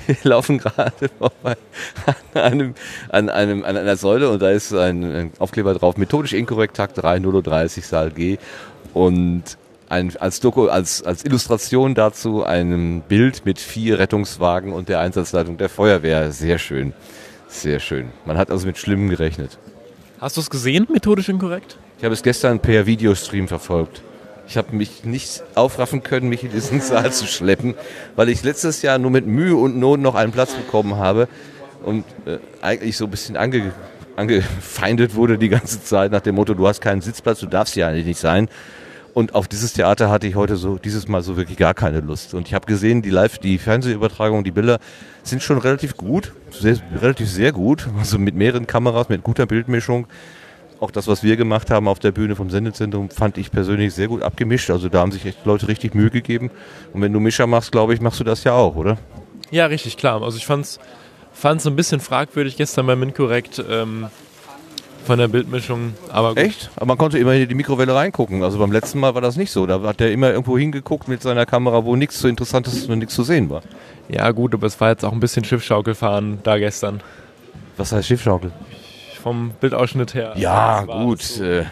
Wir 0.07 0.17
laufen 0.23 0.59
gerade 0.59 1.09
vorbei 1.19 1.57
an, 2.35 2.43
einem, 2.43 2.75
an, 3.11 3.29
einem, 3.29 3.65
an 3.65 3.77
einer 3.77 3.97
Säule 3.97 4.31
und 4.31 4.43
da 4.43 4.51
ist 4.51 4.73
ein, 4.73 5.05
ein 5.05 5.33
Aufkleber 5.39 5.75
drauf, 5.75 5.97
methodisch 5.97 6.33
inkorrekt, 6.33 6.77
Tag 6.77 6.95
3, 6.95 7.19
0.30 7.19 7.83
Saal 7.83 8.11
G. 8.11 8.39
Und 8.93 9.59
ein, 9.89 10.17
als, 10.17 10.41
Doku, 10.41 10.69
als, 10.69 11.03
als 11.03 11.25
Illustration 11.25 11.95
dazu 11.95 12.45
ein 12.45 13.03
Bild 13.09 13.45
mit 13.47 13.61
vier 13.61 13.99
Rettungswagen 13.99 14.73
und 14.73 14.89
der 14.89 15.01
Einsatzleitung 15.01 15.59
der 15.59 15.69
Feuerwehr. 15.69 16.33
Sehr 16.33 16.59
schön. 16.59 16.93
Sehr 17.49 17.79
schön. 17.79 18.11
Man 18.25 18.37
hat 18.37 18.51
also 18.51 18.67
mit 18.67 18.79
Schlimmem 18.79 19.09
gerechnet. 19.09 19.59
Hast 20.19 20.37
du 20.37 20.41
es 20.41 20.51
gesehen, 20.51 20.87
methodisch 20.91 21.29
inkorrekt? 21.29 21.79
Ich 21.99 22.05
habe 22.05 22.15
es 22.15 22.23
gestern 22.23 22.59
per 22.59 22.87
Videostream 22.87 23.49
verfolgt. 23.49 24.03
Ich 24.49 24.57
habe 24.57 24.75
mich 24.75 25.05
nicht 25.05 25.43
aufraffen 25.55 26.03
können, 26.03 26.29
mich 26.29 26.45
in 26.45 26.51
diesen 26.51 26.81
Saal 26.83 27.13
zu 27.13 27.27
schleppen, 27.27 27.75
weil 28.15 28.29
ich 28.29 28.43
letztes 28.43 28.83
Jahr 28.83 28.99
nur 28.99 29.11
mit 29.11 29.27
Mühe 29.27 29.57
und 29.57 29.79
Not 29.79 30.01
noch 30.01 30.15
einen 30.15 30.33
Platz 30.33 30.55
bekommen 30.55 30.97
habe 30.97 31.29
und 31.83 32.05
äh, 32.27 32.39
eigentlich 32.63 32.97
so 32.97 33.05
ein 33.05 33.11
bisschen 33.11 33.37
ange, 33.37 33.73
angefeindet 34.17 35.15
wurde 35.15 35.39
die 35.39 35.49
ganze 35.49 35.83
Zeit 35.83 36.13
nach 36.13 36.21
dem 36.21 36.35
Motto, 36.35 36.55
du 36.55 36.67
hast 36.67 36.81
keinen 36.81 37.01
Sitzplatz, 37.01 37.41
du 37.41 37.47
darfst 37.47 37.75
hier 37.75 37.87
eigentlich 37.87 38.07
nicht 38.07 38.21
sein. 38.21 38.49
Und 39.17 39.35
auf 39.35 39.49
dieses 39.49 39.73
Theater 39.73 40.11
hatte 40.11 40.27
ich 40.27 40.35
heute 40.35 40.57
so 40.57 40.77
dieses 40.77 41.09
Mal 41.09 41.23
so 41.23 41.39
wirklich 41.39 41.57
gar 41.57 41.73
keine 41.73 42.01
Lust. 42.01 42.35
Und 42.35 42.49
ich 42.49 42.53
habe 42.53 42.67
gesehen, 42.67 43.01
die 43.01 43.09
Live, 43.09 43.39
die 43.39 43.57
Fernsehübertragung, 43.57 44.45
die 44.45 44.51
Bilder 44.51 44.79
sind 45.23 45.43
schon 45.43 45.57
relativ 45.57 45.97
gut, 45.97 46.35
sehr, 46.51 46.77
relativ 47.01 47.31
sehr 47.31 47.53
gut. 47.53 47.89
Also 47.99 48.19
mit 48.19 48.35
mehreren 48.35 48.67
Kameras, 48.67 49.09
mit 49.09 49.23
guter 49.23 49.47
Bildmischung. 49.47 50.07
Auch 50.79 50.91
das, 50.91 51.09
was 51.09 51.23
wir 51.23 51.37
gemacht 51.37 51.71
haben 51.71 51.89
auf 51.89 51.99
der 51.99 52.13
Bühne 52.13 52.37
vom 52.37 52.51
Sendezentrum, 52.51 53.09
fand 53.09 53.39
ich 53.39 53.51
persönlich 53.51 53.95
sehr 53.95 54.09
gut 54.09 54.23
abgemischt. 54.23 54.71
Also 54.71 54.89
da 54.89 55.01
haben 55.01 55.13
sich 55.13 55.25
echt 55.25 55.45
Leute 55.47 55.69
richtig 55.69 55.95
Mühe 55.95 56.11
gegeben. 56.11 56.51
Und 56.93 57.01
wenn 57.01 57.13
du 57.13 57.21
Mischer 57.21 57.47
machst, 57.47 57.73
glaube 57.73 57.95
ich, 57.95 58.01
machst 58.01 58.21
du 58.21 58.25
das 58.25 58.45
ja 58.45 58.53
auch, 58.53 58.77
oder? 58.77 58.99
Ja, 59.51 59.67
richtig, 59.67 59.97
klar. 59.97 60.23
Also 60.23 60.37
ich 60.37 60.47
fand's 60.47 60.79
fand 61.33 61.61
es 61.61 61.67
ein 61.67 61.77
bisschen 61.77 62.01
fragwürdig 62.01 62.57
gestern 62.57 62.87
beim 62.87 63.03
Inkorrekt 63.03 63.63
ähm, 63.71 64.07
von 65.05 65.19
der 65.19 65.29
Bildmischung. 65.29 65.95
Aber 66.11 66.31
gut. 66.31 66.39
Echt? 66.39 66.71
Aber 66.77 66.87
man 66.87 66.99
konnte 66.99 67.19
immerhin 67.19 67.43
in 67.43 67.49
die 67.49 67.55
Mikrowelle 67.55 67.95
reingucken. 67.95 68.43
Also 68.43 68.59
beim 68.59 68.73
letzten 68.73 69.01
Mal 69.01 69.15
war 69.15 69.21
das 69.21 69.37
nicht 69.37 69.53
so. 69.53 69.67
Da 69.67 69.81
hat 69.83 70.01
er 70.01 70.11
immer 70.11 70.31
irgendwo 70.31 70.59
hingeguckt 70.59 71.09
mit 71.09 71.23
seiner 71.23 71.47
Kamera, 71.47 71.85
wo 71.85 71.95
nichts 71.95 72.19
so 72.21 72.29
Interessantes 72.29 72.87
und 72.87 72.99
nichts 72.99 73.15
zu 73.15 73.23
sehen 73.23 73.51
war. 73.51 73.63
Ja 74.09 74.31
gut, 74.31 74.55
aber 74.55 74.67
es 74.67 74.81
war 74.81 74.91
jetzt 74.91 75.05
auch 75.05 75.13
ein 75.13 75.21
bisschen 75.21 75.45
Schiffschaukelfahren 75.45 76.39
da 76.43 76.59
gestern. 76.59 77.01
Was 77.77 77.93
heißt 77.93 78.09
Schiffschaukel? 78.09 78.51
Vom 79.27 79.51
Bildausschnitt 79.61 80.15
her. 80.15 80.35
Ja, 80.37 80.85
gut. 80.85 81.21
so. 81.21 81.43
Äh, 81.43 81.65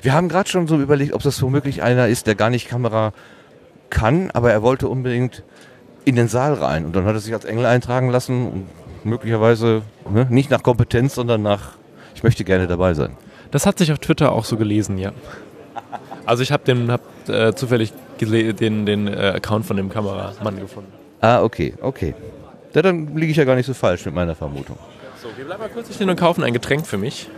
wir 0.00 0.14
haben 0.14 0.30
gerade 0.30 0.48
schon 0.48 0.66
so 0.66 0.80
überlegt, 0.80 1.12
ob 1.12 1.22
das 1.22 1.42
womöglich 1.42 1.82
einer 1.82 2.08
ist, 2.08 2.26
der 2.26 2.34
gar 2.34 2.48
nicht 2.48 2.68
Kamera 2.68 3.12
kann, 3.90 4.30
aber 4.30 4.50
er 4.50 4.62
wollte 4.62 4.88
unbedingt 4.88 5.42
in 6.06 6.16
den 6.16 6.28
Saal 6.28 6.54
rein. 6.54 6.86
Und 6.86 6.96
dann 6.96 7.04
hat 7.04 7.12
er 7.12 7.20
sich 7.20 7.34
als 7.34 7.44
Engel 7.44 7.66
eintragen 7.66 8.08
lassen 8.08 8.46
und 8.48 8.66
möglicherweise 9.04 9.82
ne, 10.10 10.26
nicht 10.30 10.50
nach 10.50 10.62
Kompetenz, 10.62 11.14
sondern 11.14 11.42
nach, 11.42 11.72
ich 12.14 12.22
möchte 12.22 12.44
gerne 12.44 12.66
dabei 12.66 12.94
sein. 12.94 13.10
Das 13.50 13.66
hat 13.66 13.76
sich 13.76 13.92
auf 13.92 13.98
Twitter 13.98 14.32
auch 14.32 14.46
so 14.46 14.56
gelesen, 14.56 14.96
ja. 14.96 15.12
Also 16.24 16.42
ich 16.42 16.50
habe 16.50 16.64
den 16.64 16.90
hab, 16.90 17.02
äh, 17.28 17.52
zufällig 17.52 17.92
den, 18.22 18.86
den 18.86 19.06
äh, 19.06 19.34
Account 19.36 19.66
von 19.66 19.76
dem 19.76 19.90
Kameramann 19.90 20.58
gefunden. 20.58 20.90
Ah, 21.20 21.42
okay, 21.42 21.74
okay. 21.82 22.14
Ja, 22.72 22.80
dann 22.80 23.14
liege 23.14 23.32
ich 23.32 23.36
ja 23.36 23.44
gar 23.44 23.56
nicht 23.56 23.66
so 23.66 23.74
falsch 23.74 24.06
mit 24.06 24.14
meiner 24.14 24.34
Vermutung. 24.34 24.78
So, 25.22 25.28
wir 25.36 25.44
bleiben 25.44 25.62
mal 25.62 25.68
kurz 25.68 25.94
stehen 25.94 26.10
und 26.10 26.18
kaufen 26.18 26.42
ein 26.42 26.52
Getränk 26.52 26.84
für 26.84 26.98
mich. 26.98 27.30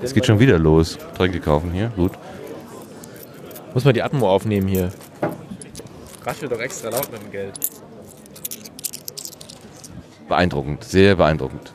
Es 0.00 0.14
geht 0.14 0.24
schon 0.24 0.38
wieder 0.38 0.58
los. 0.58 0.96
Tränke 1.14 1.38
kaufen 1.38 1.70
hier, 1.70 1.92
gut. 1.94 2.12
Muss 3.74 3.84
man 3.84 3.92
die 3.92 4.02
Atmo 4.02 4.26
aufnehmen 4.26 4.66
hier. 4.66 4.90
Raschelt 6.24 6.50
doch 6.50 6.60
extra 6.60 6.88
laut 6.88 7.12
mit 7.12 7.22
dem 7.22 7.30
Geld. 7.30 7.52
Beeindruckend, 10.30 10.82
sehr 10.82 11.16
beeindruckend. 11.16 11.74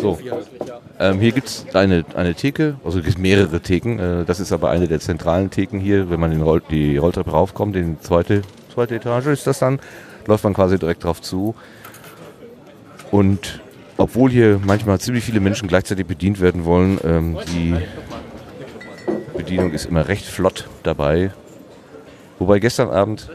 So, 0.00 0.18
ähm, 0.98 1.20
hier 1.20 1.32
gibt 1.32 1.48
es 1.48 1.66
eine, 1.74 2.06
eine 2.14 2.34
Theke, 2.34 2.76
also 2.84 3.00
es 3.00 3.04
gibt 3.04 3.18
mehrere 3.18 3.60
Theken. 3.60 3.98
Äh, 3.98 4.24
das 4.24 4.40
ist 4.40 4.50
aber 4.50 4.70
eine 4.70 4.88
der 4.88 5.00
zentralen 5.00 5.50
Theken 5.50 5.78
hier. 5.78 6.08
Wenn 6.08 6.20
man 6.20 6.30
den 6.30 6.40
Roll, 6.40 6.62
die 6.70 6.96
Rolltreppe 6.96 7.32
raufkommt, 7.32 7.76
die 7.76 8.00
zweite, 8.00 8.40
zweite 8.72 8.94
Etage 8.94 9.26
ist 9.26 9.46
das 9.46 9.58
dann, 9.58 9.78
läuft 10.26 10.44
man 10.44 10.54
quasi 10.54 10.78
direkt 10.78 11.04
drauf 11.04 11.20
zu. 11.20 11.54
Und 13.10 13.60
obwohl 13.96 14.30
hier 14.30 14.60
manchmal 14.64 15.00
ziemlich 15.00 15.24
viele 15.24 15.40
Menschen 15.40 15.68
gleichzeitig 15.68 16.06
bedient 16.06 16.40
werden 16.40 16.64
wollen, 16.64 16.98
ähm, 17.04 17.38
die 17.48 17.76
Bedienung 19.36 19.72
ist 19.72 19.86
immer 19.86 20.08
recht 20.08 20.26
flott 20.26 20.68
dabei. 20.82 21.32
Wobei 22.38 22.60
gestern 22.60 22.90
Abend 22.90 23.30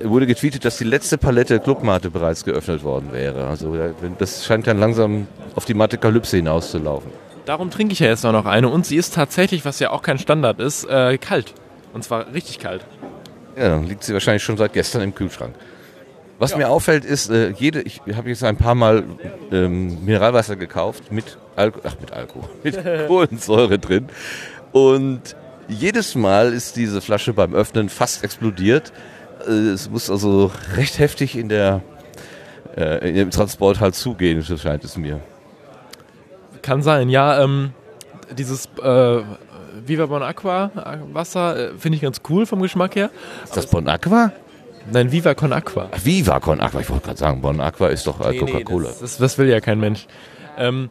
wurde 0.00 0.26
getweetet, 0.26 0.64
dass 0.64 0.78
die 0.78 0.84
letzte 0.84 1.18
Palette 1.18 1.60
Clubmate 1.60 2.10
bereits 2.10 2.44
geöffnet 2.44 2.82
worden 2.82 3.12
wäre. 3.12 3.46
Also 3.46 3.76
das 4.18 4.44
scheint 4.44 4.66
dann 4.66 4.78
langsam 4.78 5.26
auf 5.54 5.64
die 5.64 5.74
Mathe-Kalypse 5.74 6.36
hinauszulaufen. 6.36 7.10
Darum 7.44 7.70
trinke 7.70 7.92
ich 7.92 8.00
ja 8.00 8.08
jetzt 8.08 8.24
auch 8.26 8.32
noch 8.32 8.46
eine 8.46 8.68
und 8.68 8.86
sie 8.86 8.96
ist 8.96 9.14
tatsächlich, 9.14 9.64
was 9.64 9.80
ja 9.80 9.90
auch 9.90 10.02
kein 10.02 10.18
Standard 10.18 10.60
ist, 10.60 10.84
äh, 10.84 11.18
kalt. 11.18 11.54
Und 11.94 12.04
zwar 12.04 12.32
richtig 12.32 12.58
kalt. 12.58 12.84
Ja, 13.56 13.70
dann 13.70 13.84
liegt 13.84 14.04
sie 14.04 14.12
wahrscheinlich 14.12 14.42
schon 14.42 14.56
seit 14.56 14.72
gestern 14.72 15.02
im 15.02 15.14
Kühlschrank. 15.14 15.54
Was 16.38 16.56
mir 16.56 16.68
auffällt, 16.68 17.04
ist, 17.04 17.30
äh, 17.30 17.50
jede, 17.50 17.82
ich 17.82 18.00
habe 18.14 18.28
jetzt 18.28 18.44
ein 18.44 18.56
paar 18.56 18.76
Mal 18.76 19.04
ähm, 19.50 20.04
Mineralwasser 20.04 20.54
gekauft 20.54 21.10
mit 21.10 21.36
Alkohol, 21.56 21.82
ach 21.84 22.00
mit 22.00 22.12
Alkohol, 22.12 22.48
mit 22.62 22.78
Kohlensäure 23.08 23.78
drin. 23.78 24.08
Und 24.70 25.34
jedes 25.66 26.14
Mal 26.14 26.52
ist 26.52 26.76
diese 26.76 27.00
Flasche 27.00 27.32
beim 27.32 27.54
Öffnen 27.54 27.88
fast 27.88 28.22
explodiert. 28.22 28.92
Äh, 29.46 29.50
es 29.50 29.90
muss 29.90 30.10
also 30.10 30.52
recht 30.76 30.98
heftig 31.00 31.36
in 31.36 31.48
der 31.48 31.82
äh, 32.76 33.12
dem 33.12 33.30
Transport 33.30 33.80
halt 33.80 33.96
zugehen, 33.96 34.40
so 34.42 34.56
scheint 34.56 34.84
es 34.84 34.96
mir. 34.96 35.20
Kann 36.62 36.82
sein, 36.82 37.08
ja. 37.08 37.42
Ähm, 37.42 37.72
dieses 38.36 38.66
äh, 38.80 39.22
Viva 39.84 40.06
Bon 40.06 40.22
Aqua 40.22 40.70
äh, 40.76 41.14
Wasser 41.14 41.72
äh, 41.72 41.78
finde 41.78 41.96
ich 41.96 42.02
ganz 42.02 42.20
cool 42.28 42.46
vom 42.46 42.62
Geschmack 42.62 42.94
her. 42.94 43.10
Ist 43.42 43.56
das 43.56 43.66
Bon 43.66 43.86
Aqua? 43.88 44.32
Nein, 44.90 45.12
Viva 45.12 45.34
Con 45.34 45.52
Aqua. 45.52 45.90
Viva 46.02 46.40
Con 46.40 46.60
Aqua. 46.60 46.80
Ich 46.80 46.90
wollte 46.90 47.06
gerade 47.06 47.18
sagen, 47.18 47.40
Bon 47.40 47.60
Aqua 47.60 47.88
ist 47.88 48.06
doch 48.06 48.20
äh, 48.20 48.36
Coca-Cola. 48.36 48.88
das, 48.88 49.00
das, 49.00 49.18
das 49.18 49.38
will 49.38 49.48
ja 49.48 49.60
kein 49.60 49.80
Mensch. 49.80 50.06
Ähm, 50.56 50.90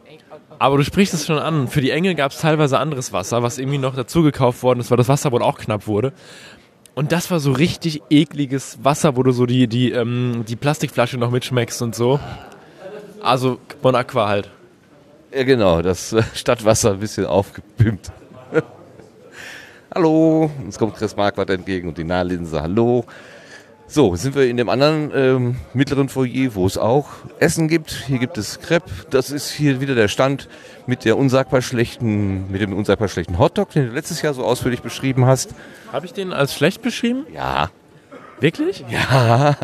aber 0.58 0.76
du 0.76 0.84
sprichst 0.84 1.14
es 1.14 1.26
schon 1.26 1.38
an. 1.38 1.68
Für 1.68 1.80
die 1.80 1.90
Engel 1.90 2.14
gab 2.14 2.32
es 2.32 2.38
teilweise 2.38 2.78
anderes 2.78 3.12
Wasser, 3.12 3.42
was 3.42 3.58
irgendwie 3.58 3.78
noch 3.78 3.94
dazu 3.94 4.22
gekauft 4.22 4.62
worden 4.62 4.80
ist, 4.80 4.90
weil 4.90 4.96
das 4.96 5.08
Wasser 5.08 5.32
wohl 5.32 5.42
auch 5.42 5.58
knapp 5.58 5.86
wurde. 5.86 6.12
Und 6.94 7.12
das 7.12 7.30
war 7.30 7.38
so 7.38 7.52
richtig 7.52 8.02
ekliges 8.10 8.78
Wasser, 8.82 9.16
wo 9.16 9.22
du 9.22 9.30
so 9.30 9.46
die, 9.46 9.68
die, 9.68 9.92
ähm, 9.92 10.44
die 10.48 10.56
Plastikflasche 10.56 11.16
noch 11.16 11.30
mitschmeckst 11.30 11.80
und 11.82 11.94
so. 11.94 12.18
Also 13.22 13.58
Bon 13.82 13.94
Aqua 13.94 14.28
halt. 14.28 14.50
Ja, 15.32 15.44
genau, 15.44 15.82
das 15.82 16.12
äh, 16.12 16.22
Stadtwasser 16.34 16.92
ein 16.92 16.98
bisschen 16.98 17.26
aufgepimpt. 17.26 18.10
hallo, 19.94 20.50
uns 20.64 20.78
kommt 20.78 20.96
Chris 20.96 21.14
Marquardt 21.14 21.50
entgegen 21.50 21.88
und 21.88 21.98
die 21.98 22.04
Nahlinse, 22.04 22.62
hallo. 22.62 23.04
So, 23.90 24.14
sind 24.16 24.34
wir 24.34 24.46
in 24.46 24.58
dem 24.58 24.68
anderen 24.68 25.10
ähm, 25.14 25.56
mittleren 25.72 26.10
Foyer, 26.10 26.54
wo 26.54 26.66
es 26.66 26.76
auch 26.76 27.08
Essen 27.38 27.68
gibt. 27.68 27.90
Hier 28.06 28.18
gibt 28.18 28.36
es 28.36 28.60
Crepe. 28.60 28.90
Das 29.08 29.30
ist 29.30 29.50
hier 29.50 29.80
wieder 29.80 29.94
der 29.94 30.08
Stand 30.08 30.46
mit 30.86 31.06
der 31.06 31.16
unsagbar 31.16 31.62
schlechten, 31.62 32.52
mit 32.52 32.60
dem 32.60 32.74
unsagbar 32.74 33.08
schlechten 33.08 33.38
Hotdog, 33.38 33.70
den 33.70 33.86
du 33.86 33.92
letztes 33.94 34.20
Jahr 34.20 34.34
so 34.34 34.44
ausführlich 34.44 34.82
beschrieben 34.82 35.24
hast. 35.24 35.54
Habe 35.90 36.04
ich 36.04 36.12
den 36.12 36.34
als 36.34 36.54
schlecht 36.54 36.82
beschrieben? 36.82 37.24
Ja, 37.32 37.70
Wirklich? 38.40 38.84
ja. 38.90 39.56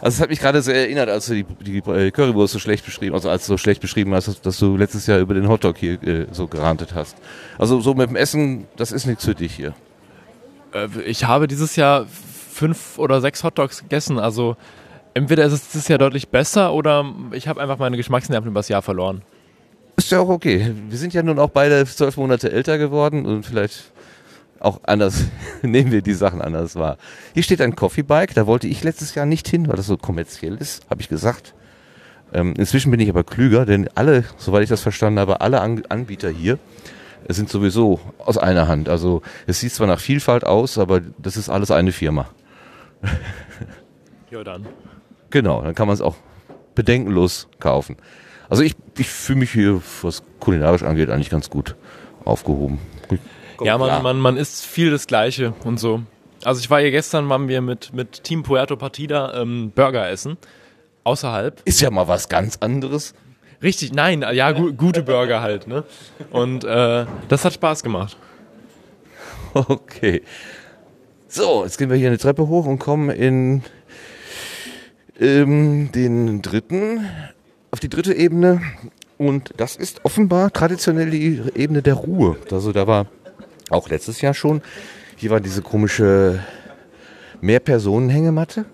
Also 0.00 0.16
es 0.16 0.20
hat 0.20 0.30
mich 0.30 0.38
gerade 0.38 0.62
sehr 0.62 0.76
erinnert, 0.76 1.08
als 1.08 1.26
du 1.26 1.34
die, 1.34 1.44
die 1.60 1.78
äh, 1.78 2.10
Currywurst 2.10 2.52
so 2.52 2.58
schlecht 2.58 2.84
beschrieben, 2.84 3.14
also 3.14 3.30
als 3.30 3.46
du 3.46 3.54
so 3.54 3.58
schlecht 3.58 3.80
beschrieben 3.80 4.14
hast, 4.14 4.28
dass, 4.28 4.40
dass 4.40 4.58
du 4.58 4.76
letztes 4.76 5.06
Jahr 5.06 5.18
über 5.18 5.34
den 5.34 5.48
Hotdog 5.48 5.78
hier 5.78 6.02
äh, 6.02 6.26
so 6.30 6.46
gerantet 6.46 6.94
hast. 6.94 7.16
Also 7.58 7.80
so 7.80 7.94
mit 7.94 8.08
dem 8.08 8.16
Essen, 8.16 8.66
das 8.76 8.92
ist 8.92 9.06
nichts 9.06 9.24
für 9.24 9.34
dich 9.34 9.54
hier. 9.54 9.74
Äh, 10.74 10.88
ich 11.06 11.24
habe 11.24 11.48
dieses 11.48 11.76
Jahr 11.76 12.06
fünf 12.54 12.98
oder 12.98 13.20
sechs 13.20 13.42
Hotdogs 13.42 13.82
gegessen. 13.82 14.18
Also 14.18 14.56
entweder 15.12 15.44
ist 15.44 15.52
es 15.52 15.68
dieses 15.68 15.88
Jahr 15.88 15.98
deutlich 15.98 16.28
besser 16.28 16.72
oder 16.72 17.04
ich 17.32 17.48
habe 17.48 17.60
einfach 17.60 17.78
meine 17.78 17.96
Geschmacksnerven 17.96 18.50
übers 18.50 18.68
Jahr 18.68 18.82
verloren. 18.82 19.22
Ist 19.96 20.10
ja 20.10 20.20
auch 20.20 20.28
okay. 20.28 20.72
Wir 20.88 20.98
sind 20.98 21.12
ja 21.14 21.22
nun 21.22 21.38
auch 21.38 21.50
beide 21.50 21.84
zwölf 21.84 22.16
Monate 22.16 22.50
älter 22.50 22.78
geworden 22.78 23.26
und 23.26 23.44
vielleicht 23.44 23.92
auch 24.60 24.80
anders, 24.84 25.24
nehmen 25.62 25.92
wir 25.92 26.02
die 26.02 26.14
Sachen 26.14 26.40
anders 26.40 26.76
wahr. 26.76 26.96
Hier 27.34 27.42
steht 27.42 27.60
ein 27.60 27.76
Coffee 27.76 28.02
Bike, 28.02 28.34
da 28.34 28.46
wollte 28.46 28.66
ich 28.66 28.82
letztes 28.82 29.14
Jahr 29.14 29.26
nicht 29.26 29.46
hin, 29.48 29.68
weil 29.68 29.76
das 29.76 29.86
so 29.86 29.96
kommerziell 29.96 30.56
ist, 30.56 30.88
habe 30.90 31.02
ich 31.02 31.08
gesagt. 31.08 31.54
Ähm, 32.32 32.54
inzwischen 32.56 32.90
bin 32.90 33.00
ich 33.00 33.08
aber 33.08 33.24
klüger, 33.24 33.66
denn 33.66 33.88
alle, 33.94 34.24
soweit 34.38 34.62
ich 34.62 34.68
das 34.68 34.80
verstanden 34.80 35.20
habe, 35.20 35.40
alle 35.40 35.60
An 35.60 35.82
Anbieter 35.88 36.30
hier 36.30 36.58
sind 37.28 37.48
sowieso 37.48 38.00
aus 38.18 38.38
einer 38.38 38.68
Hand. 38.68 38.88
Also 38.88 39.22
es 39.46 39.60
sieht 39.60 39.72
zwar 39.72 39.86
nach 39.86 40.00
Vielfalt 40.00 40.44
aus, 40.44 40.78
aber 40.78 41.00
das 41.18 41.36
ist 41.36 41.48
alles 41.48 41.70
eine 41.70 41.92
Firma. 41.92 42.28
Ja, 44.30 44.42
dann. 44.42 44.66
Genau, 45.30 45.62
dann 45.62 45.76
kann 45.76 45.86
man 45.86 45.94
es 45.94 46.00
auch 46.00 46.16
bedenkenlos 46.74 47.46
kaufen. 47.60 47.96
Also 48.48 48.64
ich, 48.64 48.74
ich 48.98 49.08
fühle 49.08 49.40
mich 49.40 49.52
hier, 49.52 49.80
was 50.02 50.24
kulinarisch 50.40 50.82
angeht, 50.82 51.08
eigentlich 51.08 51.30
ganz 51.30 51.50
gut 51.50 51.76
aufgehoben. 52.24 52.80
Ja, 53.62 53.78
man, 53.78 54.02
man, 54.02 54.18
man 54.18 54.36
isst 54.36 54.66
viel 54.66 54.90
das 54.90 55.06
Gleiche 55.06 55.54
und 55.64 55.78
so. 55.78 56.02
Also 56.42 56.60
ich 56.60 56.68
war 56.68 56.80
hier 56.80 56.90
gestern, 56.90 57.28
waren 57.28 57.46
wir 57.48 57.60
mit, 57.60 57.92
mit 57.92 58.24
Team 58.24 58.42
Puerto 58.42 58.76
Partida 58.76 59.40
ähm, 59.40 59.70
Burger 59.74 60.08
essen. 60.10 60.36
Außerhalb. 61.04 61.62
Ist 61.64 61.80
ja 61.80 61.90
mal 61.90 62.08
was 62.08 62.28
ganz 62.28 62.56
anderes. 62.56 63.14
Richtig, 63.62 63.92
nein, 63.92 64.24
ja, 64.32 64.52
gu 64.52 64.72
gute 64.72 65.02
Burger 65.02 65.40
halt, 65.42 65.68
ne? 65.68 65.84
Und 66.30 66.64
äh, 66.64 67.06
das 67.28 67.44
hat 67.44 67.52
Spaß 67.54 67.82
gemacht. 67.82 68.16
Okay. 69.54 70.22
So, 71.36 71.64
jetzt 71.64 71.78
gehen 71.78 71.90
wir 71.90 71.96
hier 71.96 72.06
eine 72.06 72.18
Treppe 72.18 72.46
hoch 72.46 72.64
und 72.64 72.78
kommen 72.78 73.10
in 73.10 73.62
ähm, 75.18 75.90
den 75.90 76.42
dritten, 76.42 77.08
auf 77.72 77.80
die 77.80 77.88
dritte 77.88 78.14
Ebene. 78.14 78.62
Und 79.18 79.52
das 79.56 79.74
ist 79.74 80.04
offenbar 80.04 80.52
traditionell 80.52 81.10
die 81.10 81.42
Ebene 81.56 81.82
der 81.82 81.94
Ruhe. 81.94 82.36
Also 82.52 82.70
da 82.70 82.86
war 82.86 83.06
auch 83.68 83.88
letztes 83.88 84.20
Jahr 84.20 84.32
schon, 84.32 84.62
hier 85.16 85.30
war 85.30 85.40
diese 85.40 85.60
komische 85.60 86.38
Mehrpersonen-Hängematte, 87.40 88.64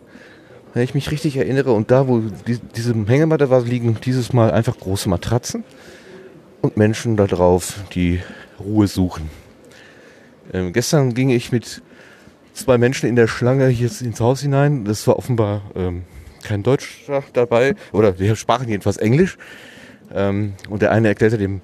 wenn 0.75 0.83
ich 0.83 0.93
mich 0.93 1.11
richtig 1.11 1.39
erinnere. 1.39 1.73
Und 1.73 1.91
da, 1.91 2.09
wo 2.09 2.19
die, 2.47 2.59
diese 2.77 2.93
Hängematte 2.93 3.49
war, 3.49 3.63
liegen 3.63 3.97
dieses 4.05 4.35
Mal 4.35 4.51
einfach 4.51 4.79
große 4.79 5.09
Matratzen 5.09 5.65
und 6.61 6.77
Menschen 6.77 7.17
da 7.17 7.27
drauf, 7.27 7.81
die 7.95 8.21
Ruhe 8.63 8.87
suchen. 8.87 9.31
Ähm, 10.53 10.75
gestern 10.75 11.15
ging 11.15 11.31
ich 11.31 11.53
mit 11.53 11.81
zwei 12.61 12.79
Menschen 12.79 13.09
in 13.09 13.17
der 13.17 13.27
Schlange 13.27 13.69
hier 13.69 13.91
ins 14.01 14.21
Haus 14.21 14.41
hinein. 14.41 14.85
Das 14.85 15.07
war 15.07 15.17
offenbar 15.17 15.63
ähm, 15.75 16.05
kein 16.43 16.63
Deutscher 16.63 17.23
dabei. 17.33 17.75
Oder 17.93 18.19
wir 18.19 18.37
sprachen 18.37 18.69
jedenfalls 18.69 18.97
Englisch. 18.97 19.39
Ähm, 20.13 20.55
und 20.69 20.83
der 20.83 20.93
eine 20.93 21.09
erklärte 21.09 21.39
dem 21.39 21.61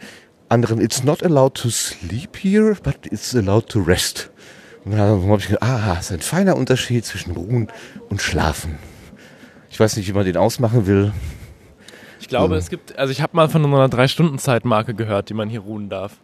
anderen, 0.49 0.81
it's 0.81 1.03
not 1.03 1.23
allowed 1.23 1.55
to 1.55 1.71
sleep 1.71 2.37
here, 2.37 2.77
but 2.83 2.99
it's 3.11 3.35
allowed 3.35 3.69
to 3.69 3.81
rest. 3.81 4.31
Und 4.85 4.93
dann 4.93 5.29
habe 5.29 5.41
ich 5.41 5.49
gedacht, 5.49 5.63
ah, 5.63 5.97
ist 5.99 6.13
ein 6.13 6.21
feiner 6.21 6.57
Unterschied 6.57 7.05
zwischen 7.05 7.33
Ruhen 7.33 7.69
und 8.09 8.23
Schlafen. 8.23 8.79
Ich 9.69 9.81
weiß 9.81 9.97
nicht, 9.97 10.09
wie 10.09 10.13
man 10.13 10.25
den 10.25 10.37
ausmachen 10.37 10.87
will. 10.87 11.13
Ich 12.21 12.29
glaube, 12.29 12.57
es 12.57 12.71
gibt, 12.71 12.97
also 12.99 13.11
ich 13.11 13.21
habe 13.21 13.37
mal 13.37 13.49
von 13.49 13.65
einer 13.65 13.89
Drei-Stunden-Zeitmarke 13.89 14.95
gehört, 14.95 15.29
die 15.29 15.35
man 15.35 15.49
hier 15.49 15.61
ruhen 15.61 15.89
darf. 15.89 16.19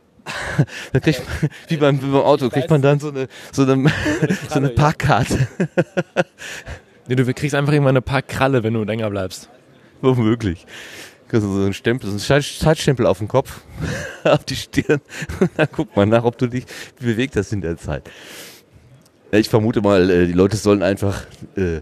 Da 0.92 1.00
kriegt 1.00 1.20
man, 1.20 1.50
wie 1.68 1.76
beim, 1.76 2.02
wie 2.02 2.06
beim 2.06 2.22
Auto, 2.22 2.48
kriegt 2.48 2.70
man 2.70 2.80
dann 2.82 3.00
so 3.00 3.08
eine, 3.08 3.28
so 3.52 3.62
eine, 3.62 3.90
so 4.48 4.54
eine 4.56 4.68
Parkkarte. 4.70 5.48
Nee, 7.08 7.16
du 7.16 7.34
kriegst 7.34 7.54
einfach 7.56 7.72
irgendwann 7.72 7.96
eine 7.96 8.00
paar 8.00 8.22
Kralle, 8.22 8.62
wenn 8.62 8.74
du 8.74 8.84
länger 8.84 9.10
bleibst. 9.10 9.48
Womöglich. 10.02 10.66
Kriegst 11.28 11.44
du 11.44 11.52
so 11.52 11.62
einen 11.64 11.74
Stempel, 11.74 12.06
so 12.06 12.12
einen 12.12 12.20
Zeit- 12.20 12.44
Zeitstempel 12.44 13.06
auf 13.06 13.18
den 13.18 13.26
Kopf, 13.26 13.60
auf 14.24 14.44
die 14.44 14.54
Stirn. 14.54 15.00
Und 15.40 15.50
dann 15.56 15.66
guckt 15.72 15.96
man 15.96 16.08
nach, 16.08 16.22
ob 16.22 16.38
du 16.38 16.46
dich 16.46 16.64
bewegt 17.00 17.34
hast 17.34 17.52
in 17.52 17.60
der 17.60 17.76
Zeit. 17.76 18.08
Ich 19.32 19.48
vermute 19.48 19.80
mal, 19.80 20.08
äh, 20.10 20.26
die 20.26 20.32
Leute 20.32 20.56
sollen 20.56 20.82
einfach 20.82 21.24
äh, 21.56 21.80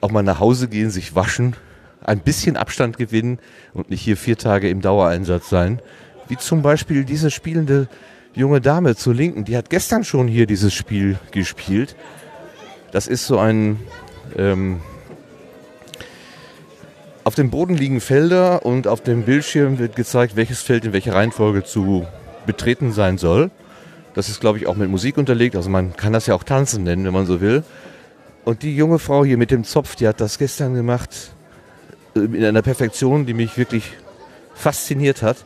auch 0.00 0.10
mal 0.10 0.22
nach 0.24 0.40
Hause 0.40 0.66
gehen, 0.68 0.90
sich 0.90 1.14
waschen, 1.14 1.54
ein 2.02 2.18
bisschen 2.18 2.56
Abstand 2.56 2.96
gewinnen 2.98 3.38
und 3.74 3.90
nicht 3.90 4.00
hier 4.02 4.16
vier 4.16 4.38
Tage 4.38 4.68
im 4.70 4.80
Dauereinsatz 4.80 5.48
sein. 5.50 5.80
Wie 6.28 6.36
zum 6.36 6.62
Beispiel 6.62 7.04
diese 7.04 7.30
spielende 7.30 7.88
junge 8.34 8.60
Dame 8.60 8.96
zur 8.96 9.14
Linken, 9.14 9.44
die 9.44 9.56
hat 9.56 9.70
gestern 9.70 10.04
schon 10.04 10.28
hier 10.28 10.46
dieses 10.46 10.74
Spiel 10.74 11.18
gespielt. 11.32 11.96
Das 12.92 13.06
ist 13.06 13.26
so 13.26 13.38
ein 13.38 13.78
ähm, 14.36 14.80
auf 17.28 17.34
dem 17.34 17.50
Boden 17.50 17.74
liegen 17.74 18.00
Felder 18.00 18.64
und 18.64 18.86
auf 18.86 19.02
dem 19.02 19.24
Bildschirm 19.24 19.78
wird 19.78 19.96
gezeigt, 19.96 20.34
welches 20.34 20.62
Feld 20.62 20.86
in 20.86 20.94
welcher 20.94 21.14
Reihenfolge 21.14 21.62
zu 21.62 22.06
betreten 22.46 22.90
sein 22.90 23.18
soll. 23.18 23.50
Das 24.14 24.30
ist, 24.30 24.40
glaube 24.40 24.56
ich, 24.56 24.66
auch 24.66 24.76
mit 24.76 24.88
Musik 24.88 25.18
unterlegt. 25.18 25.54
Also 25.54 25.68
man 25.68 25.94
kann 25.94 26.14
das 26.14 26.26
ja 26.26 26.34
auch 26.34 26.42
tanzen 26.42 26.84
nennen, 26.84 27.04
wenn 27.04 27.12
man 27.12 27.26
so 27.26 27.42
will. 27.42 27.64
Und 28.46 28.62
die 28.62 28.74
junge 28.74 28.98
Frau 28.98 29.26
hier 29.26 29.36
mit 29.36 29.50
dem 29.50 29.64
Zopf, 29.64 29.94
die 29.94 30.08
hat 30.08 30.22
das 30.22 30.38
gestern 30.38 30.72
gemacht 30.72 31.32
äh, 32.16 32.20
in 32.20 32.42
einer 32.42 32.62
Perfektion, 32.62 33.26
die 33.26 33.34
mich 33.34 33.58
wirklich 33.58 33.92
fasziniert 34.54 35.20
hat. 35.20 35.36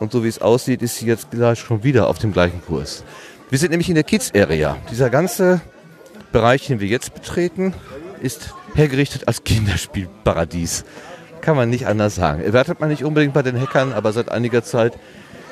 Und 0.00 0.12
so 0.12 0.24
wie 0.24 0.28
es 0.28 0.40
aussieht, 0.40 0.82
ist 0.82 0.96
sie 0.96 1.06
jetzt 1.06 1.30
gleich 1.30 1.58
schon 1.58 1.82
wieder 1.84 2.08
auf 2.08 2.18
dem 2.18 2.32
gleichen 2.32 2.62
Kurs. 2.64 3.04
Wir 3.50 3.58
sind 3.58 3.70
nämlich 3.70 3.88
in 3.88 3.94
der 3.94 4.04
Kids 4.04 4.32
Area. 4.34 4.76
Dieser 4.90 5.10
ganze 5.10 5.60
Bereich, 6.32 6.66
den 6.66 6.80
wir 6.80 6.88
jetzt 6.88 7.14
betreten, 7.14 7.74
ist 8.20 8.54
hergerichtet 8.74 9.28
als 9.28 9.44
Kinderspielparadies. 9.44 10.84
Kann 11.40 11.56
man 11.56 11.70
nicht 11.70 11.86
anders 11.86 12.14
sagen. 12.14 12.42
Erwartet 12.42 12.80
man 12.80 12.88
nicht 12.88 13.04
unbedingt 13.04 13.34
bei 13.34 13.42
den 13.42 13.60
Hackern, 13.60 13.92
aber 13.92 14.12
seit 14.12 14.30
einiger 14.30 14.64
Zeit 14.64 14.94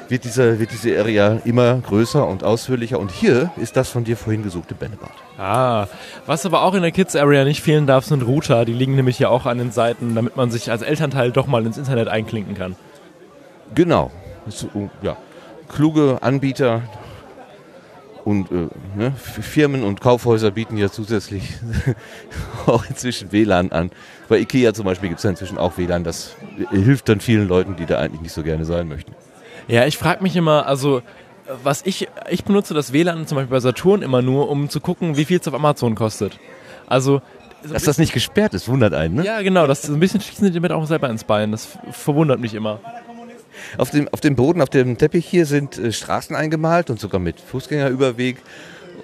wird 0.08 0.24
diese, 0.24 0.58
wird 0.58 0.72
diese 0.72 0.98
Area 0.98 1.40
immer 1.44 1.76
größer 1.78 2.26
und 2.26 2.44
ausführlicher. 2.44 2.98
Und 2.98 3.10
hier 3.10 3.50
ist 3.56 3.76
das 3.76 3.90
von 3.90 4.04
dir 4.04 4.16
vorhin 4.16 4.42
gesuchte 4.42 4.74
Bällebad. 4.74 5.12
Ah, 5.38 5.86
was 6.26 6.44
aber 6.46 6.62
auch 6.62 6.74
in 6.74 6.82
der 6.82 6.92
Kids 6.92 7.14
Area 7.14 7.44
nicht 7.44 7.62
fehlen 7.62 7.86
darf, 7.86 8.04
sind 8.04 8.22
Router. 8.22 8.64
Die 8.64 8.72
liegen 8.72 8.94
nämlich 8.94 9.16
hier 9.18 9.30
auch 9.30 9.46
an 9.46 9.58
den 9.58 9.70
Seiten, 9.70 10.14
damit 10.14 10.36
man 10.36 10.50
sich 10.50 10.70
als 10.70 10.82
Elternteil 10.82 11.30
doch 11.30 11.46
mal 11.46 11.64
ins 11.64 11.78
Internet 11.78 12.08
einklinken 12.08 12.54
kann. 12.54 12.76
Genau. 13.74 14.10
Ja. 15.02 15.16
Kluge 15.68 16.18
Anbieter 16.20 16.82
und 18.24 18.50
äh, 18.52 18.68
ne, 18.96 19.12
Firmen 19.16 19.82
und 19.82 20.00
Kaufhäuser 20.00 20.50
bieten 20.50 20.76
ja 20.76 20.90
zusätzlich 20.90 21.54
auch 22.66 22.84
inzwischen 22.88 23.32
WLAN 23.32 23.72
an. 23.72 23.90
Bei 24.28 24.38
Ikea 24.38 24.74
zum 24.74 24.84
Beispiel 24.84 25.08
gibt 25.08 25.18
es 25.18 25.24
ja 25.24 25.30
inzwischen 25.30 25.58
auch 25.58 25.76
WLAN. 25.76 26.04
Das 26.04 26.36
äh, 26.72 26.76
hilft 26.76 27.08
dann 27.08 27.20
vielen 27.20 27.48
Leuten, 27.48 27.76
die 27.76 27.86
da 27.86 27.98
eigentlich 27.98 28.20
nicht 28.20 28.32
so 28.32 28.42
gerne 28.42 28.64
sein 28.64 28.88
möchten. 28.88 29.12
Ja, 29.68 29.86
ich 29.86 29.98
frage 29.98 30.22
mich 30.22 30.36
immer, 30.36 30.66
also 30.66 31.02
was 31.62 31.82
ich, 31.84 32.08
ich 32.30 32.44
benutze 32.44 32.74
das 32.74 32.92
WLAN 32.92 33.26
zum 33.26 33.36
Beispiel 33.36 33.50
bei 33.50 33.60
Saturn 33.60 34.02
immer 34.02 34.22
nur, 34.22 34.48
um 34.48 34.68
zu 34.68 34.80
gucken, 34.80 35.16
wie 35.16 35.24
viel 35.24 35.40
es 35.40 35.48
auf 35.48 35.54
Amazon 35.54 35.94
kostet. 35.94 36.38
Also 36.86 37.22
so 37.64 37.72
Dass 37.72 37.84
das 37.84 37.98
nicht 37.98 38.12
gesperrt 38.12 38.54
ist, 38.54 38.68
wundert 38.68 38.92
einen. 38.92 39.16
Ne? 39.16 39.24
ja, 39.24 39.40
genau, 39.42 39.66
das 39.66 39.82
so 39.82 39.92
ein 39.92 40.00
bisschen 40.00 40.20
schießen 40.20 40.46
die 40.46 40.52
damit 40.52 40.72
auch 40.72 40.84
selber 40.86 41.08
ins 41.08 41.24
Bein. 41.24 41.52
Das 41.52 41.78
verwundert 41.92 42.40
mich 42.40 42.54
immer. 42.54 42.80
Auf, 43.78 43.90
dem, 43.90 44.08
auf 44.08 44.20
dem 44.20 44.36
Boden, 44.36 44.60
auf 44.60 44.68
dem 44.68 44.98
Teppich 44.98 45.26
hier 45.26 45.46
sind 45.46 45.78
äh, 45.78 45.92
Straßen 45.92 46.34
eingemalt 46.36 46.90
und 46.90 47.00
sogar 47.00 47.20
mit 47.20 47.40
Fußgängerüberweg. 47.40 48.38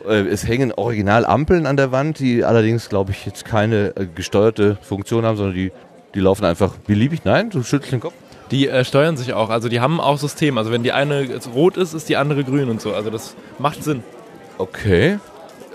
Äh, 0.06 0.26
es 0.28 0.46
hängen 0.46 0.72
original 0.72 1.24
Ampeln 1.24 1.66
an 1.66 1.76
der 1.76 1.92
Wand, 1.92 2.18
die 2.18 2.44
allerdings, 2.44 2.88
glaube 2.88 3.12
ich, 3.12 3.26
jetzt 3.26 3.44
keine 3.44 3.96
äh, 3.96 4.06
gesteuerte 4.14 4.78
Funktion 4.82 5.24
haben, 5.24 5.36
sondern 5.36 5.54
die, 5.54 5.72
die 6.14 6.20
laufen 6.20 6.44
einfach 6.44 6.76
beliebig. 6.76 7.24
Nein, 7.24 7.50
du 7.50 7.62
schüttelst 7.62 7.92
den 7.92 8.00
Kopf. 8.00 8.14
Die 8.50 8.68
äh, 8.68 8.84
steuern 8.84 9.16
sich 9.16 9.34
auch, 9.34 9.50
also 9.50 9.68
die 9.68 9.80
haben 9.80 10.00
auch 10.00 10.18
System. 10.18 10.56
Also 10.58 10.72
wenn 10.72 10.82
die 10.82 10.92
eine 10.92 11.26
rot 11.54 11.76
ist, 11.76 11.92
ist 11.92 12.08
die 12.08 12.16
andere 12.16 12.44
grün 12.44 12.68
und 12.68 12.80
so. 12.80 12.94
Also 12.94 13.10
das 13.10 13.34
macht 13.58 13.84
Sinn. 13.84 14.02
Okay. 14.56 15.18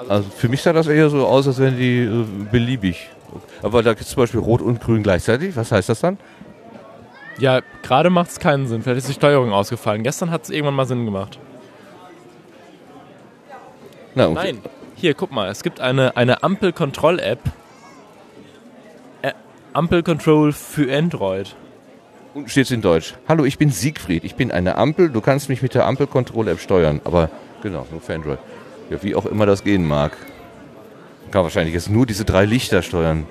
Also 0.09 0.29
für 0.35 0.49
mich 0.49 0.61
sah 0.61 0.73
das 0.73 0.87
eher 0.87 1.09
so 1.09 1.25
aus, 1.25 1.47
als 1.47 1.59
wären 1.59 1.77
die 1.77 1.99
äh, 1.99 2.25
beliebig. 2.51 3.09
Aber 3.61 3.83
da 3.83 3.91
gibt 3.91 4.01
es 4.01 4.09
zum 4.09 4.23
Beispiel 4.23 4.39
Rot 4.39 4.61
und 4.61 4.81
Grün 4.81 5.03
gleichzeitig. 5.03 5.55
Was 5.55 5.71
heißt 5.71 5.89
das 5.89 6.01
dann? 6.01 6.17
Ja, 7.37 7.61
gerade 7.81 8.09
macht 8.09 8.29
es 8.29 8.39
keinen 8.39 8.67
Sinn. 8.67 8.83
Vielleicht 8.83 8.99
ist 8.99 9.09
die 9.09 9.13
Steuerung 9.13 9.51
ausgefallen. 9.51 10.03
Gestern 10.03 10.31
hat 10.31 10.43
es 10.43 10.49
irgendwann 10.49 10.75
mal 10.75 10.85
Sinn 10.85 11.05
gemacht. 11.05 11.39
Na, 14.15 14.27
und 14.27 14.35
Nein, 14.35 14.61
hier, 14.95 15.13
guck 15.15 15.31
mal. 15.31 15.49
Es 15.49 15.63
gibt 15.63 15.79
eine, 15.81 16.15
eine 16.15 16.43
Ampel-Control-App. 16.43 17.39
Ä 19.23 19.31
Ampel-Control 19.73 20.53
für 20.53 20.95
Android. 20.95 21.55
Unten 22.35 22.49
steht 22.49 22.65
es 22.65 22.71
in 22.71 22.81
Deutsch. 22.81 23.15
Hallo, 23.27 23.45
ich 23.45 23.57
bin 23.57 23.69
Siegfried. 23.71 24.23
Ich 24.23 24.35
bin 24.35 24.51
eine 24.51 24.75
Ampel. 24.77 25.09
Du 25.09 25.21
kannst 25.21 25.49
mich 25.49 25.61
mit 25.61 25.73
der 25.73 25.85
Ampel-Control-App 25.87 26.59
steuern. 26.59 27.01
Aber 27.03 27.29
genau, 27.63 27.87
nur 27.91 28.01
für 28.01 28.13
Android. 28.13 28.39
Ja, 28.89 29.01
wie 29.01 29.15
auch 29.15 29.25
immer 29.25 29.45
das 29.45 29.63
gehen 29.63 29.87
mag. 29.87 30.15
Kann 31.31 31.43
wahrscheinlich 31.43 31.73
jetzt 31.73 31.89
nur 31.89 32.05
diese 32.05 32.25
drei 32.25 32.45
Lichter 32.45 32.83
steuern. 32.83 33.25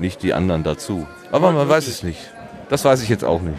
Nicht 0.00 0.22
die 0.24 0.34
anderen 0.34 0.64
dazu. 0.64 1.06
Aber 1.30 1.52
man 1.52 1.68
weiß 1.68 1.86
es 1.86 2.02
nicht. 2.02 2.18
Das 2.72 2.86
weiß 2.86 3.02
ich 3.02 3.10
jetzt 3.10 3.22
auch 3.22 3.42
nicht. 3.42 3.58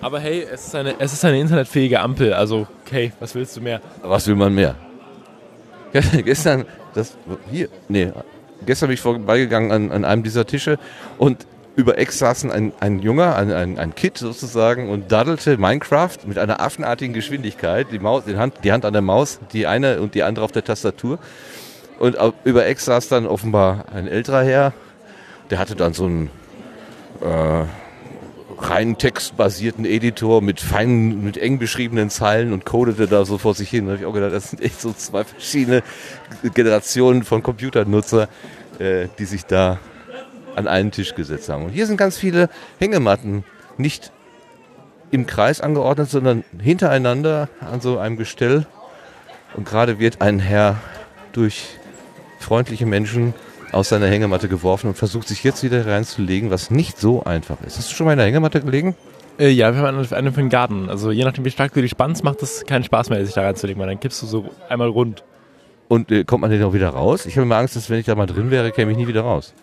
Aber 0.00 0.18
hey, 0.18 0.44
es 0.52 0.66
ist 0.66 0.74
eine, 0.74 0.96
es 0.98 1.12
ist 1.12 1.24
eine 1.24 1.38
internetfähige 1.38 2.00
Ampel. 2.00 2.34
Also, 2.34 2.66
okay, 2.84 3.12
was 3.20 3.36
willst 3.36 3.56
du 3.56 3.60
mehr? 3.60 3.80
Was 4.02 4.26
will 4.26 4.34
man 4.34 4.52
mehr? 4.52 4.74
Ge- 5.92 6.02
gestern, 6.24 6.64
das 6.92 7.16
hier, 7.52 7.68
nee, 7.88 8.10
gestern 8.66 8.88
bin 8.88 8.94
ich 8.94 9.00
vorbeigegangen 9.00 9.70
an, 9.70 9.92
an 9.92 10.04
einem 10.04 10.24
dieser 10.24 10.44
Tische 10.44 10.76
und 11.18 11.46
über 11.76 11.98
Ex 11.98 12.18
saßen 12.18 12.50
ein, 12.50 12.72
ein 12.80 12.98
Junger, 12.98 13.36
ein, 13.36 13.52
ein, 13.52 13.78
ein 13.78 13.94
Kid 13.94 14.18
sozusagen 14.18 14.88
und 14.90 15.12
daddelte 15.12 15.56
Minecraft 15.56 16.16
mit 16.26 16.36
einer 16.36 16.60
affenartigen 16.60 17.14
Geschwindigkeit, 17.14 17.86
die, 17.92 18.00
Maus, 18.00 18.24
die, 18.24 18.36
Hand, 18.36 18.54
die 18.64 18.72
Hand 18.72 18.84
an 18.84 18.92
der 18.92 19.02
Maus, 19.02 19.38
die 19.52 19.68
eine 19.68 20.00
und 20.00 20.16
die 20.16 20.24
andere 20.24 20.44
auf 20.44 20.50
der 20.50 20.64
Tastatur. 20.64 21.20
Und 22.00 22.16
über 22.42 22.66
Ex 22.66 22.86
saß 22.86 23.06
dann 23.06 23.24
offenbar 23.28 23.84
ein 23.94 24.08
älterer 24.08 24.42
Herr, 24.42 24.72
der 25.50 25.60
hatte 25.60 25.76
dann 25.76 25.92
so 25.92 26.06
einen 26.06 26.30
äh, 27.20 27.62
rein 28.60 28.98
textbasierten 28.98 29.84
Editor 29.84 30.42
mit 30.42 30.60
feinen, 30.60 31.22
mit 31.22 31.36
eng 31.36 31.58
beschriebenen 31.58 32.10
Zeilen 32.10 32.52
und 32.52 32.64
codete 32.64 33.06
da 33.06 33.24
so 33.24 33.38
vor 33.38 33.54
sich 33.54 33.70
hin. 33.70 33.86
Da 33.86 33.92
habe 33.92 34.02
ich 34.02 34.06
auch 34.06 34.12
gedacht, 34.12 34.32
das 34.32 34.50
sind 34.50 34.62
echt 34.62 34.80
so 34.80 34.92
zwei 34.92 35.24
verschiedene 35.24 35.82
Generationen 36.54 37.22
von 37.22 37.42
Computernutzer, 37.42 38.28
äh, 38.78 39.08
die 39.18 39.24
sich 39.24 39.46
da 39.46 39.78
an 40.56 40.66
einen 40.66 40.90
Tisch 40.90 41.14
gesetzt 41.14 41.48
haben. 41.48 41.66
Und 41.66 41.70
hier 41.70 41.86
sind 41.86 41.96
ganz 41.96 42.18
viele 42.18 42.50
Hängematten, 42.78 43.44
nicht 43.76 44.12
im 45.10 45.26
Kreis 45.26 45.60
angeordnet, 45.60 46.10
sondern 46.10 46.44
hintereinander 46.60 47.48
an 47.60 47.80
so 47.80 47.98
einem 47.98 48.16
Gestell. 48.16 48.66
Und 49.54 49.66
gerade 49.66 49.98
wird 49.98 50.20
ein 50.20 50.40
Herr 50.40 50.76
durch 51.32 51.78
freundliche 52.40 52.86
Menschen 52.86 53.34
aus 53.72 53.88
seiner 53.88 54.06
Hängematte 54.06 54.48
geworfen 54.48 54.88
und 54.88 54.94
versucht 54.94 55.28
sich 55.28 55.44
jetzt 55.44 55.62
wieder 55.62 55.86
reinzulegen, 55.86 56.50
was 56.50 56.70
nicht 56.70 56.98
so 56.98 57.22
einfach 57.24 57.60
ist. 57.62 57.78
Hast 57.78 57.90
du 57.90 57.94
schon 57.94 58.06
mal 58.06 58.12
in 58.12 58.18
der 58.18 58.26
Hängematte 58.26 58.60
gelegen? 58.60 58.94
Äh, 59.38 59.50
ja, 59.50 59.72
wir 59.72 59.82
haben 59.82 60.06
eine, 60.10 60.32
für 60.32 60.40
den 60.40 60.48
Garten. 60.48 60.88
Also 60.88 61.10
je 61.10 61.24
nachdem, 61.24 61.44
wie 61.44 61.50
stark 61.50 61.72
du 61.72 61.80
dich 61.80 61.90
spannst, 61.90 62.24
macht 62.24 62.42
es 62.42 62.64
keinen 62.66 62.84
Spaß 62.84 63.10
mehr, 63.10 63.24
sich 63.24 63.34
da 63.34 63.42
reinzulegen, 63.42 63.80
weil 63.80 63.88
dann 63.88 64.00
kippst 64.00 64.22
du 64.22 64.26
so 64.26 64.50
einmal 64.68 64.88
rund. 64.88 65.22
Und 65.88 66.10
äh, 66.10 66.24
kommt 66.24 66.42
man 66.42 66.50
denn 66.50 66.62
auch 66.62 66.74
wieder 66.74 66.90
raus? 66.90 67.24
Ich 67.26 67.36
habe 67.36 67.44
immer 67.44 67.56
Angst, 67.56 67.76
dass 67.76 67.88
wenn 67.88 67.98
ich 67.98 68.06
da 68.06 68.14
mal 68.14 68.26
drin 68.26 68.50
wäre, 68.50 68.72
käme 68.72 68.90
ich 68.90 68.96
nie 68.96 69.06
wieder 69.06 69.22
raus. 69.22 69.54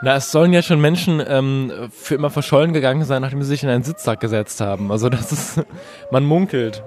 Na, 0.00 0.16
es 0.16 0.30
sollen 0.30 0.52
ja 0.52 0.62
schon 0.62 0.80
Menschen 0.80 1.22
ähm, 1.26 1.72
für 1.90 2.14
immer 2.14 2.30
verschollen 2.30 2.72
gegangen 2.72 3.04
sein, 3.04 3.20
nachdem 3.20 3.42
sie 3.42 3.48
sich 3.48 3.64
in 3.64 3.68
einen 3.68 3.82
Sitzsack 3.82 4.20
gesetzt 4.20 4.60
haben. 4.60 4.92
Also 4.92 5.08
das 5.08 5.32
ist, 5.32 5.60
man 6.10 6.24
munkelt. 6.24 6.82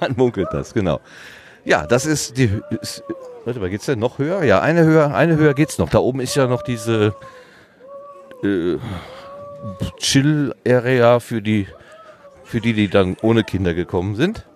Man 0.00 0.14
munkelt 0.16 0.48
das, 0.52 0.74
genau. 0.74 1.00
Ja, 1.64 1.86
das 1.86 2.06
ist 2.06 2.36
die. 2.38 2.50
Ist, 2.80 3.04
warte 3.44 3.60
mal, 3.60 3.70
geht's 3.70 3.86
denn 3.86 3.98
noch 3.98 4.18
höher? 4.18 4.42
Ja, 4.44 4.60
eine 4.60 4.84
höher, 4.84 5.14
eine 5.14 5.36
höher 5.36 5.54
geht's 5.54 5.78
noch. 5.78 5.90
Da 5.90 5.98
oben 5.98 6.20
ist 6.20 6.34
ja 6.34 6.46
noch 6.46 6.62
diese 6.62 7.14
äh, 8.42 8.76
Chill-Area 9.98 11.20
für 11.20 11.42
die, 11.42 11.66
für 12.44 12.60
die, 12.60 12.72
die 12.72 12.88
dann 12.88 13.16
ohne 13.22 13.44
Kinder 13.44 13.74
gekommen 13.74 14.16
sind. 14.16 14.46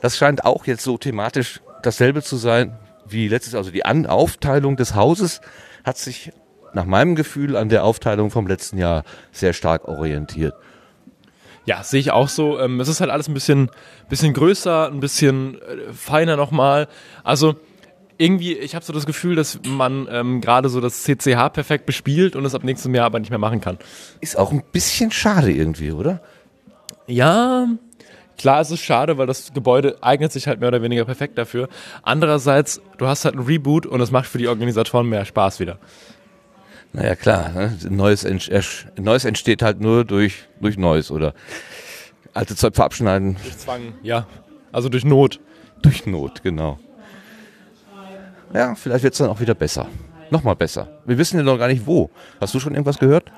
Das 0.00 0.16
scheint 0.16 0.44
auch 0.44 0.66
jetzt 0.66 0.82
so 0.82 0.98
thematisch 0.98 1.60
dasselbe 1.82 2.22
zu 2.22 2.36
sein 2.36 2.78
wie 3.06 3.28
letztes, 3.28 3.54
also 3.54 3.70
die 3.70 3.84
An 3.84 4.06
Aufteilung 4.06 4.76
des 4.76 4.94
Hauses 4.94 5.40
hat 5.84 5.98
sich 5.98 6.32
nach 6.72 6.84
meinem 6.84 7.14
Gefühl 7.14 7.56
an 7.56 7.68
der 7.68 7.84
Aufteilung 7.84 8.30
vom 8.30 8.46
letzten 8.46 8.78
Jahr 8.78 9.04
sehr 9.30 9.52
stark 9.52 9.86
orientiert. 9.88 10.54
Ja, 11.64 11.82
sehe 11.82 12.00
ich 12.00 12.10
auch 12.10 12.28
so. 12.28 12.58
Ähm, 12.58 12.80
es 12.80 12.88
ist 12.88 13.00
halt 13.00 13.10
alles 13.10 13.28
ein 13.28 13.34
bisschen, 13.34 13.70
bisschen 14.08 14.32
größer, 14.34 14.88
ein 14.88 15.00
bisschen 15.00 15.60
äh, 15.62 15.92
feiner 15.92 16.36
nochmal. 16.36 16.88
Also 17.22 17.56
irgendwie, 18.18 18.54
ich 18.54 18.74
habe 18.74 18.84
so 18.84 18.92
das 18.92 19.06
Gefühl, 19.06 19.36
dass 19.36 19.60
man 19.66 20.08
ähm, 20.10 20.40
gerade 20.40 20.68
so 20.68 20.80
das 20.80 21.02
CCH 21.02 21.52
perfekt 21.52 21.86
bespielt 21.86 22.36
und 22.36 22.44
es 22.44 22.54
ab 22.54 22.64
nächstem 22.64 22.94
Jahr 22.94 23.06
aber 23.06 23.20
nicht 23.20 23.30
mehr 23.30 23.38
machen 23.38 23.60
kann. 23.60 23.78
Ist 24.20 24.38
auch 24.38 24.52
ein 24.52 24.62
bisschen 24.72 25.10
schade 25.10 25.50
irgendwie, 25.50 25.92
oder? 25.92 26.20
Ja, 27.06 27.66
Klar, 28.38 28.60
es 28.60 28.70
ist 28.70 28.80
schade, 28.80 29.18
weil 29.18 29.26
das 29.26 29.52
Gebäude 29.52 29.98
eignet 30.02 30.32
sich 30.32 30.48
halt 30.48 30.58
mehr 30.58 30.68
oder 30.68 30.82
weniger 30.82 31.04
perfekt 31.04 31.38
dafür. 31.38 31.68
Andererseits, 32.02 32.80
du 32.98 33.06
hast 33.06 33.24
halt 33.24 33.36
ein 33.36 33.42
Reboot 33.42 33.86
und 33.86 34.00
es 34.00 34.10
macht 34.10 34.26
für 34.26 34.38
die 34.38 34.48
Organisatoren 34.48 35.08
mehr 35.08 35.24
Spaß 35.24 35.60
wieder. 35.60 35.78
Naja, 36.92 37.16
klar. 37.16 37.50
Ne? 37.50 37.76
Neues, 37.88 38.26
Neues 38.96 39.24
entsteht 39.24 39.62
halt 39.62 39.80
nur 39.80 40.04
durch, 40.04 40.44
durch 40.60 40.76
Neues 40.76 41.10
oder 41.10 41.34
alte 42.34 42.54
Zeug 42.56 42.74
verabschneiden. 42.74 43.36
Durch 43.42 43.58
Zwang, 43.58 43.94
ja. 44.02 44.26
Also 44.72 44.88
durch 44.88 45.04
Not. 45.04 45.40
Durch 45.82 46.06
Not, 46.06 46.42
genau. 46.42 46.78
Ja, 48.54 48.74
vielleicht 48.74 49.04
wird 49.04 49.14
es 49.14 49.18
dann 49.18 49.30
auch 49.30 49.40
wieder 49.40 49.54
besser. 49.54 49.88
Nochmal 50.30 50.56
besser. 50.56 50.88
Wir 51.06 51.18
wissen 51.18 51.38
ja 51.38 51.42
noch 51.42 51.58
gar 51.58 51.68
nicht 51.68 51.86
wo. 51.86 52.10
Hast 52.40 52.54
du 52.54 52.60
schon 52.60 52.72
irgendwas 52.72 52.98
gehört? 52.98 53.30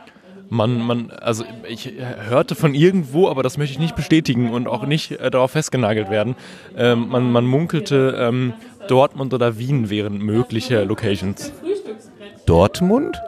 man, 0.51 0.81
man, 0.81 1.11
also 1.11 1.45
ich 1.69 1.93
hörte 2.29 2.55
von 2.55 2.75
irgendwo, 2.75 3.29
aber 3.29 3.43
das 3.43 3.59
möchte 3.59 3.73
ich 3.73 3.79
nicht 3.79 3.97
bestätigen 3.97 4.51
und 4.51 4.69
auch 4.69 4.87
nicht 4.87 5.13
äh, 5.13 5.31
darauf 5.31 5.53
festgenagelt 5.53 6.11
werden. 6.11 6.37
Ähm, 6.77 7.09
man, 7.09 7.31
man 7.31 7.45
munkelte, 7.45 8.17
ähm, 8.19 8.55
Dortmund 8.89 9.33
oder 9.33 9.59
Wien 9.59 9.91
wären 9.91 10.19
mögliche 10.19 10.85
Locations. 10.85 11.53
Dortmund? 12.47 13.21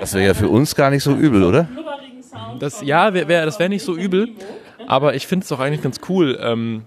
Das 0.00 0.14
wäre 0.14 0.26
ja 0.26 0.34
für 0.34 0.48
uns 0.48 0.74
gar 0.74 0.90
nicht 0.90 1.02
so 1.02 1.14
übel, 1.14 1.44
oder? 1.44 1.68
Das, 2.58 2.82
ja, 2.82 3.14
wär, 3.14 3.28
wär, 3.28 3.44
das 3.44 3.58
wäre 3.58 3.68
nicht 3.68 3.84
so 3.84 3.96
übel, 3.96 4.28
aber 4.86 5.14
ich 5.14 5.26
finde 5.26 5.44
es 5.44 5.48
doch 5.48 5.60
eigentlich 5.60 5.82
ganz 5.82 6.00
cool, 6.08 6.38
ähm, 6.40 6.82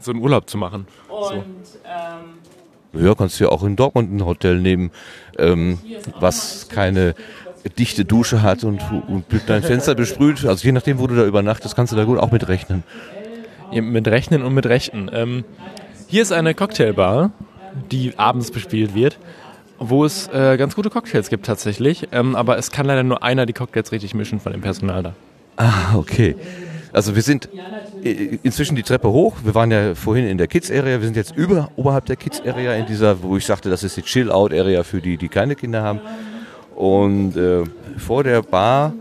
so 0.00 0.12
einen 0.12 0.20
Urlaub 0.20 0.48
zu 0.48 0.58
machen. 0.58 0.86
So. 1.08 1.32
Ähm, 1.34 3.04
ja, 3.04 3.14
kannst 3.14 3.38
du 3.38 3.44
ja 3.44 3.50
auch 3.50 3.62
in 3.62 3.76
Dortmund 3.76 4.12
ein 4.12 4.24
Hotel 4.24 4.58
nehmen, 4.60 4.90
ähm, 5.38 5.78
was 6.18 6.68
keine 6.68 7.14
dichte 7.78 8.04
Dusche 8.04 8.42
hat 8.42 8.64
und, 8.64 8.80
und 9.08 9.24
dein 9.46 9.62
Fenster 9.62 9.94
besprüht. 9.94 10.44
Also 10.44 10.64
je 10.64 10.72
nachdem, 10.72 10.98
wo 10.98 11.06
du 11.06 11.16
da 11.16 11.24
übernachtest, 11.24 11.74
kannst 11.74 11.92
du 11.92 11.96
da 11.96 12.04
gut 12.04 12.18
auch 12.18 12.30
mit 12.30 12.48
rechnen. 12.48 12.84
Ja, 13.72 13.82
mit 13.82 14.06
rechnen 14.06 14.42
und 14.42 14.54
mit 14.54 14.66
rechten. 14.66 15.10
Ähm, 15.12 15.44
hier 16.06 16.22
ist 16.22 16.32
eine 16.32 16.54
Cocktailbar, 16.54 17.32
die 17.90 18.16
abends 18.16 18.52
bespielt 18.52 18.94
wird, 18.94 19.18
wo 19.78 20.04
es 20.04 20.28
äh, 20.28 20.56
ganz 20.56 20.74
gute 20.74 20.90
Cocktails 20.90 21.28
gibt 21.28 21.46
tatsächlich. 21.46 22.08
Ähm, 22.12 22.36
aber 22.36 22.58
es 22.58 22.70
kann 22.70 22.86
leider 22.86 23.02
nur 23.02 23.22
einer 23.22 23.46
die 23.46 23.52
Cocktails 23.52 23.92
richtig 23.92 24.14
mischen 24.14 24.40
von 24.40 24.52
dem 24.52 24.60
Personal 24.60 25.02
da. 25.02 25.12
Ah, 25.56 25.96
okay. 25.96 26.36
Also 26.92 27.14
wir 27.14 27.22
sind 27.22 27.48
äh, 28.02 28.38
inzwischen 28.42 28.76
die 28.76 28.82
Treppe 28.82 29.10
hoch. 29.10 29.36
Wir 29.44 29.54
waren 29.54 29.70
ja 29.70 29.94
vorhin 29.94 30.26
in 30.26 30.38
der 30.38 30.46
Kids-Area. 30.46 31.00
Wir 31.00 31.06
sind 31.06 31.16
jetzt 31.16 31.36
über, 31.36 31.70
oberhalb 31.76 32.06
der 32.06 32.16
Kids-Area 32.16 32.74
in 32.74 32.86
dieser, 32.86 33.22
wo 33.22 33.36
ich 33.36 33.44
sagte, 33.44 33.68
das 33.68 33.84
ist 33.84 33.96
die 33.96 34.02
Chill-Out-Area 34.02 34.82
für 34.82 35.00
die, 35.00 35.16
die 35.16 35.28
keine 35.28 35.56
Kinder 35.56 35.82
haben. 35.82 36.00
Und 36.74 37.36
äh, 37.36 37.64
vor 37.98 38.24
der 38.24 38.42
Bar 38.42 38.94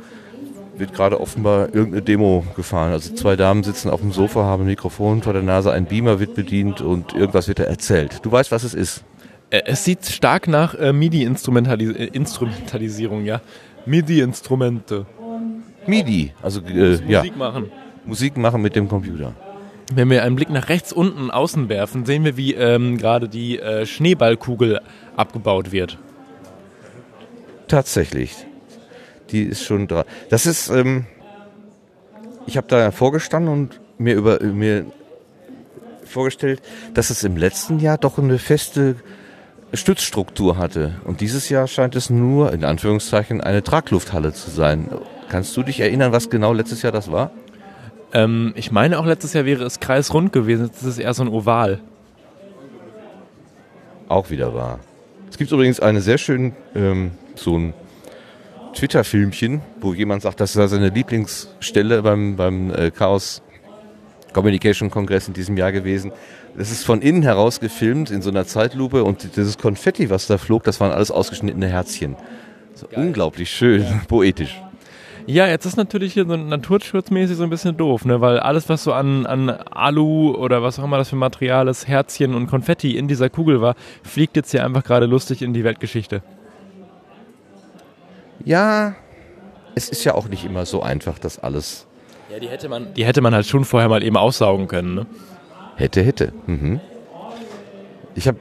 wird 0.77 0.93
gerade 0.93 1.19
offenbar 1.19 1.73
irgendeine 1.73 2.01
Demo 2.01 2.43
gefahren. 2.55 2.91
Also 2.91 3.13
zwei 3.13 3.35
Damen 3.35 3.63
sitzen 3.63 3.89
auf 3.89 4.01
dem 4.01 4.11
Sofa, 4.11 4.43
haben 4.43 4.63
ein 4.63 4.67
Mikrofon 4.67 5.21
vor 5.21 5.33
der 5.33 5.41
Nase, 5.41 5.71
ein 5.71 5.85
Beamer 5.85 6.19
wird 6.19 6.35
bedient 6.35 6.81
und 6.81 7.13
irgendwas 7.13 7.47
wird 7.47 7.59
da 7.59 7.63
erzählt. 7.63 8.19
Du 8.23 8.31
weißt, 8.31 8.51
was 8.51 8.63
es 8.63 8.73
ist. 8.73 9.03
Äh, 9.49 9.63
es 9.65 9.83
sieht 9.83 10.05
stark 10.05 10.47
nach 10.47 10.75
äh, 10.75 10.93
MIDI-Instrumentalisierung, 10.93 13.23
äh, 13.23 13.27
ja. 13.27 13.41
MIDI-Instrumente. 13.85 15.05
MIDI, 15.87 16.33
also 16.41 16.61
äh, 16.61 16.95
ja. 17.07 17.19
Musik 17.19 17.37
machen. 17.37 17.71
Musik 18.05 18.37
machen 18.37 18.61
mit 18.61 18.75
dem 18.75 18.87
Computer. 18.87 19.33
Wenn 19.93 20.09
wir 20.09 20.23
einen 20.23 20.35
Blick 20.35 20.49
nach 20.49 20.69
rechts 20.69 20.91
unten 20.91 21.29
außen 21.29 21.69
werfen, 21.69 22.05
sehen 22.05 22.23
wir, 22.23 22.37
wie 22.37 22.55
ähm, 22.55 22.97
gerade 22.97 23.29
die 23.29 23.59
äh, 23.59 23.85
Schneeballkugel 23.85 24.81
abgebaut 25.15 25.71
wird. 25.71 25.99
Tatsächlich. 27.67 28.33
Die 29.31 29.43
ist 29.43 29.63
schon 29.63 29.87
da. 29.87 30.05
Das 30.29 30.45
ist, 30.45 30.69
ähm, 30.69 31.05
ich 32.47 32.57
habe 32.57 32.67
da 32.67 32.91
vorgestanden 32.91 33.51
und 33.51 33.79
mir 33.97 34.15
über 34.15 34.41
mir 34.41 34.85
vorgestellt, 36.03 36.61
dass 36.93 37.09
es 37.09 37.23
im 37.23 37.37
letzten 37.37 37.79
Jahr 37.79 37.97
doch 37.97 38.17
eine 38.17 38.39
feste 38.39 38.95
Stützstruktur 39.73 40.57
hatte. 40.57 40.95
Und 41.03 41.21
dieses 41.21 41.49
Jahr 41.49 41.67
scheint 41.67 41.95
es 41.95 42.09
nur, 42.09 42.53
in 42.53 42.63
Anführungszeichen, 42.63 43.41
eine 43.41 43.63
Traglufthalle 43.63 44.33
zu 44.33 44.49
sein. 44.49 44.89
Kannst 45.29 45.55
du 45.57 45.63
dich 45.63 45.79
erinnern, 45.79 46.11
was 46.11 46.29
genau 46.29 46.53
letztes 46.53 46.81
Jahr 46.81 46.91
das 46.91 47.11
war? 47.11 47.31
Ähm, 48.13 48.53
ich 48.55 48.71
meine 48.71 48.99
auch 48.99 49.05
letztes 49.05 49.33
Jahr 49.33 49.45
wäre 49.45 49.63
es 49.63 49.79
kreisrund 49.79 50.31
gewesen. 50.31 50.69
Das 50.71 50.83
ist 50.83 50.99
eher 50.99 51.13
so 51.13 51.23
ein 51.23 51.29
Oval. 51.29 51.81
Auch 54.07 54.29
wieder 54.29 54.53
wahr. 54.53 54.79
Es 55.29 55.37
gibt 55.37 55.51
übrigens 55.51 55.79
eine 55.79 55.99
sehr 56.01 56.17
schöne 56.17 56.53
ähm, 56.75 57.11
so 57.35 57.57
ein 57.57 57.73
Twitter-Filmchen, 58.73 59.61
wo 59.81 59.93
jemand 59.93 60.21
sagt, 60.21 60.39
das 60.39 60.53
sei 60.53 60.67
seine 60.67 60.89
Lieblingsstelle 60.89 62.01
beim, 62.03 62.35
beim 62.35 62.71
äh, 62.71 62.91
Chaos 62.91 63.41
Communication 64.35 64.91
Kongress 64.91 65.29
in 65.29 65.33
diesem 65.33 65.55
Jahr 65.55 65.71
gewesen. 65.71 66.11
Das 66.57 66.69
ist 66.69 66.85
von 66.85 67.01
innen 67.01 67.23
heraus 67.23 67.61
gefilmt 67.61 68.11
in 68.11 68.21
so 68.21 68.29
einer 68.29 68.45
Zeitlupe 68.45 69.05
und 69.05 69.37
dieses 69.37 69.57
Konfetti, 69.57 70.09
was 70.09 70.27
da 70.27 70.37
flog, 70.37 70.63
das 70.63 70.81
waren 70.81 70.91
alles 70.91 71.09
ausgeschnittene 71.09 71.67
Herzchen. 71.67 72.17
So 72.73 72.87
unglaublich 72.93 73.49
schön, 73.49 73.83
ja. 73.83 74.01
poetisch. 74.09 74.61
Ja, 75.25 75.47
jetzt 75.47 75.65
ist 75.65 75.77
natürlich 75.77 76.13
hier 76.13 76.25
so 76.27 76.35
naturschutzmäßig 76.35 77.37
so 77.37 77.43
ein 77.43 77.49
bisschen 77.49 77.77
doof, 77.77 78.03
ne? 78.03 78.19
weil 78.19 78.37
alles, 78.39 78.67
was 78.67 78.83
so 78.83 78.91
an, 78.91 79.25
an 79.25 79.49
Alu 79.49 80.35
oder 80.35 80.61
was 80.61 80.77
auch 80.79 80.83
immer 80.83 80.97
das 80.97 81.09
für 81.09 81.15
Material 81.15 81.69
ist, 81.69 81.87
Herzchen 81.87 82.35
und 82.35 82.47
Konfetti 82.47 82.97
in 82.97 83.07
dieser 83.07 83.29
Kugel 83.29 83.61
war, 83.61 83.75
fliegt 84.03 84.35
jetzt 84.35 84.51
hier 84.51 84.65
einfach 84.65 84.83
gerade 84.83 85.05
lustig 85.05 85.41
in 85.41 85.53
die 85.53 85.63
Weltgeschichte. 85.63 86.21
Ja, 88.43 88.95
es 89.75 89.87
ist 89.87 90.03
ja 90.03 90.13
auch 90.13 90.27
nicht 90.27 90.43
immer 90.43 90.65
so 90.65 90.83
einfach, 90.83 91.17
das 91.19 91.39
alles. 91.39 91.87
Ja, 92.35 92.41
die 92.41 92.49
hätte 92.49 92.67
man, 92.67 92.93
die 92.93 93.05
hätte 93.05 93.21
man 93.21 93.33
halt 93.33 93.45
schon 93.45 93.63
vorher 93.63 93.87
mal 93.87 94.03
eben 94.03 94.17
aussaugen 94.17 94.67
können, 94.67 94.93
ne? 94.93 95.05
Hätte, 95.77 96.01
hätte. 96.01 96.33
Mhm. 96.47 96.81
Ich 98.13 98.27
habe 98.27 98.37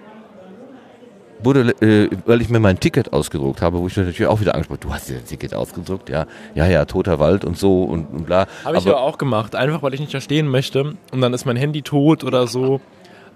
wurde, 1.39 1.77
äh, 1.81 2.11
weil 2.27 2.43
ich 2.43 2.49
mir 2.49 2.59
mein 2.59 2.81
Ticket 2.81 3.13
ausgedruckt 3.13 3.63
habe, 3.63 3.79
wo 3.79 3.87
ich 3.87 3.97
natürlich 3.97 4.27
auch 4.27 4.41
wieder 4.41 4.55
angesprochen 4.55 4.81
du 4.81 4.93
hast 4.93 5.09
dir 5.09 5.19
ein 5.19 5.25
Ticket 5.25 5.55
ausgedruckt, 5.55 6.09
ja, 6.09 6.27
ja, 6.57 6.67
ja, 6.67 6.87
toter 6.87 7.21
Wald 7.21 7.45
und 7.45 7.57
so 7.57 7.85
und, 7.85 8.07
und 8.07 8.27
bla. 8.27 8.49
Habe 8.65 8.79
ich 8.79 8.85
aber 8.85 9.01
auch 9.01 9.17
gemacht, 9.17 9.55
einfach 9.55 9.81
weil 9.85 9.95
ich 9.95 10.01
nicht 10.01 10.11
verstehen 10.11 10.49
möchte 10.49 10.97
und 11.13 11.21
dann 11.21 11.33
ist 11.33 11.45
mein 11.45 11.57
Handy 11.57 11.83
tot 11.83 12.25
oder 12.25 12.49
so. 12.49 12.81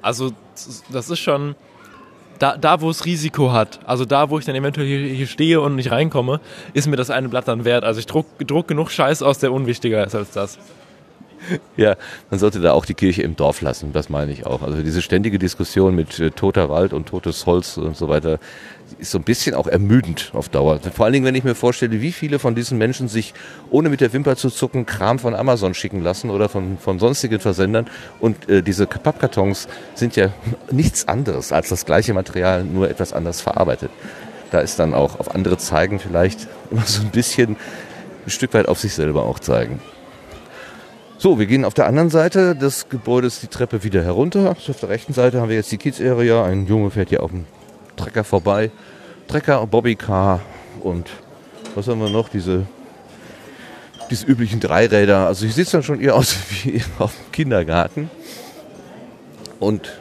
Also 0.02 0.32
das 0.90 1.08
ist 1.08 1.20
schon 1.20 1.54
da, 2.38 2.56
da 2.56 2.80
wo 2.80 2.90
es 2.90 3.04
Risiko 3.04 3.52
hat, 3.52 3.80
also 3.84 4.04
da, 4.04 4.30
wo 4.30 4.38
ich 4.38 4.44
dann 4.44 4.54
eventuell 4.54 4.86
hier, 4.86 5.00
hier 5.00 5.26
stehe 5.26 5.60
und 5.60 5.76
nicht 5.76 5.90
reinkomme, 5.90 6.40
ist 6.72 6.86
mir 6.86 6.96
das 6.96 7.10
eine 7.10 7.28
Blatt 7.28 7.48
dann 7.48 7.64
wert. 7.64 7.84
Also 7.84 8.00
ich 8.00 8.06
druck, 8.06 8.26
druck 8.46 8.68
genug 8.68 8.90
Scheiß 8.90 9.22
aus, 9.22 9.38
der 9.38 9.52
unwichtiger 9.52 10.06
ist 10.06 10.14
als 10.14 10.30
das. 10.30 10.58
Ja, 11.76 11.96
man 12.30 12.40
sollte 12.40 12.60
da 12.60 12.72
auch 12.72 12.84
die 12.84 12.94
Kirche 12.94 13.22
im 13.22 13.36
Dorf 13.36 13.60
lassen, 13.60 13.92
das 13.92 14.08
meine 14.08 14.32
ich 14.32 14.46
auch. 14.46 14.62
Also 14.62 14.82
diese 14.82 15.00
ständige 15.00 15.38
Diskussion 15.38 15.94
mit 15.94 16.18
äh, 16.18 16.30
toter 16.30 16.68
Wald 16.68 16.92
und 16.92 17.06
totes 17.06 17.46
Holz 17.46 17.76
und 17.76 17.96
so 17.96 18.08
weiter 18.08 18.40
ist 18.98 19.10
so 19.10 19.18
ein 19.18 19.24
bisschen 19.24 19.54
auch 19.54 19.66
ermüdend 19.66 20.30
auf 20.34 20.48
Dauer. 20.48 20.80
Vor 20.80 21.04
allen 21.04 21.12
Dingen, 21.12 21.26
wenn 21.26 21.34
ich 21.34 21.44
mir 21.44 21.54
vorstelle, 21.54 22.00
wie 22.00 22.12
viele 22.12 22.38
von 22.38 22.54
diesen 22.54 22.78
Menschen 22.78 23.08
sich 23.08 23.34
ohne 23.70 23.88
mit 23.88 24.00
der 24.00 24.12
Wimper 24.12 24.36
zu 24.36 24.50
zucken 24.50 24.86
Kram 24.86 25.18
von 25.18 25.34
Amazon 25.34 25.74
schicken 25.74 26.02
lassen 26.02 26.30
oder 26.30 26.48
von, 26.48 26.78
von 26.78 26.98
sonstigen 26.98 27.40
Versendern. 27.40 27.86
Und 28.18 28.48
äh, 28.48 28.62
diese 28.62 28.86
Pappkartons 28.86 29.68
sind 29.94 30.16
ja 30.16 30.32
nichts 30.70 31.06
anderes 31.06 31.52
als 31.52 31.68
das 31.68 31.84
gleiche 31.84 32.14
Material, 32.14 32.64
nur 32.64 32.88
etwas 32.88 33.12
anders 33.12 33.40
verarbeitet. 33.40 33.90
Da 34.50 34.60
ist 34.60 34.78
dann 34.78 34.94
auch 34.94 35.20
auf 35.20 35.34
andere 35.34 35.58
zeigen 35.58 35.98
vielleicht 35.98 36.48
immer 36.70 36.82
so 36.84 37.02
ein 37.02 37.10
bisschen 37.10 37.56
ein 38.26 38.30
Stück 38.30 38.54
weit 38.54 38.68
auf 38.68 38.78
sich 38.78 38.94
selber 38.94 39.24
auch 39.24 39.38
zeigen. 39.38 39.80
So, 41.20 41.36
wir 41.36 41.46
gehen 41.46 41.64
auf 41.64 41.74
der 41.74 41.88
anderen 41.88 42.10
Seite 42.10 42.54
des 42.54 42.88
Gebäudes 42.90 43.40
die 43.40 43.48
Treppe 43.48 43.82
wieder 43.82 44.04
herunter. 44.04 44.50
Auf 44.50 44.78
der 44.80 44.88
rechten 44.88 45.12
Seite 45.12 45.40
haben 45.40 45.48
wir 45.48 45.56
jetzt 45.56 45.72
die 45.72 45.76
Kids 45.76 46.00
Area. 46.00 46.44
Ein 46.44 46.68
Junge 46.68 46.92
fährt 46.92 47.08
hier 47.08 47.24
auf 47.24 47.32
dem 47.32 47.44
Trecker 47.96 48.22
vorbei. 48.22 48.70
Trecker, 49.26 49.66
Bobbycar 49.66 50.40
und 50.80 51.10
was 51.74 51.88
haben 51.88 52.00
wir 52.00 52.08
noch? 52.08 52.28
Diese, 52.28 52.66
diese 54.12 54.26
üblichen 54.26 54.60
Dreiräder. 54.60 55.26
Also 55.26 55.44
hier 55.44 55.52
sieht 55.52 55.66
es 55.66 55.72
dann 55.72 55.82
schon 55.82 56.00
eher 56.00 56.14
aus 56.14 56.36
wie 56.62 56.80
auf 57.00 57.12
dem 57.12 57.32
Kindergarten. 57.32 58.10
Und 59.58 59.98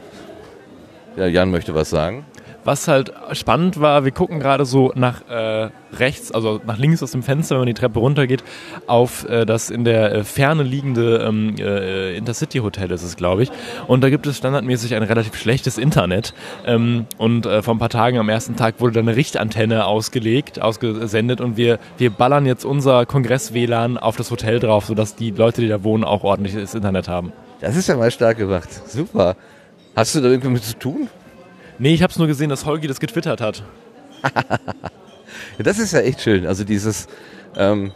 ja, 1.15 1.25
Jan 1.25 1.49
möchte 1.49 1.73
was 1.73 1.89
sagen. 1.89 2.27
Was 2.67 2.89
halt 2.89 3.13
spannend 3.31 3.79
war, 3.79 4.03
wir 4.03 4.11
gucken 4.11 4.41
gerade 4.41 4.65
so 4.65 4.91
nach 4.93 5.21
äh, 5.29 5.69
rechts, 5.93 6.33
also 6.33 6.59
nach 6.67 6.77
links 6.77 7.01
aus 7.01 7.11
dem 7.11 7.23
Fenster, 7.23 7.55
wenn 7.55 7.61
man 7.61 7.67
die 7.67 7.73
Treppe 7.73 7.99
runtergeht, 7.99 8.43
auf 8.87 9.25
äh, 9.29 9.45
das 9.45 9.69
in 9.69 9.85
der 9.85 10.13
äh, 10.13 10.23
Ferne 10.25 10.63
liegende 10.63 11.19
ähm, 11.25 11.55
äh, 11.57 12.17
Intercity 12.17 12.57
Hotel 12.57 12.91
ist 12.91 13.03
es, 13.03 13.15
glaube 13.15 13.43
ich. 13.43 13.51
Und 13.87 14.03
da 14.03 14.09
gibt 14.09 14.27
es 14.27 14.35
standardmäßig 14.35 14.95
ein 14.95 15.03
relativ 15.03 15.35
schlechtes 15.35 15.77
Internet. 15.77 16.33
Ähm, 16.65 17.05
und 17.17 17.45
äh, 17.45 17.61
vor 17.61 17.73
ein 17.73 17.79
paar 17.79 17.87
Tagen 17.87 18.17
am 18.17 18.27
ersten 18.27 18.57
Tag 18.57 18.81
wurde 18.81 18.95
da 18.95 18.99
eine 18.99 19.15
Richtantenne 19.15 19.85
ausgelegt, 19.85 20.61
ausgesendet 20.61 21.39
und 21.39 21.55
wir, 21.55 21.79
wir 21.97 22.09
ballern 22.09 22.45
jetzt 22.45 22.65
unser 22.65 23.05
Kongress-WLAN 23.05 23.97
auf 23.97 24.17
das 24.17 24.29
Hotel 24.29 24.59
drauf, 24.59 24.87
sodass 24.87 25.15
die 25.15 25.31
Leute, 25.31 25.61
die 25.61 25.69
da 25.69 25.85
wohnen, 25.85 26.03
auch 26.03 26.25
ordentliches 26.25 26.75
Internet 26.75 27.07
haben. 27.07 27.31
Das 27.61 27.77
ist 27.77 27.87
ja 27.87 27.95
mal 27.95 28.11
stark 28.11 28.39
gemacht. 28.39 28.67
Super. 28.89 29.37
Hast 29.95 30.15
du 30.15 30.19
da 30.19 30.27
irgendwie 30.27 30.49
mit 30.49 30.65
zu 30.65 30.77
tun? 30.77 31.07
Nee, 31.79 31.93
ich 31.93 32.01
habe 32.01 32.11
es 32.11 32.17
nur 32.17 32.27
gesehen, 32.27 32.49
dass 32.49 32.65
Holgi 32.65 32.87
das 32.87 32.99
getwittert 32.99 33.41
hat. 33.41 33.63
das 35.59 35.79
ist 35.79 35.93
ja 35.93 35.99
echt 35.99 36.21
schön. 36.21 36.47
Also 36.47 36.63
dieses, 36.63 37.07
ähm, 37.55 37.91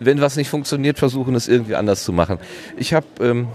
wenn 0.00 0.20
was 0.20 0.36
nicht 0.36 0.48
funktioniert, 0.48 0.98
versuchen 0.98 1.34
es 1.34 1.46
irgendwie 1.46 1.76
anders 1.76 2.04
zu 2.04 2.12
machen. 2.12 2.38
Ich 2.76 2.92
habe 2.92 3.06
ähm, 3.20 3.48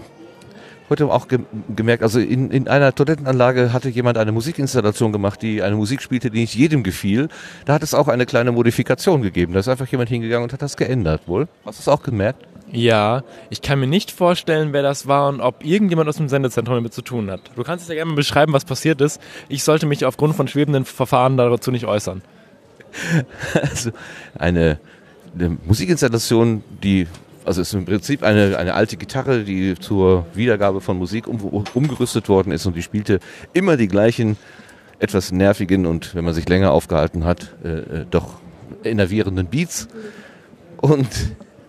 heute 0.90 1.08
auch 1.08 1.28
ge 1.28 1.40
gemerkt, 1.76 2.04
also 2.04 2.20
in, 2.20 2.52
in 2.52 2.68
einer 2.68 2.94
Toilettenanlage 2.94 3.74
hatte 3.74 3.90
jemand 3.90 4.18
eine 4.18 4.32
Musikinstallation 4.32 5.12
gemacht, 5.12 5.42
die 5.42 5.62
eine 5.62 5.76
Musik 5.76 6.02
spielte, 6.02 6.30
die 6.30 6.42
nicht 6.42 6.56
jedem 6.56 6.84
gefiel. 6.84 7.28
Da 7.66 7.74
hat 7.74 7.84
es 7.84 7.94
auch 7.94 8.08
eine 8.08 8.26
kleine 8.26 8.52
Modifikation 8.52 9.22
gegeben. 9.22 9.54
Da 9.54 9.60
ist 9.60 9.68
einfach 9.68 9.88
jemand 9.88 10.10
hingegangen 10.10 10.44
und 10.44 10.54
hat 10.54 10.62
das 10.62 10.78
geändert 10.78 11.28
wohl. 11.28 11.48
Hast 11.66 11.80
du 11.80 11.82
es 11.82 11.88
auch 11.88 12.04
gemerkt? 12.04 12.46
Ja, 12.72 13.24
ich 13.50 13.62
kann 13.62 13.80
mir 13.80 13.88
nicht 13.88 14.12
vorstellen, 14.12 14.74
wer 14.74 14.82
das 14.82 15.08
war 15.08 15.30
und 15.30 15.40
ob 15.40 15.64
irgendjemand 15.64 16.10
aus 16.10 16.18
dem 16.18 16.30
Sendezentrum 16.30 16.76
damit 16.76 16.94
zu 16.94 17.02
tun 17.02 17.30
hat. 17.30 17.42
Du 17.56 17.64
kannst 17.64 17.84
es 17.84 17.90
ja 17.90 17.96
gerne 17.96 18.12
mal 18.12 18.16
beschreiben, 18.16 18.54
was 18.54 18.66
passiert 18.66 19.02
ist. 19.02 19.22
Ich 19.50 19.64
sollte 19.64 19.86
mich 19.86 20.04
aufgrund 20.06 20.36
von 20.36 20.48
schwebenden 20.48 20.86
Verfahren 20.86 21.38
dazu 21.38 21.72
nicht 21.72 21.86
äußern. 21.86 22.22
Also 23.54 23.92
eine, 24.38 24.80
eine 25.38 25.58
Musikinstallation, 25.66 26.64
die 26.82 27.08
also 27.44 27.62
es 27.62 27.68
ist 27.68 27.74
im 27.76 27.86
Prinzip 27.86 28.24
eine, 28.24 28.58
eine 28.58 28.74
alte 28.74 28.98
Gitarre, 28.98 29.44
die 29.44 29.76
zur 29.76 30.26
Wiedergabe 30.34 30.82
von 30.82 30.98
Musik 30.98 31.28
um, 31.28 31.66
umgerüstet 31.74 32.28
worden 32.28 32.52
ist 32.52 32.66
und 32.66 32.76
die 32.76 32.82
spielte 32.82 33.20
immer 33.54 33.78
die 33.78 33.88
gleichen 33.88 34.38
etwas 34.98 35.32
nervigen 35.32 35.86
und, 35.86 36.16
wenn 36.16 36.26
man 36.26 36.34
sich 36.34 36.48
länger 36.50 36.72
aufgehalten 36.72 37.26
hat, 37.26 37.54
äh, 37.64 37.68
äh 37.68 38.06
doch 38.10 38.40
innervierenden 38.84 39.48
Beats. 39.48 39.88
Und 40.78 41.08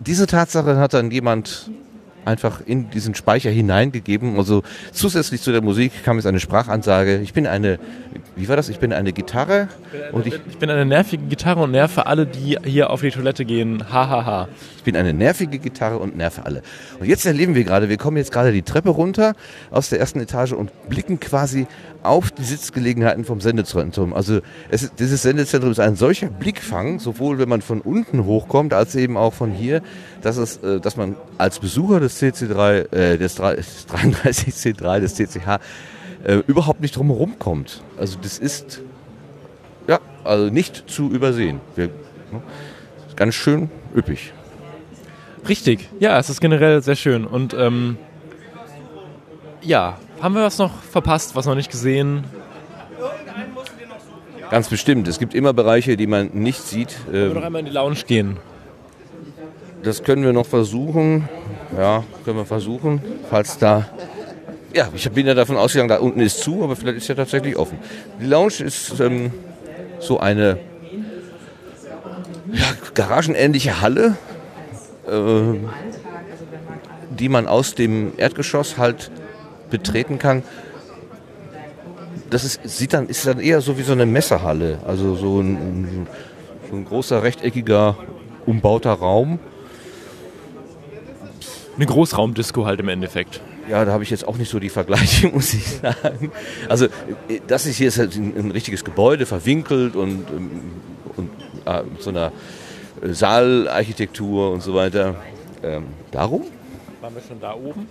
diese 0.07 0.25
Tatsache 0.25 0.77
hat 0.77 0.93
dann 0.93 1.11
jemand 1.11 1.69
einfach 2.27 2.61
in 2.65 2.89
diesen 2.91 3.15
Speicher 3.15 3.49
hineingegeben. 3.49 4.37
Also 4.37 4.63
zusätzlich 4.91 5.41
zu 5.41 5.51
der 5.51 5.61
Musik 5.61 6.03
kam 6.03 6.17
jetzt 6.17 6.27
eine 6.27 6.39
Sprachansage. 6.39 7.19
Ich 7.19 7.33
bin 7.33 7.47
eine, 7.47 7.79
wie 8.35 8.47
war 8.49 8.55
das? 8.55 8.69
Ich 8.69 8.79
bin 8.79 8.93
eine 8.93 9.13
Gitarre 9.13 9.69
und 10.11 10.27
ich, 10.27 10.39
ich 10.49 10.57
bin 10.57 10.69
eine 10.69 10.85
nervige 10.85 11.23
Gitarre 11.23 11.61
und 11.61 11.71
nerve 11.71 12.05
alle, 12.05 12.25
die 12.27 12.57
hier 12.63 12.89
auf 12.89 13.01
die 13.01 13.11
Toilette 13.11 13.45
gehen. 13.45 13.83
Hahaha. 13.91 14.07
Ha, 14.17 14.25
ha. 14.25 14.47
Ich 14.77 14.83
bin 14.83 14.95
eine 14.95 15.13
nervige 15.13 15.57
Gitarre 15.57 15.97
und 15.97 16.15
nerve 16.15 16.45
alle. 16.45 16.61
Und 16.99 17.07
jetzt 17.07 17.25
erleben 17.25 17.55
wir 17.55 17.63
gerade, 17.63 17.89
wir 17.89 17.97
kommen 17.97 18.17
jetzt 18.17 18.31
gerade 18.31 18.51
die 18.51 18.61
Treppe 18.61 18.89
runter 18.89 19.33
aus 19.71 19.89
der 19.89 19.99
ersten 19.99 20.19
Etage 20.19 20.51
und 20.51 20.71
blicken 20.89 21.19
quasi 21.19 21.67
auf 22.03 22.31
die 22.31 22.43
Sitzgelegenheiten 22.43 23.25
vom 23.25 23.41
Sendezentrum. 23.41 24.13
Also 24.13 24.39
es, 24.69 24.93
dieses 24.95 25.21
Sendezentrum 25.21 25.71
ist 25.71 25.79
ein 25.79 25.95
solcher 25.95 26.27
Blickfang, 26.27 26.99
sowohl 26.99 27.37
wenn 27.37 27.49
man 27.49 27.61
von 27.61 27.81
unten 27.81 28.25
hochkommt, 28.25 28.73
als 28.73 28.95
eben 28.95 29.17
auch 29.17 29.33
von 29.33 29.51
hier, 29.51 29.81
dass, 30.21 30.37
es, 30.37 30.57
äh, 30.57 30.79
dass 30.79 30.95
man 30.95 31.15
als 31.37 31.59
Besucher 31.59 31.99
des 31.99 32.16
CC3, 32.21 32.93
äh, 32.93 33.17
des 33.17 33.39
33C3, 33.39 34.99
des 34.99 35.15
CCH, 35.15 35.59
äh, 36.23 36.35
überhaupt 36.47 36.81
nicht 36.81 36.95
drumherum 36.95 37.39
kommt. 37.39 37.81
Also 37.97 38.17
das 38.21 38.39
ist 38.39 38.81
ja 39.87 39.99
also 40.23 40.51
nicht 40.51 40.89
zu 40.89 41.09
übersehen. 41.09 41.61
Wir, 41.75 41.87
ne, 41.87 42.41
ganz 43.15 43.35
schön 43.35 43.69
üppig. 43.95 44.33
Richtig, 45.47 45.89
ja, 45.99 46.19
es 46.19 46.29
ist 46.29 46.41
generell 46.41 46.81
sehr 46.81 46.95
schön 46.95 47.25
und 47.25 47.53
ähm, 47.53 47.97
ja, 49.61 49.97
haben 50.21 50.35
wir 50.35 50.43
was 50.43 50.57
noch 50.57 50.81
verpasst, 50.83 51.35
was 51.35 51.45
noch 51.45 51.55
nicht 51.55 51.71
gesehen? 51.71 52.23
Ganz 54.49 54.69
bestimmt. 54.69 55.07
Es 55.07 55.19
gibt 55.19 55.33
immer 55.33 55.53
Bereiche, 55.53 55.97
die 55.97 56.07
man 56.07 56.29
nicht 56.33 56.61
sieht. 56.61 56.95
Wollen 57.05 57.29
wir 57.29 57.33
noch 57.33 57.43
einmal 57.43 57.59
in 57.59 57.65
die 57.65 57.71
Lounge 57.71 57.99
gehen? 58.07 58.37
Das 59.83 60.03
können 60.03 60.23
wir 60.23 60.33
noch 60.33 60.45
versuchen. 60.45 61.27
Ja, 61.75 62.03
können 62.23 62.37
wir 62.37 62.45
versuchen. 62.45 63.01
Falls 63.29 63.57
da. 63.57 63.89
Ja, 64.73 64.89
ich 64.93 65.09
bin 65.11 65.25
ja 65.25 65.33
davon 65.33 65.57
ausgegangen, 65.57 65.89
da 65.89 65.97
unten 65.97 66.19
ist 66.19 66.39
zu, 66.39 66.63
aber 66.63 66.75
vielleicht 66.75 66.97
ist 66.97 67.07
ja 67.07 67.15
tatsächlich 67.15 67.57
offen. 67.57 67.79
Die 68.21 68.25
Lounge 68.25 68.59
ist 68.59 68.99
ähm, 68.99 69.31
so 69.99 70.19
eine 70.19 70.59
ja, 72.53 72.65
garagenähnliche 72.93 73.81
Halle, 73.81 74.17
äh, 75.07 75.57
die 77.09 77.29
man 77.29 77.47
aus 77.47 77.75
dem 77.75 78.13
Erdgeschoss 78.17 78.77
halt 78.77 79.11
betreten 79.69 80.19
kann. 80.19 80.43
Das 82.29 82.43
ist, 82.43 82.59
sieht 82.63 82.93
dann, 82.93 83.07
ist 83.07 83.25
dann 83.25 83.39
eher 83.39 83.61
so 83.61 83.77
wie 83.77 83.83
so 83.83 83.93
eine 83.93 84.05
Messerhalle, 84.05 84.79
also 84.85 85.15
so 85.15 85.39
ein, 85.39 86.07
so 86.69 86.75
ein 86.75 86.85
großer 86.85 87.23
rechteckiger 87.23 87.97
umbauter 88.45 88.93
Raum. 88.93 89.39
Eine 91.77 91.85
Großraumdisco 91.85 92.65
halt 92.65 92.79
im 92.79 92.89
Endeffekt. 92.89 93.39
Ja, 93.69 93.85
da 93.85 93.91
habe 93.91 94.03
ich 94.03 94.09
jetzt 94.09 94.27
auch 94.27 94.37
nicht 94.37 94.49
so 94.49 94.59
die 94.59 94.69
Vergleiche, 94.69 95.27
muss 95.33 95.53
ich 95.53 95.65
sagen. 95.67 96.31
Also 96.67 96.87
das 97.47 97.65
ist 97.65 97.77
hier 97.77 97.89
ist 97.89 97.99
halt 97.99 98.15
ein, 98.15 98.33
ein 98.35 98.51
richtiges 98.51 98.83
Gebäude, 98.83 99.25
verwinkelt 99.25 99.95
und, 99.95 100.25
ähm, 100.29 100.49
und 101.15 101.29
äh, 101.65 101.83
mit 101.83 102.01
so 102.01 102.09
einer 102.09 102.31
Saalarchitektur 103.03 104.51
und 104.51 104.63
so 104.63 104.73
weiter. 104.73 105.15
Ähm, 105.63 105.85
darum? 106.11 106.45
Waren 107.01 107.15
wir 107.15 107.21
schon 107.21 107.39
da 107.39 107.53
oben? 107.53 107.87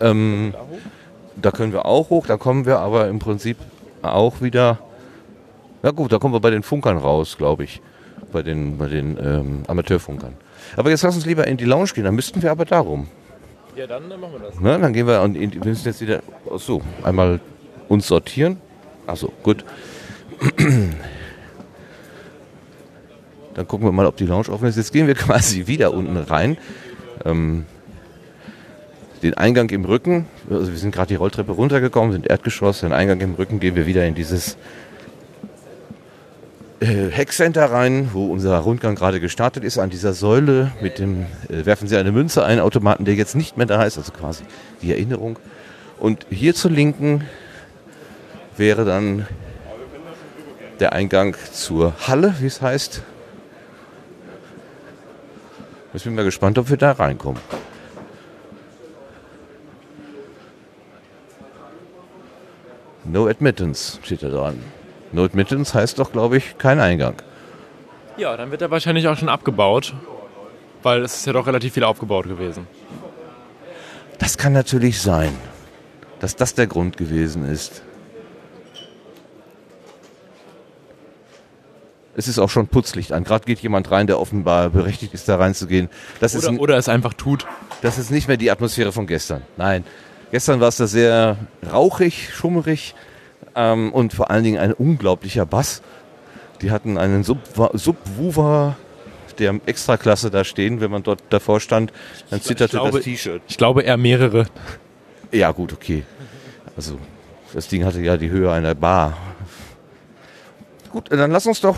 Ähm, 0.00 0.54
da 1.36 1.50
können 1.50 1.72
wir 1.72 1.84
auch 1.84 2.08
hoch, 2.10 2.26
da 2.26 2.36
kommen 2.36 2.66
wir 2.66 2.78
aber 2.78 3.08
im 3.08 3.18
Prinzip 3.18 3.58
auch 4.02 4.40
wieder. 4.40 4.78
Ja 5.82 5.90
gut, 5.90 6.12
da 6.12 6.18
kommen 6.18 6.34
wir 6.34 6.40
bei 6.40 6.50
den 6.50 6.62
Funkern 6.62 6.96
raus, 6.96 7.36
glaube 7.36 7.64
ich. 7.64 7.80
Bei 8.32 8.42
den, 8.42 8.78
bei 8.78 8.88
den 8.88 9.16
ähm, 9.22 9.62
Amateurfunkern. 9.66 10.34
Aber 10.76 10.90
jetzt 10.90 11.02
lass 11.02 11.14
uns 11.14 11.26
lieber 11.26 11.46
in 11.46 11.56
die 11.56 11.64
Lounge 11.64 11.90
gehen, 11.94 12.04
dann 12.04 12.14
müssten 12.14 12.42
wir 12.42 12.50
aber 12.50 12.64
darum. 12.64 13.08
Ja, 13.76 13.86
dann, 13.86 14.08
machen 14.08 14.32
wir 14.32 14.40
das. 14.40 14.54
Na, 14.60 14.78
dann 14.78 14.92
gehen 14.92 15.06
wir, 15.06 15.22
und 15.22 15.34
wir 15.38 15.64
müssen 15.64 15.86
jetzt 15.86 16.00
wieder, 16.00 16.20
so, 16.56 16.82
einmal 17.04 17.40
uns 17.88 18.08
sortieren. 18.08 18.58
Achso, 19.06 19.32
gut. 19.42 19.64
Dann 23.54 23.66
gucken 23.66 23.88
wir 23.88 23.92
mal, 23.92 24.06
ob 24.06 24.16
die 24.16 24.26
Lounge 24.26 24.50
offen 24.50 24.68
ist. 24.68 24.76
Jetzt 24.76 24.92
gehen 24.92 25.08
wir 25.08 25.14
quasi 25.16 25.66
wieder 25.66 25.92
unten 25.92 26.16
rein. 26.16 26.58
Ähm, 27.24 27.66
den 29.22 29.34
Eingang 29.34 29.68
im 29.70 29.84
Rücken, 29.84 30.26
also 30.48 30.70
wir 30.70 30.78
sind 30.78 30.94
gerade 30.94 31.08
die 31.08 31.16
Rolltreppe 31.16 31.52
runtergekommen, 31.52 32.12
sind 32.12 32.28
Erdgeschoss, 32.28 32.80
den 32.80 32.92
Eingang 32.92 33.20
im 33.20 33.34
Rücken 33.34 33.58
gehen 33.58 33.74
wir 33.74 33.86
wieder 33.86 34.06
in 34.06 34.14
dieses 34.14 34.56
Hackcenter 36.80 37.72
rein, 37.72 38.10
wo 38.12 38.26
unser 38.26 38.56
Rundgang 38.58 38.94
gerade 38.94 39.18
gestartet 39.18 39.64
ist, 39.64 39.78
an 39.78 39.90
dieser 39.90 40.12
Säule. 40.12 40.70
Mit 40.80 40.98
dem 40.98 41.26
äh, 41.48 41.66
werfen 41.66 41.88
Sie 41.88 41.96
eine 41.96 42.12
Münze 42.12 42.44
ein, 42.44 42.60
Automaten, 42.60 43.04
der 43.04 43.14
jetzt 43.14 43.34
nicht 43.34 43.56
mehr 43.56 43.66
da 43.66 43.82
ist, 43.82 43.98
also 43.98 44.12
quasi 44.12 44.44
die 44.80 44.92
Erinnerung. 44.92 45.38
Und 45.98 46.26
hier 46.30 46.54
zur 46.54 46.70
Linken 46.70 47.24
wäre 48.56 48.84
dann 48.84 49.26
der 50.78 50.92
Eingang 50.92 51.36
zur 51.52 51.94
Halle, 52.06 52.34
wie 52.38 52.46
es 52.46 52.62
heißt. 52.62 53.02
Ich 55.94 56.04
bin 56.04 56.14
mal 56.14 56.24
gespannt, 56.24 56.58
ob 56.58 56.70
wir 56.70 56.76
da 56.76 56.92
reinkommen. 56.92 57.42
No 63.04 63.26
Admittance 63.26 63.98
steht 64.02 64.22
da 64.22 64.28
dran. 64.28 64.60
No 65.12 65.24
Admittance 65.24 65.74
heißt 65.74 65.98
doch, 65.98 66.12
glaube 66.12 66.36
ich, 66.36 66.58
kein 66.58 66.80
Eingang. 66.80 67.14
Ja, 68.16 68.36
dann 68.36 68.50
wird 68.50 68.62
er 68.62 68.70
wahrscheinlich 68.70 69.08
auch 69.08 69.16
schon 69.16 69.28
abgebaut, 69.28 69.94
weil 70.82 71.02
es 71.02 71.16
ist 71.16 71.26
ja 71.26 71.32
doch 71.32 71.46
relativ 71.46 71.74
viel 71.74 71.84
aufgebaut 71.84 72.26
gewesen. 72.26 72.66
Das 74.18 74.36
kann 74.36 74.52
natürlich 74.52 75.00
sein, 75.00 75.32
dass 76.20 76.34
das 76.36 76.54
der 76.54 76.66
Grund 76.66 76.96
gewesen 76.96 77.48
ist. 77.48 77.82
Es 82.16 82.26
ist 82.26 82.40
auch 82.40 82.50
schon 82.50 82.66
Putzlicht 82.66 83.12
an. 83.12 83.22
Gerade 83.22 83.44
geht 83.44 83.60
jemand 83.60 83.90
rein, 83.92 84.08
der 84.08 84.18
offenbar 84.18 84.70
berechtigt 84.70 85.14
ist, 85.14 85.28
da 85.28 85.36
reinzugehen. 85.36 85.88
Das 86.18 86.34
ist, 86.34 86.44
Oder, 86.44 86.52
n- 86.54 86.58
oder 86.58 86.76
es 86.76 86.88
einfach 86.88 87.14
tut. 87.14 87.46
das 87.80 87.96
ist 87.96 88.10
nicht 88.10 88.26
mehr 88.26 88.36
die 88.36 88.50
Atmosphäre 88.50 88.90
von 88.90 89.06
gestern. 89.06 89.42
Nein, 89.56 89.84
gestern 90.32 90.58
war 90.60 90.66
es 90.68 90.78
da 90.78 90.88
sehr 90.88 91.36
rauchig, 91.72 92.30
schummerig 92.34 92.96
ähm, 93.58 93.92
und 93.92 94.14
vor 94.14 94.30
allen 94.30 94.44
Dingen 94.44 94.58
ein 94.58 94.72
unglaublicher 94.72 95.44
Bass. 95.44 95.82
Die 96.62 96.70
hatten 96.70 96.96
einen 96.96 97.24
Subwa- 97.24 97.76
Subwoofer 97.76 98.76
der 99.38 99.60
Extraklasse 99.66 100.30
da 100.30 100.44
stehen. 100.44 100.80
Wenn 100.80 100.90
man 100.90 101.02
dort 101.02 101.22
davor 101.30 101.60
stand, 101.60 101.92
dann 102.30 102.40
zitterte 102.40 102.78
glaube- 102.78 102.98
das 102.98 103.04
T-Shirt. 103.04 103.42
Ich 103.48 103.56
glaube 103.58 103.82
eher 103.82 103.96
mehrere. 103.96 104.46
Ja, 105.32 105.50
gut, 105.52 105.72
okay. 105.72 106.04
Also, 106.76 106.98
das 107.52 107.68
Ding 107.68 107.84
hatte 107.84 108.00
ja 108.00 108.16
die 108.16 108.30
Höhe 108.30 108.50
einer 108.50 108.74
Bar. 108.74 109.16
Gut, 110.90 111.10
dann 111.10 111.30
lass 111.30 111.46
uns 111.46 111.60
doch, 111.60 111.76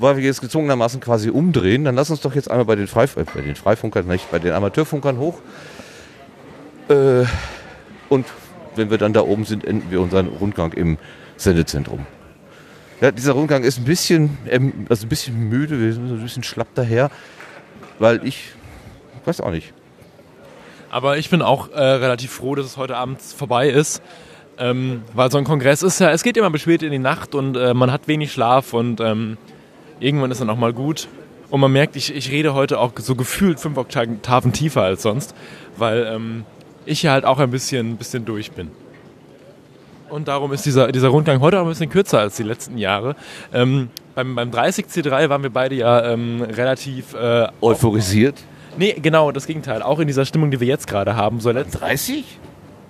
weil 0.00 0.16
wir 0.16 0.24
jetzt 0.24 0.40
gezwungenermaßen 0.40 1.00
quasi 1.00 1.30
umdrehen, 1.30 1.84
dann 1.84 1.94
lass 1.94 2.10
uns 2.10 2.20
doch 2.20 2.34
jetzt 2.34 2.50
einmal 2.50 2.64
bei 2.64 2.74
den, 2.76 2.88
Freif 2.88 3.16
äh, 3.16 3.24
bei 3.32 3.42
den 3.42 3.54
Freifunkern, 3.54 4.06
nicht, 4.06 4.30
bei 4.30 4.38
den 4.40 4.52
Amateurfunkern 4.52 5.18
hoch. 5.18 5.38
Äh, 6.88 7.24
und 8.08 8.26
wenn 8.76 8.90
wir 8.90 8.98
dann 8.98 9.12
da 9.12 9.22
oben 9.22 9.44
sind, 9.44 9.64
enden 9.64 9.90
wir 9.90 10.00
unseren 10.00 10.28
Rundgang 10.28 10.72
im 10.72 10.98
Sendezentrum. 11.36 12.06
Ja, 13.00 13.10
dieser 13.10 13.32
Rundgang 13.32 13.64
ist 13.64 13.78
ein 13.78 13.84
bisschen, 13.84 14.36
ähm, 14.48 14.86
also 14.88 15.06
ein 15.06 15.08
bisschen 15.08 15.48
müde, 15.48 15.80
wir 15.80 15.92
sind 15.92 16.10
ein 16.10 16.22
bisschen 16.22 16.42
schlapp 16.42 16.68
daher, 16.74 17.10
weil 17.98 18.26
ich, 18.26 18.50
weiß 19.24 19.40
auch 19.40 19.50
nicht, 19.50 19.72
Aber 20.90 21.16
ich 21.16 21.30
bin 21.30 21.40
auch 21.40 21.70
äh, 21.70 21.80
relativ 21.80 22.30
froh, 22.32 22.54
dass 22.54 22.66
es 22.66 22.76
heute 22.76 22.96
Abend 22.96 23.22
vorbei 23.22 23.70
ist. 23.70 24.02
Ähm, 24.58 25.02
weil 25.14 25.30
so 25.30 25.38
ein 25.38 25.44
Kongress 25.44 25.82
ist 25.82 26.00
ja, 26.00 26.10
es 26.10 26.22
geht 26.22 26.36
immer 26.36 26.50
bis 26.50 26.60
spät 26.60 26.82
in 26.82 26.92
die 26.92 26.98
Nacht 26.98 27.34
und 27.34 27.56
äh, 27.56 27.72
man 27.72 27.90
hat 27.90 28.08
wenig 28.08 28.30
Schlaf 28.30 28.74
und 28.74 29.00
ähm, 29.00 29.38
irgendwann 30.00 30.30
ist 30.30 30.42
dann 30.42 30.50
auch 30.50 30.58
mal 30.58 30.74
gut. 30.74 31.08
Und 31.48 31.60
man 31.60 31.72
merkt, 31.72 31.96
ich, 31.96 32.14
ich 32.14 32.30
rede 32.30 32.52
heute 32.52 32.78
auch 32.78 32.92
so 32.96 33.14
gefühlt 33.14 33.58
fünf 33.58 33.78
Oktaven 33.78 34.52
tiefer 34.52 34.82
als 34.82 35.02
sonst, 35.02 35.34
weil 35.78 36.06
ähm, 36.12 36.44
ich 36.86 37.02
ja 37.02 37.12
halt 37.12 37.24
auch 37.24 37.38
ein 37.38 37.50
bisschen, 37.50 37.96
bisschen 37.96 38.24
durch 38.24 38.52
bin. 38.52 38.70
Und 40.08 40.26
darum 40.26 40.52
ist 40.52 40.66
dieser, 40.66 40.90
dieser 40.90 41.08
Rundgang 41.08 41.40
heute 41.40 41.58
auch 41.60 41.64
ein 41.64 41.68
bisschen 41.68 41.88
kürzer 41.90 42.18
als 42.18 42.36
die 42.36 42.42
letzten 42.42 42.76
Jahre. 42.78 43.14
Ähm, 43.52 43.90
beim, 44.14 44.34
beim 44.34 44.50
30C3 44.50 45.28
waren 45.28 45.42
wir 45.42 45.50
beide 45.50 45.76
ja 45.76 46.04
ähm, 46.12 46.42
relativ 46.42 47.14
äh, 47.14 47.46
euphorisiert. 47.60 48.34
Nee, 48.76 48.96
genau, 49.00 49.30
das 49.30 49.46
Gegenteil. 49.46 49.82
Auch 49.82 50.00
in 50.00 50.08
dieser 50.08 50.24
Stimmung, 50.24 50.50
die 50.50 50.58
wir 50.58 50.66
jetzt 50.66 50.88
gerade 50.88 51.14
haben. 51.14 51.40
So 51.40 51.50
letzt 51.52 51.80
30? 51.80 52.24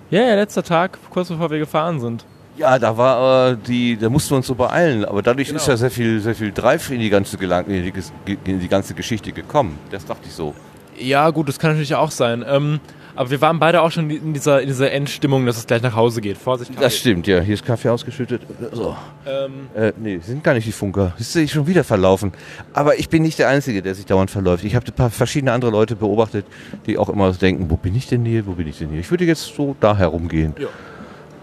ja, 0.09 0.21
ja, 0.21 0.35
letzter 0.35 0.63
Tag, 0.63 0.97
kurz 1.11 1.29
bevor 1.29 1.51
wir 1.51 1.59
gefahren 1.59 1.99
sind. 1.99 2.25
Ja, 2.57 2.77
da 2.79 2.97
war 2.97 3.51
äh, 3.51 3.57
die, 3.67 3.97
da 3.97 4.09
mussten 4.09 4.31
wir 4.31 4.37
uns 4.37 4.47
so 4.47 4.55
beeilen, 4.55 5.05
aber 5.05 5.21
dadurch 5.21 5.47
ist 5.49 5.53
Genau. 5.65 5.71
ja 5.71 5.77
sehr 5.77 5.91
viel, 5.91 6.19
sehr 6.19 6.35
viel 6.35 6.51
Drive 6.51 6.89
in 6.91 6.99
die 6.99 7.09
ganze 7.09 7.37
Gelang 7.37 7.65
in 7.67 7.93
die, 8.25 8.37
in 8.45 8.59
die 8.59 8.67
ganze 8.67 8.93
Geschichte 8.93 9.31
gekommen. 9.31 9.79
Das 9.89 10.05
dachte 10.05 10.23
ich 10.25 10.33
so. 10.33 10.53
Ja, 10.99 11.29
gut, 11.29 11.47
das 11.47 11.57
kann 11.59 11.71
natürlich 11.71 11.95
auch 11.95 12.11
sein. 12.11 12.43
Ähm, 12.47 12.79
aber 13.15 13.29
wir 13.29 13.41
waren 13.41 13.59
beide 13.59 13.81
auch 13.81 13.91
schon 13.91 14.09
in 14.09 14.33
dieser, 14.33 14.61
in 14.61 14.67
dieser 14.67 14.91
Endstimmung, 14.91 15.45
dass 15.45 15.57
es 15.57 15.67
gleich 15.67 15.81
nach 15.81 15.95
Hause 15.95 16.21
geht. 16.21 16.37
Vorsicht, 16.37 16.71
Kaffee. 16.71 16.83
Das 16.83 16.97
stimmt, 16.97 17.27
ja. 17.27 17.39
Hier 17.41 17.53
ist 17.53 17.65
Kaffee 17.65 17.89
ausgeschüttet. 17.89 18.41
So. 18.71 18.95
Ähm, 19.25 19.67
Äh, 19.75 19.93
nee, 19.97 20.19
sind 20.19 20.43
gar 20.43 20.53
nicht 20.53 20.67
die 20.67 20.71
Funker. 20.71 21.13
Ist 21.19 21.33
sich 21.33 21.51
schon 21.51 21.67
wieder 21.67 21.83
verlaufen. 21.83 22.31
Aber 22.73 22.97
ich 22.99 23.09
bin 23.09 23.23
nicht 23.23 23.39
der 23.39 23.49
Einzige, 23.49 23.81
der 23.81 23.95
sich 23.95 24.05
dauernd 24.05 24.31
verläuft. 24.31 24.63
Ich 24.63 24.75
habe 24.75 24.85
ein 24.87 24.93
paar 24.93 25.09
verschiedene 25.09 25.51
andere 25.51 25.71
Leute 25.71 25.95
beobachtet, 25.95 26.45
die 26.85 26.97
auch 26.97 27.09
immer 27.09 27.31
denken, 27.33 27.69
wo 27.69 27.75
bin 27.77 27.95
ich 27.95 28.07
denn 28.07 28.25
hier, 28.25 28.45
wo 28.47 28.53
bin 28.53 28.67
ich 28.67 28.77
denn 28.79 28.89
hier? 28.89 28.99
Ich 28.99 29.11
würde 29.11 29.25
jetzt 29.25 29.53
so 29.55 29.75
da 29.79 29.95
herumgehen. 29.97 30.53
Ja. 30.59 30.67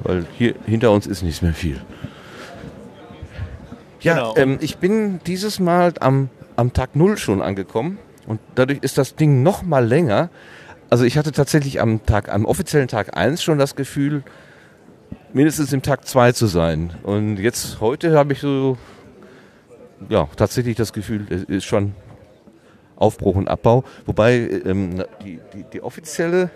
Weil 0.05 0.27
hier 0.37 0.55
hinter 0.67 0.91
uns 0.93 1.07
ist 1.07 1.23
nicht 1.23 1.43
mehr 1.43 1.55
viel. 1.55 1.81
Ja, 4.01 4.15
Genau. 4.15 4.35
ähm, 4.37 4.59
ich 4.61 4.79
bin 4.79 5.21
dieses 5.27 5.59
Mal 5.59 5.93
am, 6.01 6.29
am 6.57 6.73
Tag 6.73 6.95
Null 6.95 7.17
schon 7.19 7.43
angekommen 7.43 7.99
und 8.27 8.41
dadurch 8.55 8.79
ist 8.83 8.97
das 8.99 9.17
Ding 9.17 9.43
noch 9.43 9.63
mal 9.63 9.85
länger. 9.85 10.31
Also 10.91 11.05
ich 11.05 11.19
hatte 11.19 11.33
tatsächlich 11.33 11.81
am 11.81 12.05
Tag, 12.07 12.31
am 12.31 12.47
offiziellen 12.47 12.89
Tag 12.89 13.17
1 13.17 13.43
schon 13.43 13.59
das 13.59 13.77
Gefühl, 13.77 14.23
mindestens 15.35 15.73
im 15.73 15.83
Tag 15.83 16.07
2 16.07 16.33
zu 16.33 16.47
sein. 16.47 16.95
Und 17.03 17.37
jetzt 17.37 17.81
heute 17.81 18.17
habe 18.17 18.33
ich 18.33 18.41
so, 18.41 18.79
ja, 20.09 20.29
tatsächlich 20.37 20.77
das 20.77 20.95
Gefühl, 20.95 21.27
es 21.29 21.43
ist 21.45 21.65
schon 21.65 21.95
Aufbruch 22.97 23.37
und 23.37 23.49
Abbau. 23.49 23.85
Wobei 24.07 24.63
ähm, 24.65 25.05
die, 25.23 25.41
die, 25.53 25.65
die 25.75 25.83
offizielle 25.83 26.51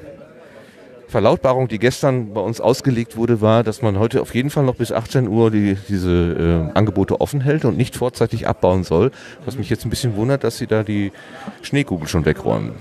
Verlautbarung, 1.09 1.69
die 1.69 1.79
gestern 1.79 2.33
bei 2.33 2.41
uns 2.41 2.59
ausgelegt 2.59 3.19
wurde, 3.19 3.43
war, 3.43 3.63
dass 3.63 3.83
man 3.83 3.99
heute 3.99 4.23
auf 4.23 4.35
jeden 4.35 4.49
Fall 4.49 4.65
noch 4.65 4.77
bis 4.77 4.93
18 4.93 5.29
Uhr 5.29 5.51
die, 5.51 5.77
diese 5.89 6.71
äh, 6.73 6.77
Angebote 6.77 7.21
offen 7.21 7.43
hält 7.43 7.67
und 7.67 7.77
nicht 7.77 7.97
vorzeitig 7.97 8.49
abbauen 8.49 8.83
soll. 8.83 9.11
Was 9.45 9.59
mich 9.59 9.69
jetzt 9.69 9.85
ein 9.85 9.91
bisschen 9.91 10.17
wundert, 10.17 10.43
dass 10.43 10.57
sie 10.57 10.67
da 10.67 10.83
die 10.83 11.13
Schneekugel 11.61 12.09
schon 12.09 12.25
wegräumen. 12.25 12.73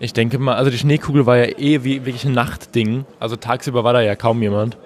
Ich 0.00 0.12
denke 0.12 0.38
mal, 0.38 0.54
also 0.54 0.70
die 0.70 0.78
Schneekugel 0.78 1.26
war 1.26 1.36
ja 1.36 1.58
eh 1.58 1.84
wie, 1.84 2.04
wirklich 2.04 2.24
ein 2.24 2.32
Nachtding. 2.32 3.04
Also 3.18 3.36
tagsüber 3.36 3.84
war 3.84 3.92
da 3.92 4.00
ja 4.00 4.14
kaum 4.14 4.42
jemand. 4.42 4.76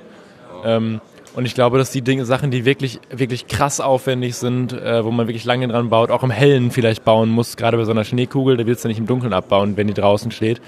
Ähm, 0.64 1.00
und 1.34 1.46
ich 1.46 1.54
glaube, 1.54 1.78
dass 1.78 1.90
die 1.90 2.02
Dinge, 2.02 2.26
Sachen, 2.26 2.50
die 2.50 2.64
wirklich, 2.64 3.00
wirklich 3.10 3.46
krass 3.46 3.80
aufwendig 3.80 4.36
sind, 4.36 4.72
äh, 4.72 5.04
wo 5.04 5.10
man 5.10 5.28
wirklich 5.28 5.44
lange 5.44 5.66
dran 5.66 5.88
baut, 5.88 6.10
auch 6.10 6.22
im 6.22 6.30
Hellen 6.30 6.70
vielleicht 6.70 7.04
bauen 7.04 7.30
muss, 7.30 7.56
gerade 7.56 7.78
bei 7.78 7.84
so 7.84 7.90
einer 7.90 8.04
Schneekugel, 8.04 8.58
da 8.58 8.66
willst 8.66 8.84
du 8.84 8.88
nicht 8.88 8.98
im 8.98 9.06
Dunkeln 9.06 9.32
abbauen, 9.32 9.76
wenn 9.76 9.86
die 9.86 9.94
draußen 9.94 10.30
steht, 10.30 10.60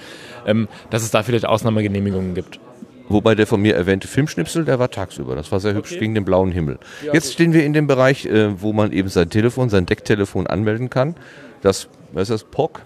ähm, 0.46 0.68
dass 0.88 1.02
es 1.02 1.10
da 1.10 1.22
vielleicht 1.22 1.46
Ausnahmegenehmigungen 1.46 2.34
gibt. 2.34 2.60
Wobei 3.08 3.34
der 3.34 3.46
von 3.46 3.60
mir 3.60 3.74
erwähnte 3.74 4.08
Filmschnipsel, 4.08 4.64
der 4.64 4.78
war 4.78 4.90
tagsüber. 4.90 5.36
Das 5.36 5.52
war 5.52 5.60
sehr 5.60 5.74
hübsch 5.74 6.00
wegen 6.00 6.14
dem 6.14 6.24
blauen 6.24 6.52
Himmel. 6.52 6.78
Jetzt 7.12 7.34
stehen 7.34 7.52
wir 7.52 7.64
in 7.64 7.74
dem 7.74 7.86
Bereich, 7.86 8.24
äh, 8.24 8.60
wo 8.62 8.72
man 8.72 8.92
eben 8.92 9.10
sein 9.10 9.28
Telefon, 9.28 9.68
sein 9.68 9.84
Decktelefon 9.84 10.46
anmelden 10.46 10.88
kann. 10.88 11.14
Das, 11.60 11.88
was 12.12 12.30
ist 12.30 12.42
das, 12.42 12.44
POC? 12.44 12.80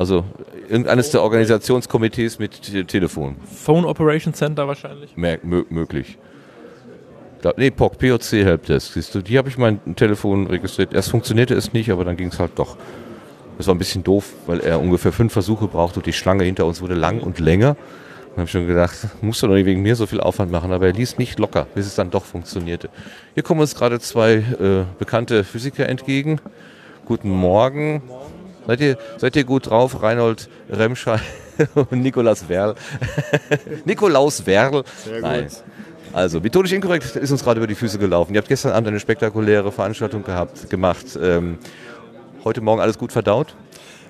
Also 0.00 0.24
irgendeines 0.70 1.10
der 1.10 1.20
Organisationskomitees 1.22 2.38
mit 2.38 2.62
Te- 2.62 2.86
Telefon. 2.86 3.36
Phone 3.54 3.84
Operation 3.84 4.32
Center 4.32 4.66
wahrscheinlich. 4.66 5.14
Mer 5.14 5.38
mö 5.42 5.64
möglich. 5.68 6.16
Da, 7.42 7.52
nee, 7.58 7.70
POC, 7.70 7.98
POC 7.98 8.32
Helpdesk. 8.32 8.94
Siehst 8.94 9.14
du, 9.14 9.20
die 9.20 9.36
habe 9.36 9.50
ich 9.50 9.58
mein 9.58 9.78
Telefon 9.96 10.46
registriert. 10.46 10.94
Erst 10.94 11.10
funktionierte 11.10 11.52
es 11.54 11.74
nicht, 11.74 11.90
aber 11.90 12.06
dann 12.06 12.16
ging 12.16 12.28
es 12.28 12.38
halt 12.38 12.52
doch. 12.56 12.78
Das 13.58 13.66
war 13.66 13.74
ein 13.74 13.78
bisschen 13.78 14.02
doof, 14.02 14.32
weil 14.46 14.60
er 14.60 14.80
ungefähr 14.80 15.12
fünf 15.12 15.34
Versuche 15.34 15.66
brauchte 15.68 15.98
und 16.00 16.06
die 16.06 16.14
Schlange 16.14 16.44
hinter 16.44 16.64
uns 16.64 16.80
wurde 16.80 16.94
lang 16.94 17.20
und 17.20 17.38
länger. 17.38 17.76
Dann 18.30 18.36
habe 18.36 18.44
ich 18.44 18.50
schon 18.52 18.66
gedacht, 18.66 18.96
musst 19.20 19.42
du 19.42 19.48
doch 19.48 19.54
nicht 19.54 19.66
wegen 19.66 19.82
mir 19.82 19.96
so 19.96 20.06
viel 20.06 20.20
Aufwand 20.20 20.50
machen, 20.50 20.72
aber 20.72 20.86
er 20.86 20.92
ließ 20.94 21.18
nicht 21.18 21.38
locker, 21.38 21.66
bis 21.74 21.84
es 21.86 21.94
dann 21.94 22.10
doch 22.10 22.24
funktionierte. 22.24 22.88
Hier 23.34 23.42
kommen 23.42 23.60
uns 23.60 23.74
gerade 23.74 24.00
zwei 24.00 24.32
äh, 24.36 24.84
bekannte 24.98 25.44
Physiker 25.44 25.86
entgegen. 25.90 26.40
Guten 27.04 27.28
Morgen. 27.28 28.00
Seid 28.66 28.80
ihr, 28.80 28.98
seid 29.18 29.36
ihr 29.36 29.44
gut 29.44 29.70
drauf? 29.70 30.02
Reinhold 30.02 30.48
Remscheid 30.68 31.20
und 31.74 32.02
Nikolaus 32.02 32.48
Werl. 32.48 32.74
Nikolaus 33.84 34.46
Werl. 34.46 34.84
Sehr 35.04 35.20
Nein. 35.20 35.48
Also, 36.12 36.40
methodisch 36.40 36.72
inkorrekt 36.72 37.16
ist 37.16 37.30
uns 37.30 37.44
gerade 37.44 37.58
über 37.58 37.66
die 37.66 37.74
Füße 37.74 37.98
gelaufen. 37.98 38.34
Ihr 38.34 38.38
habt 38.38 38.48
gestern 38.48 38.72
Abend 38.72 38.88
eine 38.88 38.98
spektakuläre 38.98 39.70
Veranstaltung 39.70 40.24
gehabt, 40.24 40.68
gemacht. 40.68 41.18
Ähm, 41.20 41.58
heute 42.44 42.60
Morgen 42.60 42.80
alles 42.80 42.98
gut 42.98 43.12
verdaut? 43.12 43.54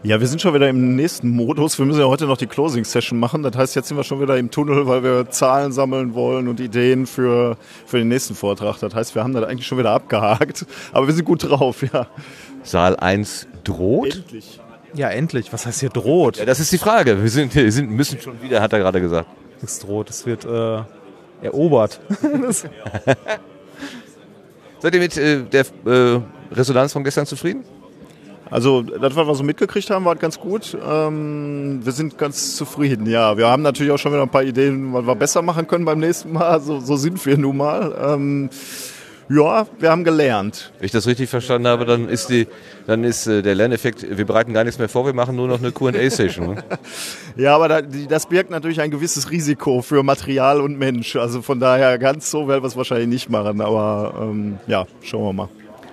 Ja, 0.03 0.19
wir 0.19 0.27
sind 0.27 0.41
schon 0.41 0.55
wieder 0.55 0.67
im 0.67 0.97
nächsten 0.97 1.29
Modus. 1.29 1.79
Wir 1.79 1.85
müssen 1.85 2.01
ja 2.01 2.07
heute 2.07 2.25
noch 2.25 2.39
die 2.39 2.47
Closing 2.47 2.85
Session 2.85 3.19
machen. 3.19 3.43
Das 3.43 3.55
heißt, 3.55 3.77
jetzt 3.77 3.89
sind 3.89 3.99
wir 3.99 4.05
schon 4.05 4.19
wieder 4.19 4.39
im 4.39 4.51
Tunnel, 4.51 4.87
weil 4.87 5.03
wir 5.03 5.29
Zahlen 5.29 5.73
sammeln 5.73 6.15
wollen 6.15 6.49
und 6.49 6.59
Ideen 6.59 7.07
für, 7.07 7.59
für 7.85 7.99
den 7.99 8.09
nächsten 8.09 8.35
Vortrag. 8.35 8.79
Das 8.79 8.95
heißt, 8.95 9.15
wir 9.15 9.23
haben 9.23 9.35
das 9.35 9.45
eigentlich 9.45 9.67
schon 9.67 9.77
wieder 9.77 9.91
abgehakt. 9.91 10.65
Aber 10.93 11.07
wir 11.07 11.13
sind 11.13 11.27
gut 11.27 11.51
drauf, 11.51 11.83
ja. 11.93 12.07
Saal 12.63 12.97
1 12.97 13.47
droht? 13.61 14.17
Endlich. 14.17 14.61
Ja, 14.95 15.09
endlich. 15.09 15.53
Was 15.53 15.67
heißt 15.67 15.81
hier 15.81 15.91
droht? 15.91 16.39
Ja, 16.39 16.45
das 16.45 16.59
ist 16.61 16.73
die 16.73 16.79
Frage. 16.79 17.23
Wir, 17.23 17.31
sind, 17.31 17.55
wir 17.55 17.71
sind, 17.71 17.91
müssen 17.91 18.21
schon 18.21 18.43
wieder, 18.43 18.61
hat 18.61 18.73
er 18.73 18.81
gerade 18.81 19.01
gesagt. 19.01 19.29
Nichts 19.61 19.79
droht. 19.79 20.11
Es 20.11 20.27
wird 20.27 20.45
äh, 20.45 20.83
erobert. 21.43 22.01
Seid 24.81 24.95
ihr 24.95 25.01
mit 25.01 25.17
äh, 25.17 25.43
der 25.45 25.67
äh, 25.85 26.21
Resonanz 26.53 26.93
von 26.93 27.05
gestern 27.05 27.27
zufrieden? 27.27 27.65
Also 28.51 28.83
das, 28.83 29.15
was 29.15 29.27
wir 29.27 29.35
so 29.35 29.45
mitgekriegt 29.45 29.91
haben, 29.91 30.05
war 30.05 30.17
ganz 30.17 30.41
gut. 30.41 30.77
Ähm, 30.85 31.81
wir 31.85 31.93
sind 31.93 32.19
ganz 32.19 32.57
zufrieden, 32.57 33.07
ja. 33.07 33.37
Wir 33.37 33.47
haben 33.47 33.63
natürlich 33.63 33.93
auch 33.93 33.99
schon 33.99 34.13
wieder 34.13 34.23
ein 34.23 34.29
paar 34.29 34.43
Ideen, 34.43 34.93
was 34.93 35.07
wir 35.07 35.15
besser 35.15 35.41
machen 35.41 35.69
können 35.69 35.85
beim 35.85 36.01
nächsten 36.01 36.33
Mal. 36.33 36.61
So, 36.61 36.81
so 36.81 36.97
sind 36.97 37.25
wir 37.25 37.39
nun 37.39 37.59
mal. 37.59 37.95
Ähm, 38.01 38.51
ja, 39.31 39.67
wir 39.79 39.91
haben 39.91 40.03
gelernt. 40.05 40.73
Wenn 40.79 40.87
ich 40.87 40.93
das 40.93 41.07
richtig 41.07 41.31
verstanden 41.31 41.69
habe, 41.69 41.85
dann 41.87 42.09
ist, 42.09 42.29
die, 42.31 42.47
dann 42.87 43.05
ist 43.05 43.27
äh, 43.27 43.43
der 43.43 43.55
Lerneffekt, 43.55 44.05
wir 44.17 44.27
bereiten 44.27 44.53
gar 44.53 44.65
nichts 44.65 44.79
mehr 44.79 44.89
vor, 44.89 45.07
wir 45.07 45.13
machen 45.15 45.37
nur 45.37 45.47
noch 45.49 45.61
eine 45.61 45.71
Q&A-Session. 45.73 46.55
ne? 46.55 46.65
Ja, 47.37 47.55
aber 47.55 47.69
da, 47.69 47.81
die- 47.83 48.07
das 48.09 48.27
birgt 48.27 48.51
natürlich 48.51 48.81
ein 48.81 48.91
gewisses 48.91 49.31
Risiko 49.31 49.83
für 49.83 50.03
Material 50.03 50.61
und 50.61 50.77
Mensch. 50.79 51.15
Also 51.17 51.43
von 51.43 51.61
daher 51.61 51.99
ganz 51.99 52.31
so 52.31 52.49
werden 52.49 52.63
wir 52.63 52.67
es 52.69 52.77
wahrscheinlich 52.77 53.09
nicht 53.09 53.31
machen. 53.31 53.61
Aber 53.61 54.15
ähm, 54.21 54.59
ja, 54.67 54.87
schauen 55.03 55.25
wir 55.25 55.33
mal. 55.33 55.49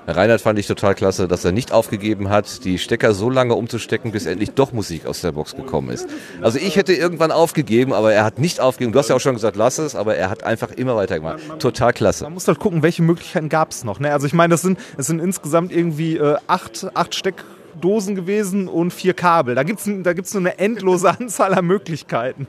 Reinhard 0.07 0.39
fand 0.39 0.57
ich 0.57 0.67
total 0.67 0.95
klasse, 0.95 1.27
dass 1.27 1.43
er 1.43 1.51
nicht 1.51 1.73
aufgegeben 1.73 2.29
hat, 2.29 2.63
die 2.63 2.79
Stecker 2.79 3.13
so 3.13 3.29
lange 3.29 3.55
umzustecken, 3.55 4.13
bis 4.13 4.25
endlich 4.25 4.51
doch 4.51 4.71
Musik 4.71 5.05
aus 5.05 5.19
der 5.19 5.33
Box 5.33 5.55
gekommen 5.55 5.89
ist. 5.89 6.07
Also 6.41 6.59
ich 6.59 6.77
hätte 6.77 6.93
irgendwann 6.93 7.31
aufgegeben, 7.31 7.91
aber 7.91 8.13
er 8.13 8.23
hat 8.23 8.39
nicht 8.39 8.61
aufgegeben. 8.61 8.93
Du 8.93 8.99
hast 8.99 9.09
ja 9.09 9.15
auch 9.17 9.19
schon 9.19 9.33
gesagt, 9.33 9.57
lass 9.57 9.79
es, 9.79 9.95
aber 9.95 10.15
er 10.15 10.29
hat 10.29 10.43
einfach 10.43 10.71
immer 10.71 10.95
weitergemacht. 10.95 11.59
Total 11.59 11.91
klasse. 11.91 12.23
Man 12.23 12.33
muss 12.33 12.47
halt 12.47 12.59
gucken, 12.59 12.83
welche 12.83 13.03
Möglichkeiten 13.03 13.49
gab 13.49 13.71
es 13.71 13.83
noch. 13.83 13.99
Ne? 13.99 14.13
Also 14.13 14.27
ich 14.27 14.33
meine, 14.33 14.51
das 14.51 14.61
sind, 14.61 14.79
das 14.95 15.07
sind 15.07 15.19
insgesamt 15.19 15.73
irgendwie 15.73 16.15
äh, 16.15 16.37
acht, 16.47 16.87
acht 16.93 17.13
Steckdosen 17.13 18.15
gewesen 18.15 18.69
und 18.69 18.91
vier 18.91 19.13
Kabel. 19.13 19.55
Da 19.55 19.63
gibt 19.63 19.79
es 19.85 19.89
da 20.03 20.13
gibt's 20.13 20.33
nur 20.33 20.41
eine 20.41 20.57
endlose 20.57 21.09
Anzahl 21.19 21.53
an 21.53 21.65
Möglichkeiten. 21.65 22.47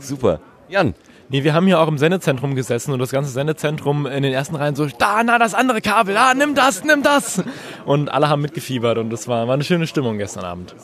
Super. 0.00 0.40
Jan, 0.68 0.94
Nee, 1.30 1.44
wir 1.44 1.52
haben 1.52 1.66
hier 1.66 1.78
auch 1.78 1.88
im 1.88 1.98
Sendezentrum 1.98 2.54
gesessen 2.54 2.92
und 2.92 3.00
das 3.00 3.10
ganze 3.10 3.30
Sendezentrum 3.30 4.06
in 4.06 4.22
den 4.22 4.32
ersten 4.32 4.56
Reihen 4.56 4.74
so, 4.74 4.86
da, 4.86 5.22
na, 5.22 5.38
das 5.38 5.52
andere 5.52 5.82
Kabel, 5.82 6.16
ah, 6.16 6.32
nimm 6.34 6.54
das, 6.54 6.84
nimm 6.84 7.02
das. 7.02 7.42
Und 7.84 8.08
alle 8.08 8.30
haben 8.30 8.40
mitgefiebert 8.40 8.96
und 8.96 9.10
das 9.10 9.28
war, 9.28 9.46
war 9.46 9.54
eine 9.54 9.64
schöne 9.64 9.86
Stimmung 9.86 10.16
gestern 10.16 10.44
Abend. 10.44 10.74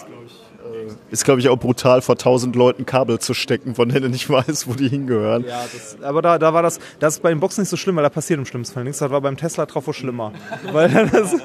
Ist, 1.10 1.24
glaube 1.24 1.40
ich, 1.40 1.48
auch 1.48 1.56
brutal, 1.56 2.02
vor 2.02 2.16
tausend 2.16 2.56
Leuten 2.56 2.84
Kabel 2.84 3.18
zu 3.18 3.32
stecken, 3.32 3.74
von 3.74 3.88
denen 3.88 4.02
du 4.02 4.08
nicht 4.10 4.28
weißt, 4.28 4.68
wo 4.68 4.74
die 4.74 4.88
hingehören. 4.88 5.44
Ja, 5.44 5.64
das, 5.72 5.96
aber 6.02 6.20
da, 6.20 6.38
da 6.38 6.52
war 6.52 6.62
das, 6.62 6.78
das 6.98 7.14
ist 7.14 7.22
bei 7.22 7.30
den 7.30 7.40
Boxen 7.40 7.62
nicht 7.62 7.70
so 7.70 7.76
schlimm, 7.76 7.96
weil 7.96 8.02
da 8.02 8.10
passiert 8.10 8.38
im 8.38 8.44
schlimmsten 8.44 8.74
Fall 8.74 8.84
nichts. 8.84 8.98
Das 8.98 9.10
war 9.10 9.20
beim 9.22 9.36
Tesla 9.38 9.64
drauf 9.64 9.86
wohl 9.86 9.94
schlimmer. 9.94 10.32
weil, 10.72 10.90
das, 11.10 11.36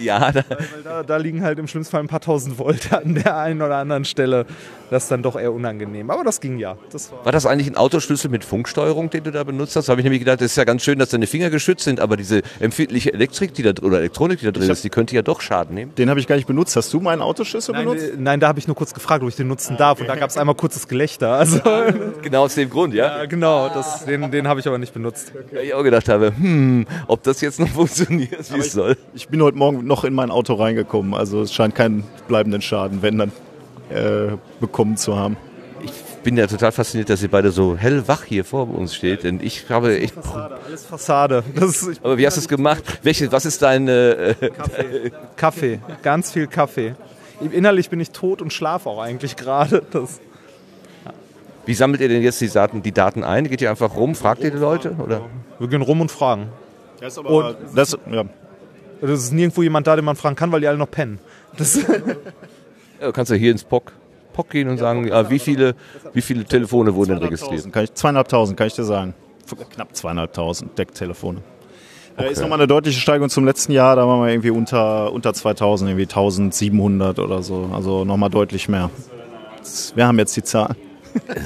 ja, 0.00 0.32
da, 0.32 0.44
weil 0.48 0.82
da, 0.82 1.02
da 1.02 1.16
liegen 1.16 1.42
halt 1.42 1.58
im 1.58 1.68
schlimmsten 1.68 1.92
Fall 1.92 2.02
ein 2.02 2.08
paar 2.08 2.20
tausend 2.20 2.58
Volt 2.58 2.92
an 2.92 3.14
der 3.14 3.36
einen 3.36 3.62
oder 3.62 3.76
anderen 3.76 4.04
Stelle. 4.04 4.46
Das 4.90 5.02
ist 5.02 5.10
dann 5.10 5.22
doch 5.22 5.38
eher 5.38 5.52
unangenehm. 5.52 6.10
Aber 6.10 6.24
das 6.24 6.40
ging 6.40 6.58
ja. 6.58 6.76
Das 6.90 7.12
war 7.12 7.18
war 7.28 7.32
das 7.32 7.44
eigentlich 7.44 7.68
ein 7.68 7.76
Autoschlüssel 7.76 8.30
mit 8.30 8.42
Funksteuerung, 8.42 9.10
den 9.10 9.22
du 9.24 9.30
da 9.30 9.44
benutzt 9.44 9.76
hast? 9.76 9.90
Habe 9.90 10.00
ich 10.00 10.04
nämlich 10.04 10.20
gedacht, 10.20 10.40
das 10.40 10.52
ist 10.52 10.56
ja 10.56 10.64
ganz 10.64 10.82
schön, 10.82 10.98
dass 10.98 11.10
deine 11.10 11.26
Finger 11.26 11.50
geschützt 11.50 11.84
sind, 11.84 12.00
aber 12.00 12.16
diese 12.16 12.40
empfindliche 12.58 13.12
Elektrik 13.12 13.52
die 13.52 13.62
da, 13.62 13.72
oder 13.82 13.98
Elektronik, 13.98 14.38
die 14.38 14.46
da 14.46 14.52
drin 14.52 14.70
ist, 14.70 14.82
die 14.84 14.88
könnte 14.88 15.14
ja 15.14 15.20
doch 15.20 15.42
Schaden 15.42 15.74
nehmen. 15.74 15.94
Den 15.96 16.08
habe 16.08 16.18
ich 16.20 16.26
gar 16.26 16.36
nicht 16.36 16.46
benutzt. 16.46 16.74
Hast 16.74 16.92
du 16.94 17.00
meinen 17.00 17.20
Autoschlüssel 17.20 17.74
Nein, 17.74 17.84
benutzt? 17.84 18.10
äh, 18.10 18.16
nein, 18.16 18.40
da 18.40 18.48
habe 18.48 18.58
ich 18.58 18.66
nur 18.66 18.76
kurz 18.76 18.94
gefragt, 18.94 19.22
ob 19.22 19.28
ich 19.28 19.36
den 19.36 19.48
nutzen 19.48 19.76
darf. 19.76 20.00
Und 20.00 20.06
da 20.06 20.16
gab 20.16 20.30
es 20.30 20.38
einmal 20.38 20.54
kurzes 20.54 20.88
Gelächter. 20.88 21.32
Also, 21.34 21.60
Genau 22.22 22.44
aus 22.44 22.54
dem 22.54 22.70
Grund, 22.70 22.94
ja? 22.94 23.18
ja, 23.18 23.24
genau, 23.26 23.68
das, 23.68 24.06
den, 24.06 24.30
den 24.30 24.48
habe 24.48 24.60
ich 24.60 24.66
aber 24.66 24.78
nicht 24.78 24.94
benutzt. 24.94 25.32
Weil 25.52 25.64
ich 25.64 25.74
auch 25.74 25.82
gedacht 25.82 26.08
habe, 26.08 26.32
hm, 26.34 26.86
ob 27.08 27.22
das 27.24 27.40
jetzt 27.42 27.60
noch 27.60 27.68
funktioniert, 27.74 28.52
wie 28.54 28.58
es 28.58 28.72
soll. 28.72 28.96
Ich 29.14 29.28
bin 29.28 29.42
heute 29.42 29.58
Morgen 29.58 29.86
noch 29.88 30.04
in 30.04 30.14
mein 30.14 30.30
Auto 30.30 30.54
reingekommen. 30.54 31.14
Also 31.14 31.42
es 31.42 31.52
scheint 31.52 31.74
keinen 31.74 32.04
bleibenden 32.28 32.62
Schaden, 32.62 33.02
wenn 33.02 33.18
dann, 33.18 33.32
äh, 33.90 34.36
bekommen 34.60 34.96
zu 34.96 35.16
haben. 35.16 35.36
Ich 35.82 35.92
bin 36.22 36.36
ja 36.36 36.46
total 36.46 36.72
fasziniert, 36.72 37.10
dass 37.10 37.22
ihr 37.22 37.30
beide 37.30 37.50
so 37.50 37.76
hellwach 37.76 38.24
hier 38.24 38.44
vor 38.44 38.68
uns 38.68 38.94
steht, 38.94 39.24
denn 39.24 39.40
ich 39.42 39.68
habe 39.70 39.98
echt... 39.98 40.14
Alles 40.66 40.84
Fassade. 40.84 41.42
Das 41.54 41.82
ist, 41.82 41.88
ich, 41.88 41.98
Aber 42.02 42.18
wie 42.18 42.26
hast 42.26 42.36
du 42.36 42.40
es 42.40 42.48
gemacht? 42.48 42.82
Welche, 43.02 43.30
was 43.32 43.46
ist 43.46 43.62
dein... 43.62 43.88
Äh, 43.88 44.34
Kaffee, 45.36 45.80
ganz 46.02 46.32
viel 46.32 46.46
Kaffee. 46.46 46.94
Innerlich 47.40 47.88
bin 47.88 48.00
ich 48.00 48.10
tot 48.10 48.42
und 48.42 48.52
schlafe 48.52 48.88
auch 48.90 49.00
eigentlich 49.00 49.36
gerade. 49.36 49.82
Das, 49.90 50.20
wie 51.68 51.74
sammelt 51.74 52.00
ihr 52.00 52.08
denn 52.08 52.22
jetzt 52.22 52.40
die 52.40 52.48
Daten, 52.48 52.82
die 52.82 52.92
Daten 52.92 53.22
ein? 53.22 53.46
Geht 53.46 53.60
ihr 53.60 53.68
einfach 53.68 53.94
rum, 53.94 54.14
fragt 54.14 54.42
ihr 54.42 54.50
die 54.50 54.56
Leute? 54.56 54.96
Oder? 55.04 55.20
wir 55.58 55.68
gehen 55.68 55.82
rum 55.82 56.00
und 56.00 56.10
fragen. 56.10 56.48
Das 56.98 57.12
ist 57.12 57.18
aber, 57.18 57.56
das, 57.74 57.96
ja. 58.10 58.24
Es 59.00 59.10
ist 59.10 59.32
nirgendwo 59.32 59.62
jemand 59.62 59.86
da, 59.86 59.96
den 59.96 60.04
man 60.04 60.16
fragen 60.16 60.36
kann, 60.36 60.50
weil 60.52 60.60
die 60.60 60.68
alle 60.68 60.78
noch 60.78 60.90
pennen. 60.90 61.18
Das, 61.56 61.78
Ja, 63.00 63.06
du 63.06 63.12
kannst 63.12 63.30
ja 63.30 63.36
hier 63.36 63.52
ins 63.52 63.64
POC, 63.64 63.92
POC 64.32 64.50
gehen 64.50 64.68
und 64.68 64.78
sagen, 64.78 65.06
ja, 65.06 65.30
wie, 65.30 65.38
viele, 65.38 65.74
wie 66.12 66.20
viele 66.20 66.44
Telefone 66.44 66.94
wurden 66.94 67.10
denn 67.10 67.18
registriert? 67.18 67.72
Kann 67.72 67.84
ich, 67.84 67.94
zweieinhalbtausend, 67.94 68.58
kann 68.58 68.66
ich 68.66 68.74
dir 68.74 68.84
sagen. 68.84 69.14
Knapp 69.70 69.94
zweieinhalbtausend 69.96 70.76
Decktelefone. 70.76 71.40
Okay. 72.16 72.32
Ist 72.32 72.40
nochmal 72.40 72.58
eine 72.58 72.66
deutliche 72.66 73.00
Steigerung 73.00 73.30
zum 73.30 73.44
letzten 73.44 73.72
Jahr. 73.72 73.94
Da 73.94 74.06
waren 74.06 74.20
wir 74.20 74.28
irgendwie 74.28 74.50
unter, 74.50 75.12
unter 75.12 75.32
2000, 75.32 75.90
irgendwie 75.90 76.02
1700 76.02 77.20
oder 77.20 77.42
so. 77.42 77.70
Also 77.72 78.04
nochmal 78.04 78.28
deutlich 78.28 78.68
mehr. 78.68 78.90
Wir 79.94 80.06
haben 80.06 80.18
jetzt 80.18 80.36
die 80.36 80.42
Zahlen. 80.42 80.74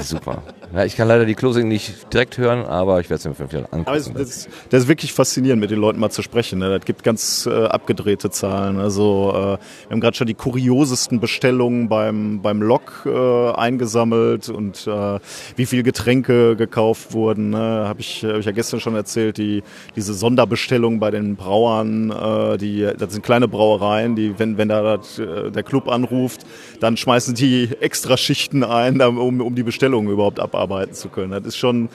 Super. 0.00 0.42
Ja, 0.74 0.86
ich 0.86 0.96
kann 0.96 1.06
leider 1.06 1.26
die 1.26 1.34
Closing 1.34 1.68
nicht 1.68 2.10
direkt 2.14 2.38
hören, 2.38 2.64
aber 2.64 2.98
ich 3.00 3.10
werde 3.10 3.18
es 3.18 3.24
mir 3.26 3.34
fünf 3.34 3.52
Jahre 3.52 3.68
Aber 3.72 3.94
es, 3.94 4.06
angucken. 4.06 4.24
das, 4.24 4.48
das 4.70 4.82
ist 4.84 4.88
wirklich 4.88 5.12
faszinierend, 5.12 5.60
mit 5.60 5.70
den 5.70 5.78
Leuten 5.78 6.00
mal 6.00 6.08
zu 6.08 6.22
sprechen. 6.22 6.60
Ne? 6.60 6.70
Das 6.70 6.86
gibt 6.86 7.02
ganz 7.02 7.44
äh, 7.44 7.66
abgedrehte 7.66 8.30
Zahlen. 8.30 8.78
Also 8.78 9.32
äh, 9.34 9.34
wir 9.34 9.58
haben 9.90 10.00
gerade 10.00 10.16
schon 10.16 10.28
die 10.28 10.34
kuriosesten 10.34 11.20
Bestellungen 11.20 11.90
beim, 11.90 12.40
beim 12.40 12.62
Lok 12.62 13.02
äh, 13.04 13.50
eingesammelt 13.52 14.48
und 14.48 14.86
äh, 14.86 15.18
wie 15.56 15.66
viel 15.66 15.82
Getränke 15.82 16.56
gekauft 16.56 17.12
wurden. 17.12 17.50
Ne? 17.50 17.58
Habe 17.58 18.00
ich, 18.00 18.24
hab 18.24 18.38
ich 18.38 18.46
ja 18.46 18.52
gestern 18.52 18.80
schon 18.80 18.94
erzählt, 18.94 19.36
die, 19.36 19.62
diese 19.94 20.14
Sonderbestellungen 20.14 21.00
bei 21.00 21.10
den 21.10 21.36
Brauern, 21.36 22.10
äh, 22.10 22.56
die, 22.56 22.88
das 22.96 23.12
sind 23.12 23.22
kleine 23.22 23.46
Brauereien, 23.46 24.16
die, 24.16 24.38
wenn, 24.38 24.56
wenn 24.56 24.70
da 24.70 24.96
das, 24.96 25.18
äh, 25.18 25.50
der 25.50 25.64
Club 25.64 25.88
anruft, 25.88 26.46
dann 26.80 26.96
schmeißen 26.96 27.34
die 27.34 27.68
extra 27.80 28.16
Schichten 28.16 28.64
ein, 28.64 29.02
um, 29.02 29.42
um 29.42 29.54
die 29.54 29.64
Bestellungen 29.64 30.10
überhaupt 30.10 30.40
abarbeiten 30.40 30.61
zu 30.92 31.08
können. 31.08 31.32
Das 31.32 31.44
ist 31.44 31.56
schon, 31.56 31.88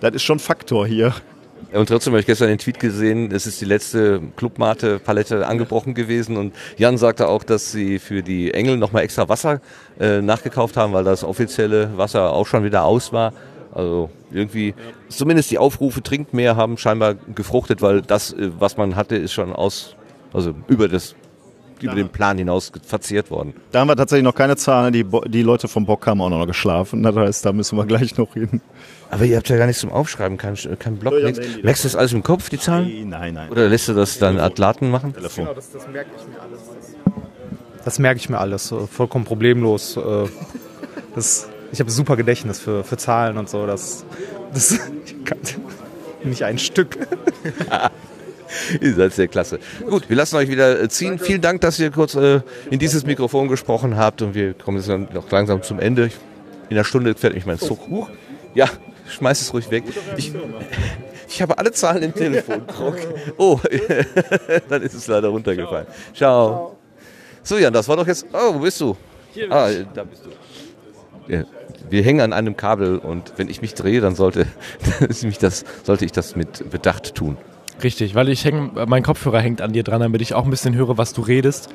das 0.00 0.14
ist 0.14 0.22
schon 0.22 0.38
Faktor 0.38 0.86
hier. 0.86 1.14
Und 1.72 1.88
trotzdem 1.88 2.12
habe 2.12 2.20
ich 2.20 2.26
gestern 2.26 2.48
den 2.48 2.58
Tweet 2.58 2.78
gesehen, 2.78 3.32
es 3.32 3.46
ist 3.46 3.60
die 3.60 3.64
letzte 3.64 4.20
Clubmate-Palette 4.36 5.46
angebrochen 5.46 5.94
gewesen 5.94 6.36
und 6.36 6.54
Jan 6.76 6.96
sagte 6.96 7.28
auch, 7.28 7.42
dass 7.42 7.72
sie 7.72 7.98
für 7.98 8.22
die 8.22 8.54
Engel 8.54 8.76
nochmal 8.76 9.02
extra 9.02 9.28
Wasser 9.28 9.60
äh, 9.98 10.20
nachgekauft 10.22 10.76
haben, 10.76 10.92
weil 10.92 11.04
das 11.04 11.24
offizielle 11.24 11.96
Wasser 11.96 12.32
auch 12.32 12.46
schon 12.46 12.62
wieder 12.64 12.84
aus 12.84 13.12
war. 13.12 13.32
Also 13.74 14.10
irgendwie, 14.30 14.74
zumindest 15.08 15.50
die 15.50 15.58
Aufrufe 15.58 16.02
trinkt 16.02 16.32
mehr 16.32 16.56
haben 16.56 16.78
scheinbar 16.78 17.14
gefruchtet, 17.34 17.82
weil 17.82 18.00
das, 18.00 18.32
äh, 18.32 18.50
was 18.58 18.76
man 18.76 18.96
hatte, 18.96 19.16
ist 19.16 19.32
schon 19.32 19.52
aus, 19.52 19.96
also 20.32 20.54
über 20.68 20.88
das, 20.88 21.14
über 21.82 21.94
den 21.94 22.08
Plan 22.08 22.38
hinaus 22.38 22.72
verzehrt 22.86 23.30
worden. 23.30 23.54
Da 23.72 23.80
haben 23.80 23.88
wir 23.88 23.96
tatsächlich 23.96 24.24
noch 24.24 24.34
keine 24.34 24.56
Zahlen. 24.56 24.92
Die, 24.92 25.04
Bo 25.04 25.20
die 25.22 25.42
Leute 25.42 25.68
vom 25.68 25.86
Bock 25.86 26.06
haben 26.06 26.20
auch 26.20 26.30
noch 26.30 26.46
geschlafen. 26.46 27.02
Das 27.02 27.14
heißt, 27.16 27.46
da 27.46 27.52
müssen 27.52 27.76
wir 27.76 27.86
gleich 27.86 28.16
noch 28.16 28.32
hin. 28.34 28.60
Aber 29.10 29.24
ihr 29.24 29.36
habt 29.36 29.48
ja 29.48 29.56
gar 29.56 29.66
nichts 29.66 29.80
zum 29.80 29.90
Aufschreiben, 29.92 30.36
kein, 30.36 30.56
kein 30.78 30.94
nichts. 30.94 31.38
nee, 31.38 31.62
Merkst 31.62 31.84
du 31.84 31.88
das 31.88 31.96
alles 31.96 32.12
im 32.12 32.22
Kopf, 32.22 32.50
die 32.50 32.58
Zahlen? 32.58 33.08
Nein, 33.08 33.34
nein. 33.34 33.50
Oder 33.50 33.68
lässt 33.68 33.88
du 33.88 33.94
das 33.94 34.18
dann 34.18 34.38
Atlaten 34.40 34.90
machen? 34.90 35.14
Telefon. 35.14 35.44
Genau, 35.44 35.54
das, 35.54 35.70
das 35.70 35.86
merke 35.88 36.10
ich 36.16 36.26
mir 36.26 36.40
alles. 36.42 36.60
Das 37.84 37.98
merke 38.00 38.18
ich 38.18 38.28
mir 38.28 38.38
alles, 38.38 38.74
vollkommen 38.90 39.24
problemlos. 39.24 39.96
äh, 39.96 40.00
Das, 41.14 41.48
ich 41.72 41.80
habe 41.80 41.90
super 41.90 42.14
Gedächtnis 42.16 42.58
für, 42.58 42.84
für 42.84 42.98
Zahlen 42.98 43.38
und 43.38 43.48
so. 43.48 43.66
Das, 43.66 44.04
das 44.52 44.72
ich 45.06 45.24
kann 45.24 45.38
nicht 46.24 46.42
ein 46.44 46.58
Stück. 46.58 46.98
Ihr 48.80 48.94
seid 48.94 49.12
sehr 49.12 49.28
klasse. 49.28 49.58
Gut, 49.88 50.08
wir 50.08 50.16
lassen 50.16 50.36
euch 50.36 50.48
wieder 50.48 50.80
äh, 50.80 50.88
ziehen. 50.88 51.18
Vielen 51.18 51.40
Dank, 51.40 51.60
dass 51.60 51.78
ihr 51.78 51.90
kurz 51.90 52.14
äh, 52.14 52.40
in 52.70 52.78
dieses 52.78 53.04
Mikrofon 53.06 53.48
gesprochen 53.48 53.96
habt 53.96 54.22
und 54.22 54.34
wir 54.34 54.54
kommen 54.54 54.78
jetzt 54.78 54.88
noch 54.88 55.30
langsam 55.30 55.62
zum 55.62 55.78
Ende. 55.78 56.10
In 56.68 56.76
einer 56.76 56.84
Stunde 56.84 57.14
fährt 57.14 57.34
mich 57.34 57.46
mein 57.46 57.58
Zug 57.58 57.88
hoch. 57.88 58.10
Ja, 58.54 58.68
schmeiß 59.08 59.40
es 59.40 59.52
ruhig 59.52 59.70
weg. 59.70 59.84
Ich, 60.16 60.32
ich 61.28 61.42
habe 61.42 61.58
alle 61.58 61.72
Zahlen 61.72 62.02
im 62.02 62.14
Telefon. 62.14 62.66
Krog. 62.68 62.96
Oh, 63.36 63.60
dann 64.68 64.82
ist 64.82 64.94
es 64.94 65.06
leider 65.06 65.28
runtergefallen. 65.28 65.86
Ciao. 66.14 66.76
So, 67.42 67.58
Jan, 67.58 67.72
das 67.72 67.86
war 67.88 67.96
doch 67.96 68.06
jetzt. 68.06 68.26
Oh, 68.32 68.54
wo 68.54 68.58
bist 68.60 68.80
du? 68.80 68.96
Ah, 69.50 69.68
da 69.94 70.04
bist 70.04 70.24
du. 70.24 70.30
Ja, 71.32 71.44
wir 71.90 72.02
hängen 72.02 72.20
an 72.20 72.32
einem 72.32 72.56
Kabel 72.56 72.98
und 72.98 73.34
wenn 73.36 73.48
ich 73.48 73.62
mich 73.62 73.74
drehe, 73.74 74.00
dann 74.00 74.14
sollte, 74.14 74.46
mich 75.22 75.38
das, 75.38 75.64
sollte 75.82 76.04
ich 76.04 76.12
das 76.12 76.36
mit 76.36 76.70
Bedacht 76.70 77.14
tun. 77.14 77.36
Richtig, 77.82 78.14
weil 78.14 78.28
ich 78.30 78.44
häng, 78.44 78.70
mein 78.88 79.02
Kopfhörer 79.02 79.40
hängt 79.40 79.60
an 79.60 79.72
dir 79.72 79.82
dran, 79.82 80.00
damit 80.00 80.22
ich 80.22 80.32
auch 80.34 80.44
ein 80.44 80.50
bisschen 80.50 80.74
höre, 80.74 80.96
was 80.96 81.12
du 81.12 81.20
redest, 81.20 81.68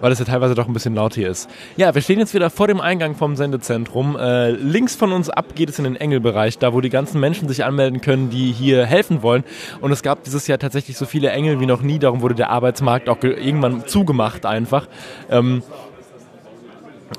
weil 0.00 0.12
es 0.12 0.20
ja 0.20 0.24
teilweise 0.24 0.54
doch 0.54 0.68
ein 0.68 0.72
bisschen 0.72 0.94
laut 0.94 1.14
hier 1.14 1.28
ist. 1.28 1.50
Ja, 1.76 1.92
wir 1.92 2.00
stehen 2.00 2.20
jetzt 2.20 2.32
wieder 2.32 2.48
vor 2.48 2.68
dem 2.68 2.80
Eingang 2.80 3.16
vom 3.16 3.34
Sendezentrum. 3.34 4.16
Äh, 4.16 4.50
links 4.52 4.94
von 4.94 5.12
uns 5.12 5.28
ab 5.28 5.56
geht 5.56 5.68
es 5.68 5.78
in 5.78 5.84
den 5.84 5.96
Engelbereich, 5.96 6.58
da 6.58 6.72
wo 6.72 6.80
die 6.80 6.90
ganzen 6.90 7.18
Menschen 7.18 7.48
sich 7.48 7.64
anmelden 7.64 8.00
können, 8.00 8.30
die 8.30 8.52
hier 8.52 8.86
helfen 8.86 9.22
wollen. 9.22 9.42
Und 9.80 9.90
es 9.90 10.04
gab 10.04 10.22
dieses 10.22 10.46
Jahr 10.46 10.60
tatsächlich 10.60 10.96
so 10.96 11.06
viele 11.06 11.30
Engel 11.30 11.58
wie 11.58 11.66
noch 11.66 11.82
nie, 11.82 11.98
darum 11.98 12.20
wurde 12.20 12.36
der 12.36 12.50
Arbeitsmarkt 12.50 13.08
auch 13.08 13.18
ge- 13.18 13.34
irgendwann 13.34 13.84
zugemacht 13.88 14.46
einfach. 14.46 14.86
Ähm, 15.28 15.64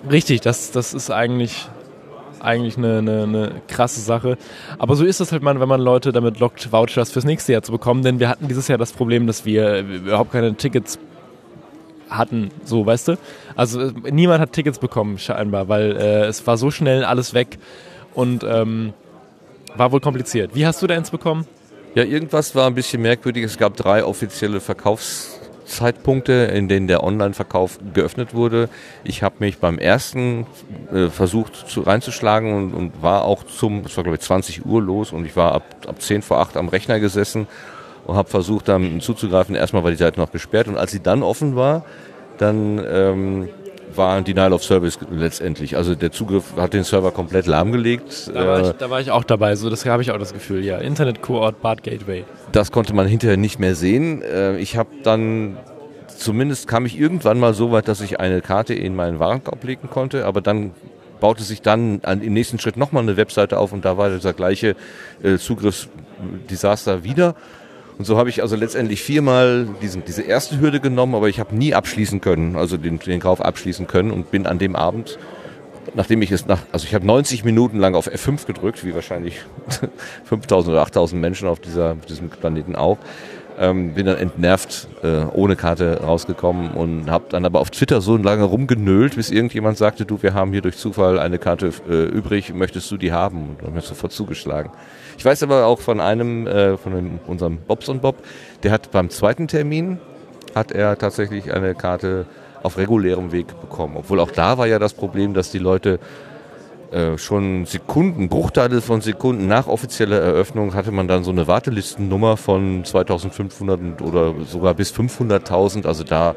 richtig, 0.09 0.39
das, 0.39 0.71
das 0.71 0.93
ist 0.93 1.11
eigentlich 1.11 1.67
eigentlich 2.41 2.77
eine, 2.77 2.99
eine, 2.99 3.23
eine 3.23 3.51
krasse 3.67 4.01
Sache. 4.01 4.37
Aber 4.77 4.95
so 4.95 5.05
ist 5.05 5.19
das 5.19 5.31
halt 5.31 5.43
mal, 5.43 5.59
wenn 5.59 5.69
man 5.69 5.81
Leute 5.81 6.11
damit 6.11 6.39
lockt, 6.39 6.71
Vouchers 6.71 7.11
fürs 7.11 7.25
nächste 7.25 7.53
Jahr 7.53 7.61
zu 7.61 7.71
bekommen. 7.71 8.03
Denn 8.03 8.19
wir 8.19 8.29
hatten 8.29 8.47
dieses 8.47 8.67
Jahr 8.67 8.77
das 8.77 8.91
Problem, 8.91 9.27
dass 9.27 9.45
wir 9.45 9.79
überhaupt 9.79 10.31
keine 10.31 10.55
Tickets 10.55 10.99
hatten, 12.09 12.49
so, 12.65 12.85
weißt 12.85 13.09
du? 13.09 13.17
Also 13.55 13.81
äh, 13.81 13.93
niemand 14.11 14.41
hat 14.41 14.53
Tickets 14.53 14.79
bekommen, 14.79 15.17
scheinbar, 15.17 15.67
weil 15.67 15.95
äh, 15.95 16.25
es 16.25 16.45
war 16.47 16.57
so 16.57 16.71
schnell 16.71 17.03
alles 17.05 17.33
weg 17.33 17.59
und 18.13 18.43
ähm, 18.43 18.93
war 19.75 19.91
wohl 19.91 19.99
kompliziert. 19.99 20.55
Wie 20.55 20.65
hast 20.65 20.81
du 20.81 20.87
da 20.87 20.95
eins 20.95 21.11
bekommen? 21.11 21.45
Ja, 21.95 22.03
irgendwas 22.03 22.55
war 22.55 22.67
ein 22.67 22.75
bisschen 22.75 23.01
merkwürdig. 23.01 23.43
Es 23.43 23.57
gab 23.57 23.75
drei 23.75 24.03
offizielle 24.03 24.59
Verkaufszeitpunkte, 25.70 26.34
in 26.34 26.67
denen 26.67 26.88
der 26.88 27.03
Online-Verkauf 27.03 27.80
geöffnet 27.93 28.34
wurde. 28.34 28.70
Ich 29.03 29.24
habe 29.24 29.36
mich 29.39 29.59
beim 29.59 29.78
ersten 29.78 30.47
äh, 30.91 31.07
versucht 31.07 31.55
zu, 31.55 31.82
reinzuschlagen 31.82 32.53
und, 32.53 32.74
und 32.74 33.01
war 33.01 33.24
auch 33.24 33.43
zum, 33.43 33.86
es 33.86 33.95
war 33.95 34.03
glaube 34.03 34.17
ich 34.17 34.22
20 34.22 34.65
Uhr 34.65 34.82
los 34.82 35.11
und 35.11 35.26
ich 35.26 35.36
war 35.36 35.53
ab, 35.53 35.63
ab 35.88 36.01
10 36.01 36.22
vor 36.22 36.39
8 36.39 36.57
am 36.57 36.70
Rechner 36.70 36.99
gesessen 36.99 37.47
und 38.05 38.15
habe 38.15 38.30
versucht 38.30 38.67
dann 38.67 38.99
zuzugreifen. 38.99 39.55
Erstmal 39.55 39.84
war 39.84 39.91
die 39.91 39.97
Seite 39.97 40.20
noch 40.20 40.32
gesperrt 40.32 40.67
und 40.67 40.78
als 40.78 40.91
sie 40.91 41.01
dann 41.01 41.24
offen 41.24 41.55
war, 41.55 41.86
dann 42.39 42.84
ähm, 42.89 43.49
war 44.00 44.16
ein 44.16 44.24
Denial 44.24 44.52
of 44.54 44.64
Service 44.64 44.97
letztendlich. 45.12 45.78
Also 45.78 45.93
der 45.93 46.12
Zugriff 46.12 46.56
hat 46.58 46.74
den 46.74 46.84
Server 46.84 47.12
komplett 47.12 47.45
lahmgelegt. 47.45 48.32
Da 48.34 48.47
war, 48.47 48.62
ich, 48.62 48.72
da 48.72 48.89
war 48.89 49.00
ich 49.00 49.12
auch 49.12 49.24
dabei, 49.24 49.56
so 49.56 49.70
das 49.70 49.86
habe 49.86 50.02
ich 50.02 50.10
auch 50.10 50.18
das 50.18 50.34
Gefühl, 50.34 50.66
ja. 50.66 50.80
Internet 50.80 51.22
Coort 51.22 51.62
Bad 51.62 51.84
Gateway. 51.84 52.26
Das 52.52 52.72
konnte 52.72 52.95
man 52.95 53.06
hinterher 53.06 53.38
nicht 53.38 53.60
mehr 53.60 53.76
sehen. 53.76 54.24
Äh, 54.24 54.58
ich 54.58 54.76
habe 54.76 54.89
dann 55.04 55.58
zumindest 56.08 56.68
kam 56.68 56.86
ich 56.88 57.00
irgendwann 57.00 57.39
mal 57.39 57.54
so 57.54 57.72
weit, 57.72 57.88
dass 57.88 58.02
ich 58.02 58.20
eine 58.20 58.41
Karte 58.41 58.74
in 58.74 58.95
meinen 58.95 59.20
Warenkorb 59.20 59.64
legen 59.64 59.89
konnte, 59.89 60.26
aber 60.26 60.41
dann 60.41 60.72
baute 61.20 61.43
sich 61.43 61.62
dann 61.62 62.00
an, 62.04 62.22
im 62.22 62.34
nächsten 62.34 62.60
Schritt 62.60 62.78
nochmal 62.78 63.04
eine 63.04 63.18
Webseite 63.18 63.58
auf 63.58 63.74
und 63.74 63.86
da 63.86 63.97
war 63.97 64.10
dieser 64.10 64.34
gleiche 64.34 64.76
äh, 65.22 65.38
Zugriffsdesaster 65.38 67.04
wieder. 67.04 67.36
Und 68.00 68.06
so 68.06 68.18
habe 68.18 68.30
ich 68.30 68.41
also 68.41 68.56
letztendlich 68.56 69.04
viermal 69.04 69.68
diesen, 69.82 70.06
diese 70.06 70.22
erste 70.22 70.62
Hürde 70.62 70.80
genommen, 70.80 71.16
aber 71.16 71.28
ich 71.28 71.38
habe 71.38 71.54
nie 71.54 71.74
abschließen 71.74 72.22
können, 72.22 72.56
also 72.56 72.78
den, 72.78 72.97
den 72.97 73.20
Kauf 73.20 73.41
abschließen 73.41 73.88
können 73.88 74.12
und 74.12 74.32
bin 74.32 74.47
an 74.47 74.58
dem 74.58 74.78
Abend, 74.78 75.20
nachdem 75.95 76.22
ich 76.22 76.32
es 76.32 76.45
nach, 76.45 76.62
also 76.72 76.86
ich 76.88 76.95
habe 76.95 77.06
90 77.06 77.43
Minuten 77.43 77.78
lang 77.78 77.95
auf 77.95 78.08
F5 78.10 78.45
gedrückt, 78.45 78.86
wie 78.86 78.95
wahrscheinlich 78.95 79.41
5000 80.24 80.72
oder 80.72 80.82
8000 80.84 81.22
Menschen 81.22 81.50
auf 81.50 81.60
dieser, 81.60 81.95
diesem 82.08 82.30
Planeten 82.30 82.78
auch, 82.78 83.00
ähm, 83.60 83.93
bin 83.93 84.05
dann 84.05 84.18
entnervt 84.18 84.88
äh, 85.03 85.26
ohne 85.34 85.55
Karte 85.55 86.01
rausgekommen 86.01 86.72
und 86.72 87.12
habe 87.12 87.26
dann 87.30 87.45
aber 87.45 87.60
auf 87.60 87.70
Twitter 87.70 87.99
so 87.99 88.16
lange 88.16 88.43
rumgenölt, 88.43 89.16
bis 89.16 89.30
irgendjemand 89.30 89.78
sagte, 89.78 90.05
du, 90.05 90.24
wir 90.24 90.34
haben 90.34 90.51
hier 90.51 90.62
durch 90.62 90.78
Zufall 90.78 91.20
eine 91.20 91.39
Karte 91.39 91.72
äh, 91.89 92.05
übrig, 92.05 92.53
möchtest 92.53 92.89
du 92.89 92.97
die 92.97 93.12
haben? 93.12 93.49
Und 93.49 93.57
dann 93.60 93.68
habe 93.72 93.80
ich 93.80 93.86
sofort 93.86 94.14
zugeschlagen. 94.14 94.72
Ich 95.18 95.26
weiß 95.26 95.43
aber 95.43 95.66
auch 95.66 95.82
von 95.82 95.99
einem, 95.99 96.47
äh, 96.47 96.78
von 96.78 96.95
dem, 96.95 97.20
unserem 97.28 97.57
Bobs 97.57 97.89
und 97.89 98.01
Bob, 98.01 98.16
der 98.64 98.72
hat 98.72 98.91
beim 98.91 99.10
zweiten 99.10 99.49
Termin, 99.49 99.99
hat 100.55 100.72
er 100.72 100.97
tatsächlich 100.97 101.53
eine 101.53 101.76
Karte 101.76 102.26
auf 102.64 102.78
regulärem 102.78 103.32
Weg 103.32 103.47
bekommen. 103.60 103.95
Obwohl 103.97 104.20
auch 104.22 104.32
da 104.32 104.57
war 104.57 104.68
ja 104.68 104.80
das 104.80 104.93
Problem, 104.93 105.34
dass 105.34 105.51
die 105.51 105.60
Leute 105.60 105.99
äh, 106.91 107.17
schon 107.17 107.65
Sekunden, 107.65 108.29
Bruchteile 108.29 108.81
von 108.81 109.01
Sekunden 109.01 109.47
nach 109.47 109.67
offizieller 109.67 110.19
Eröffnung 110.19 110.73
hatte 110.73 110.91
man 110.91 111.07
dann 111.07 111.23
so 111.23 111.31
eine 111.31 111.47
Wartelistennummer 111.47 112.35
von 112.35 112.83
2500 112.83 114.01
oder 114.01 114.33
sogar 114.45 114.73
bis 114.73 114.91
500.000. 114.91 115.85
Also 115.85 116.03
da, 116.03 116.35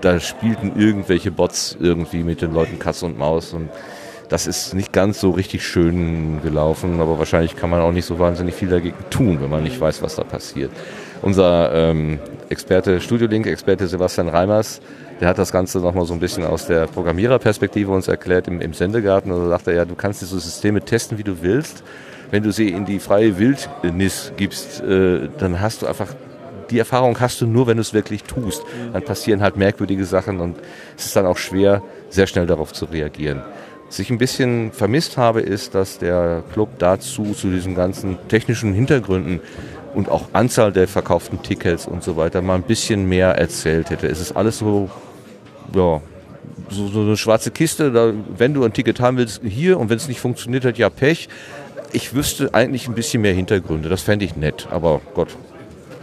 da 0.00 0.18
spielten 0.18 0.72
irgendwelche 0.80 1.30
Bots 1.30 1.76
irgendwie 1.78 2.22
mit 2.22 2.40
den 2.40 2.54
Leuten 2.54 2.78
Katz 2.78 3.02
und 3.02 3.18
Maus 3.18 3.52
und 3.52 3.68
das 4.32 4.46
ist 4.46 4.72
nicht 4.72 4.94
ganz 4.94 5.20
so 5.20 5.30
richtig 5.32 5.66
schön 5.66 6.40
gelaufen, 6.42 7.02
aber 7.02 7.18
wahrscheinlich 7.18 7.54
kann 7.54 7.68
man 7.68 7.82
auch 7.82 7.92
nicht 7.92 8.06
so 8.06 8.18
wahnsinnig 8.18 8.54
viel 8.54 8.68
dagegen 8.68 8.96
tun, 9.10 9.42
wenn 9.42 9.50
man 9.50 9.62
nicht 9.62 9.78
weiß, 9.78 10.00
was 10.00 10.16
da 10.16 10.24
passiert. 10.24 10.70
Unser 11.20 11.70
ähm, 11.74 12.18
Experte, 12.48 13.02
Studiolink-Experte 13.02 13.86
Sebastian 13.86 14.30
Reimers, 14.30 14.80
der 15.20 15.28
hat 15.28 15.38
das 15.38 15.52
Ganze 15.52 15.78
nochmal 15.78 16.04
so 16.04 16.14
ein 16.14 16.20
bisschen 16.20 16.44
aus 16.44 16.66
der 16.66 16.86
Programmiererperspektive 16.86 17.90
uns 17.90 18.08
erklärt 18.08 18.48
im, 18.48 18.60
im 18.60 18.74
Sendegarten. 18.74 19.30
Da 19.30 19.48
sagt 19.48 19.68
er, 19.68 19.74
ja, 19.74 19.84
du 19.84 19.94
kannst 19.94 20.22
diese 20.22 20.38
Systeme 20.38 20.80
testen, 20.80 21.18
wie 21.18 21.24
du 21.24 21.42
willst. 21.42 21.82
Wenn 22.30 22.42
du 22.42 22.50
sie 22.50 22.68
in 22.68 22.84
die 22.84 22.98
freie 22.98 23.38
Wildnis 23.38 24.32
gibst, 24.36 24.82
äh, 24.82 25.28
dann 25.38 25.60
hast 25.60 25.82
du 25.82 25.86
einfach 25.86 26.08
die 26.70 26.78
Erfahrung 26.78 27.20
hast 27.20 27.40
du 27.40 27.46
nur, 27.46 27.66
wenn 27.66 27.76
du 27.76 27.82
es 27.82 27.92
wirklich 27.92 28.24
tust. 28.24 28.62
Dann 28.92 29.02
passieren 29.02 29.42
halt 29.42 29.56
merkwürdige 29.56 30.04
Sachen 30.04 30.40
und 30.40 30.56
es 30.96 31.06
ist 31.06 31.16
dann 31.16 31.26
auch 31.26 31.36
schwer, 31.36 31.82
sehr 32.08 32.26
schnell 32.26 32.46
darauf 32.46 32.72
zu 32.72 32.86
reagieren. 32.86 33.42
Was 33.86 33.98
ich 33.98 34.10
ein 34.10 34.16
bisschen 34.16 34.72
vermisst 34.72 35.18
habe, 35.18 35.42
ist, 35.42 35.74
dass 35.74 35.98
der 35.98 36.42
Club 36.54 36.70
dazu, 36.78 37.34
zu 37.34 37.50
diesen 37.50 37.74
ganzen 37.74 38.16
technischen 38.28 38.72
Hintergründen 38.72 39.40
und 39.94 40.08
auch 40.08 40.28
Anzahl 40.32 40.72
der 40.72 40.88
verkauften 40.88 41.42
Tickets 41.42 41.86
und 41.86 42.02
so 42.02 42.16
weiter 42.16 42.42
mal 42.42 42.56
ein 42.56 42.62
bisschen 42.62 43.08
mehr 43.08 43.28
erzählt 43.38 43.90
hätte. 43.90 44.06
Es 44.06 44.20
ist 44.20 44.32
alles 44.32 44.58
so, 44.58 44.90
ja, 45.74 46.00
so, 46.70 46.88
so 46.88 47.00
eine 47.00 47.16
schwarze 47.16 47.50
Kiste, 47.50 47.92
da, 47.92 48.12
wenn 48.36 48.54
du 48.54 48.64
ein 48.64 48.72
Ticket 48.72 49.00
haben 49.00 49.16
willst, 49.16 49.42
hier 49.44 49.78
und 49.78 49.90
wenn 49.90 49.96
es 49.96 50.08
nicht 50.08 50.20
funktioniert 50.20 50.64
hat, 50.64 50.78
ja 50.78 50.88
Pech. 50.88 51.28
Ich 51.92 52.14
wüsste 52.14 52.54
eigentlich 52.54 52.88
ein 52.88 52.94
bisschen 52.94 53.20
mehr 53.22 53.34
Hintergründe, 53.34 53.88
das 53.88 54.02
fände 54.02 54.24
ich 54.24 54.36
nett, 54.36 54.68
aber 54.70 55.00
Gott. 55.14 55.28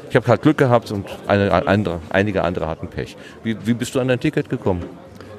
Ich 0.09 0.15
habe 0.15 0.27
halt 0.27 0.41
Glück 0.41 0.57
gehabt 0.57 0.91
und 0.91 1.05
eine, 1.27 1.51
andere, 1.67 1.99
einige 2.09 2.43
andere 2.43 2.67
hatten 2.67 2.87
Pech. 2.87 3.15
Wie, 3.43 3.55
wie 3.65 3.73
bist 3.73 3.93
du 3.93 3.99
an 3.99 4.07
dein 4.07 4.19
Ticket 4.19 4.49
gekommen? 4.49 4.83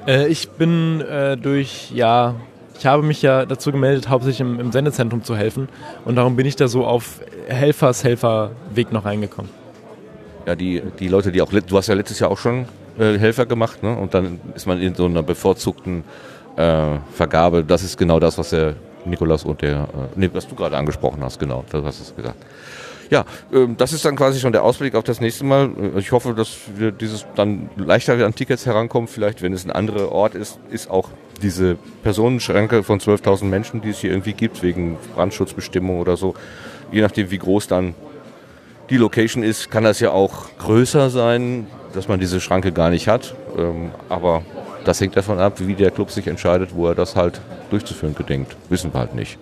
Äh, 0.07 0.27
ich 0.27 0.49
bin 0.49 1.01
äh, 1.01 1.37
durch, 1.37 1.91
ja, 1.91 2.35
ich 2.81 2.87
habe 2.87 3.03
mich 3.03 3.21
ja 3.21 3.45
dazu 3.45 3.71
gemeldet, 3.71 4.09
hauptsächlich 4.09 4.41
im, 4.41 4.59
im, 4.59 4.71
Sendezentrum 4.71 5.23
zu 5.23 5.35
helfen. 5.35 5.69
Und 6.03 6.15
darum 6.15 6.35
bin 6.35 6.47
ich 6.47 6.55
da 6.55 6.67
so 6.67 6.83
auf 6.83 7.19
Helfers-Helfer-Weg 7.47 8.91
noch 8.91 9.05
reingekommen. 9.05 9.51
Ja, 10.47 10.55
die, 10.55 10.81
die 10.97 11.07
Leute, 11.07 11.31
die 11.31 11.43
auch, 11.43 11.51
du 11.51 11.77
hast 11.77 11.85
ja 11.85 11.93
letztes 11.93 12.17
Jahr 12.17 12.31
auch 12.31 12.39
schon 12.39 12.65
äh, 12.97 13.19
Helfer 13.19 13.45
gemacht, 13.45 13.83
ne? 13.83 13.95
Und 13.95 14.15
dann 14.15 14.39
ist 14.55 14.65
man 14.65 14.81
in 14.81 14.95
so 14.95 15.05
einer 15.05 15.21
bevorzugten 15.21 16.03
äh, 16.55 16.97
Vergabe. 17.13 17.63
Das 17.63 17.83
ist 17.83 17.99
genau 17.99 18.19
das, 18.19 18.39
was 18.39 18.49
der 18.49 18.73
Nikolas 19.05 19.43
und 19.43 19.61
der, 19.61 19.81
äh, 19.81 19.85
nee, 20.15 20.31
was 20.33 20.47
du 20.47 20.55
gerade 20.55 20.75
angesprochen 20.75 21.23
hast, 21.23 21.39
genau, 21.39 21.63
das 21.69 21.85
hast 21.85 22.09
du 22.09 22.15
gesagt 22.15 22.37
ja, 23.11 23.25
ähm, 23.53 23.75
das 23.77 23.93
ist 23.93 24.05
dann 24.05 24.15
quasi 24.15 24.39
schon 24.39 24.53
der 24.53 24.63
Ausblick 24.63 24.95
auf 24.95 25.03
das 25.03 25.19
nächste 25.19 25.43
Mal. 25.43 25.69
Äh, 25.77 25.99
ich 25.99 26.13
hoffe, 26.13 26.33
dass 26.33 26.57
wir 26.75 26.91
dieses 26.91 27.27
dann 27.35 27.69
leichter 27.75 28.13
an 28.25 28.33
Tickets 28.33 28.65
herankommen. 28.65 29.07
Vielleicht, 29.07 29.41
wenn 29.41 29.53
es 29.53 29.65
ein 29.65 29.71
anderer 29.71 30.11
Ort 30.11 30.33
ist, 30.33 30.59
ist 30.71 30.89
auch 30.89 31.09
diese 31.41 31.77
Personenschranke 32.03 32.83
von 32.83 32.99
12.000 32.99 33.45
Menschen, 33.45 33.81
die 33.81 33.89
es 33.89 33.99
hier 33.99 34.11
irgendwie 34.11 34.33
gibt, 34.33 34.63
wegen 34.63 34.97
Brandschutzbestimmung 35.15 35.99
oder 35.99 36.15
so, 36.17 36.35
je 36.91 37.01
nachdem, 37.01 37.31
wie 37.31 37.37
groß 37.37 37.67
dann 37.67 37.95
die 38.89 38.97
Location 38.97 39.43
ist, 39.43 39.71
kann 39.71 39.83
das 39.83 39.99
ja 39.99 40.11
auch 40.11 40.49
größer 40.59 41.09
sein, 41.09 41.67
dass 41.93 42.07
man 42.07 42.19
diese 42.19 42.41
Schranke 42.41 42.71
gar 42.71 42.89
nicht 42.89 43.07
hat. 43.07 43.35
Ähm, 43.57 43.91
aber 44.09 44.43
das 44.85 44.99
hängt 44.99 45.15
davon 45.15 45.39
ab, 45.39 45.59
wie 45.59 45.75
der 45.75 45.91
Club 45.91 46.11
sich 46.11 46.27
entscheidet, 46.27 46.75
wo 46.75 46.87
er 46.87 46.95
das 46.95 47.15
halt 47.15 47.41
durchzuführen 47.69 48.15
gedenkt. 48.15 48.55
Wissen 48.69 48.93
wir 48.93 48.99
halt 48.99 49.15
nicht. 49.15 49.37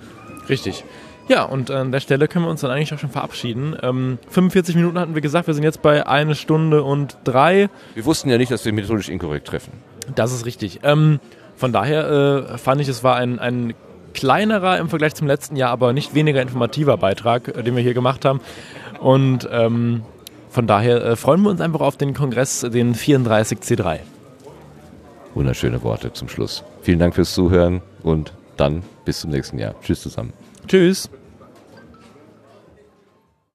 Richtig. 0.49 0.83
Ja, 1.27 1.43
und 1.43 1.69
an 1.69 1.91
der 1.91 1.99
Stelle 1.99 2.27
können 2.27 2.45
wir 2.45 2.49
uns 2.49 2.61
dann 2.61 2.71
eigentlich 2.71 2.91
auch 2.93 2.99
schon 2.99 3.11
verabschieden. 3.11 3.75
Ähm, 3.83 4.17
45 4.29 4.75
Minuten 4.75 4.97
hatten 4.97 5.13
wir 5.13 5.21
gesagt, 5.21 5.45
wir 5.45 5.53
sind 5.53 5.63
jetzt 5.63 5.81
bei 5.81 6.07
eine 6.07 6.33
Stunde 6.33 6.83
und 6.83 7.17
drei. 7.23 7.69
Wir 7.93 8.05
wussten 8.05 8.29
ja 8.29 8.37
nicht, 8.37 8.51
dass 8.51 8.65
wir 8.65 8.73
methodisch 8.73 9.09
inkorrekt 9.09 9.47
treffen. 9.47 9.73
Das 10.15 10.33
ist 10.33 10.45
richtig. 10.47 10.79
Ähm, 10.83 11.19
von 11.59 11.73
daher 11.73 12.09
äh, 12.53 12.57
fand 12.57 12.79
ich, 12.79 12.87
es 12.87 13.03
war 13.03 13.17
ein, 13.17 13.37
ein 13.37 13.73
kleinerer 14.13 14.77
im 14.77 14.87
Vergleich 14.87 15.13
zum 15.13 15.27
letzten 15.27 15.57
Jahr, 15.57 15.71
aber 15.71 15.91
nicht 15.91 16.15
weniger 16.15 16.41
informativer 16.41 16.95
Beitrag, 16.95 17.49
äh, 17.49 17.63
den 17.63 17.75
wir 17.75 17.83
hier 17.83 17.93
gemacht 17.93 18.23
haben. 18.23 18.39
Und 19.01 19.47
ähm, 19.51 20.03
von 20.49 20.67
daher 20.67 21.03
äh, 21.03 21.15
freuen 21.17 21.41
wir 21.41 21.49
uns 21.49 21.59
einfach 21.59 21.81
auf 21.81 21.97
den 21.97 22.13
Kongress, 22.13 22.61
den 22.61 22.95
34C3. 22.95 23.99
Wunderschöne 25.35 25.83
Worte 25.83 26.13
zum 26.13 26.29
Schluss. 26.29 26.63
Vielen 26.81 26.99
Dank 26.99 27.15
fürs 27.15 27.33
Zuhören 27.33 27.81
und 28.03 28.31
dann 28.55 28.81
bis 29.03 29.19
zum 29.19 29.31
nächsten 29.31 29.59
Jahr. 29.59 29.75
Tschüss 29.81 30.01
zusammen. 30.01 30.31
Tschüss. 30.65 31.09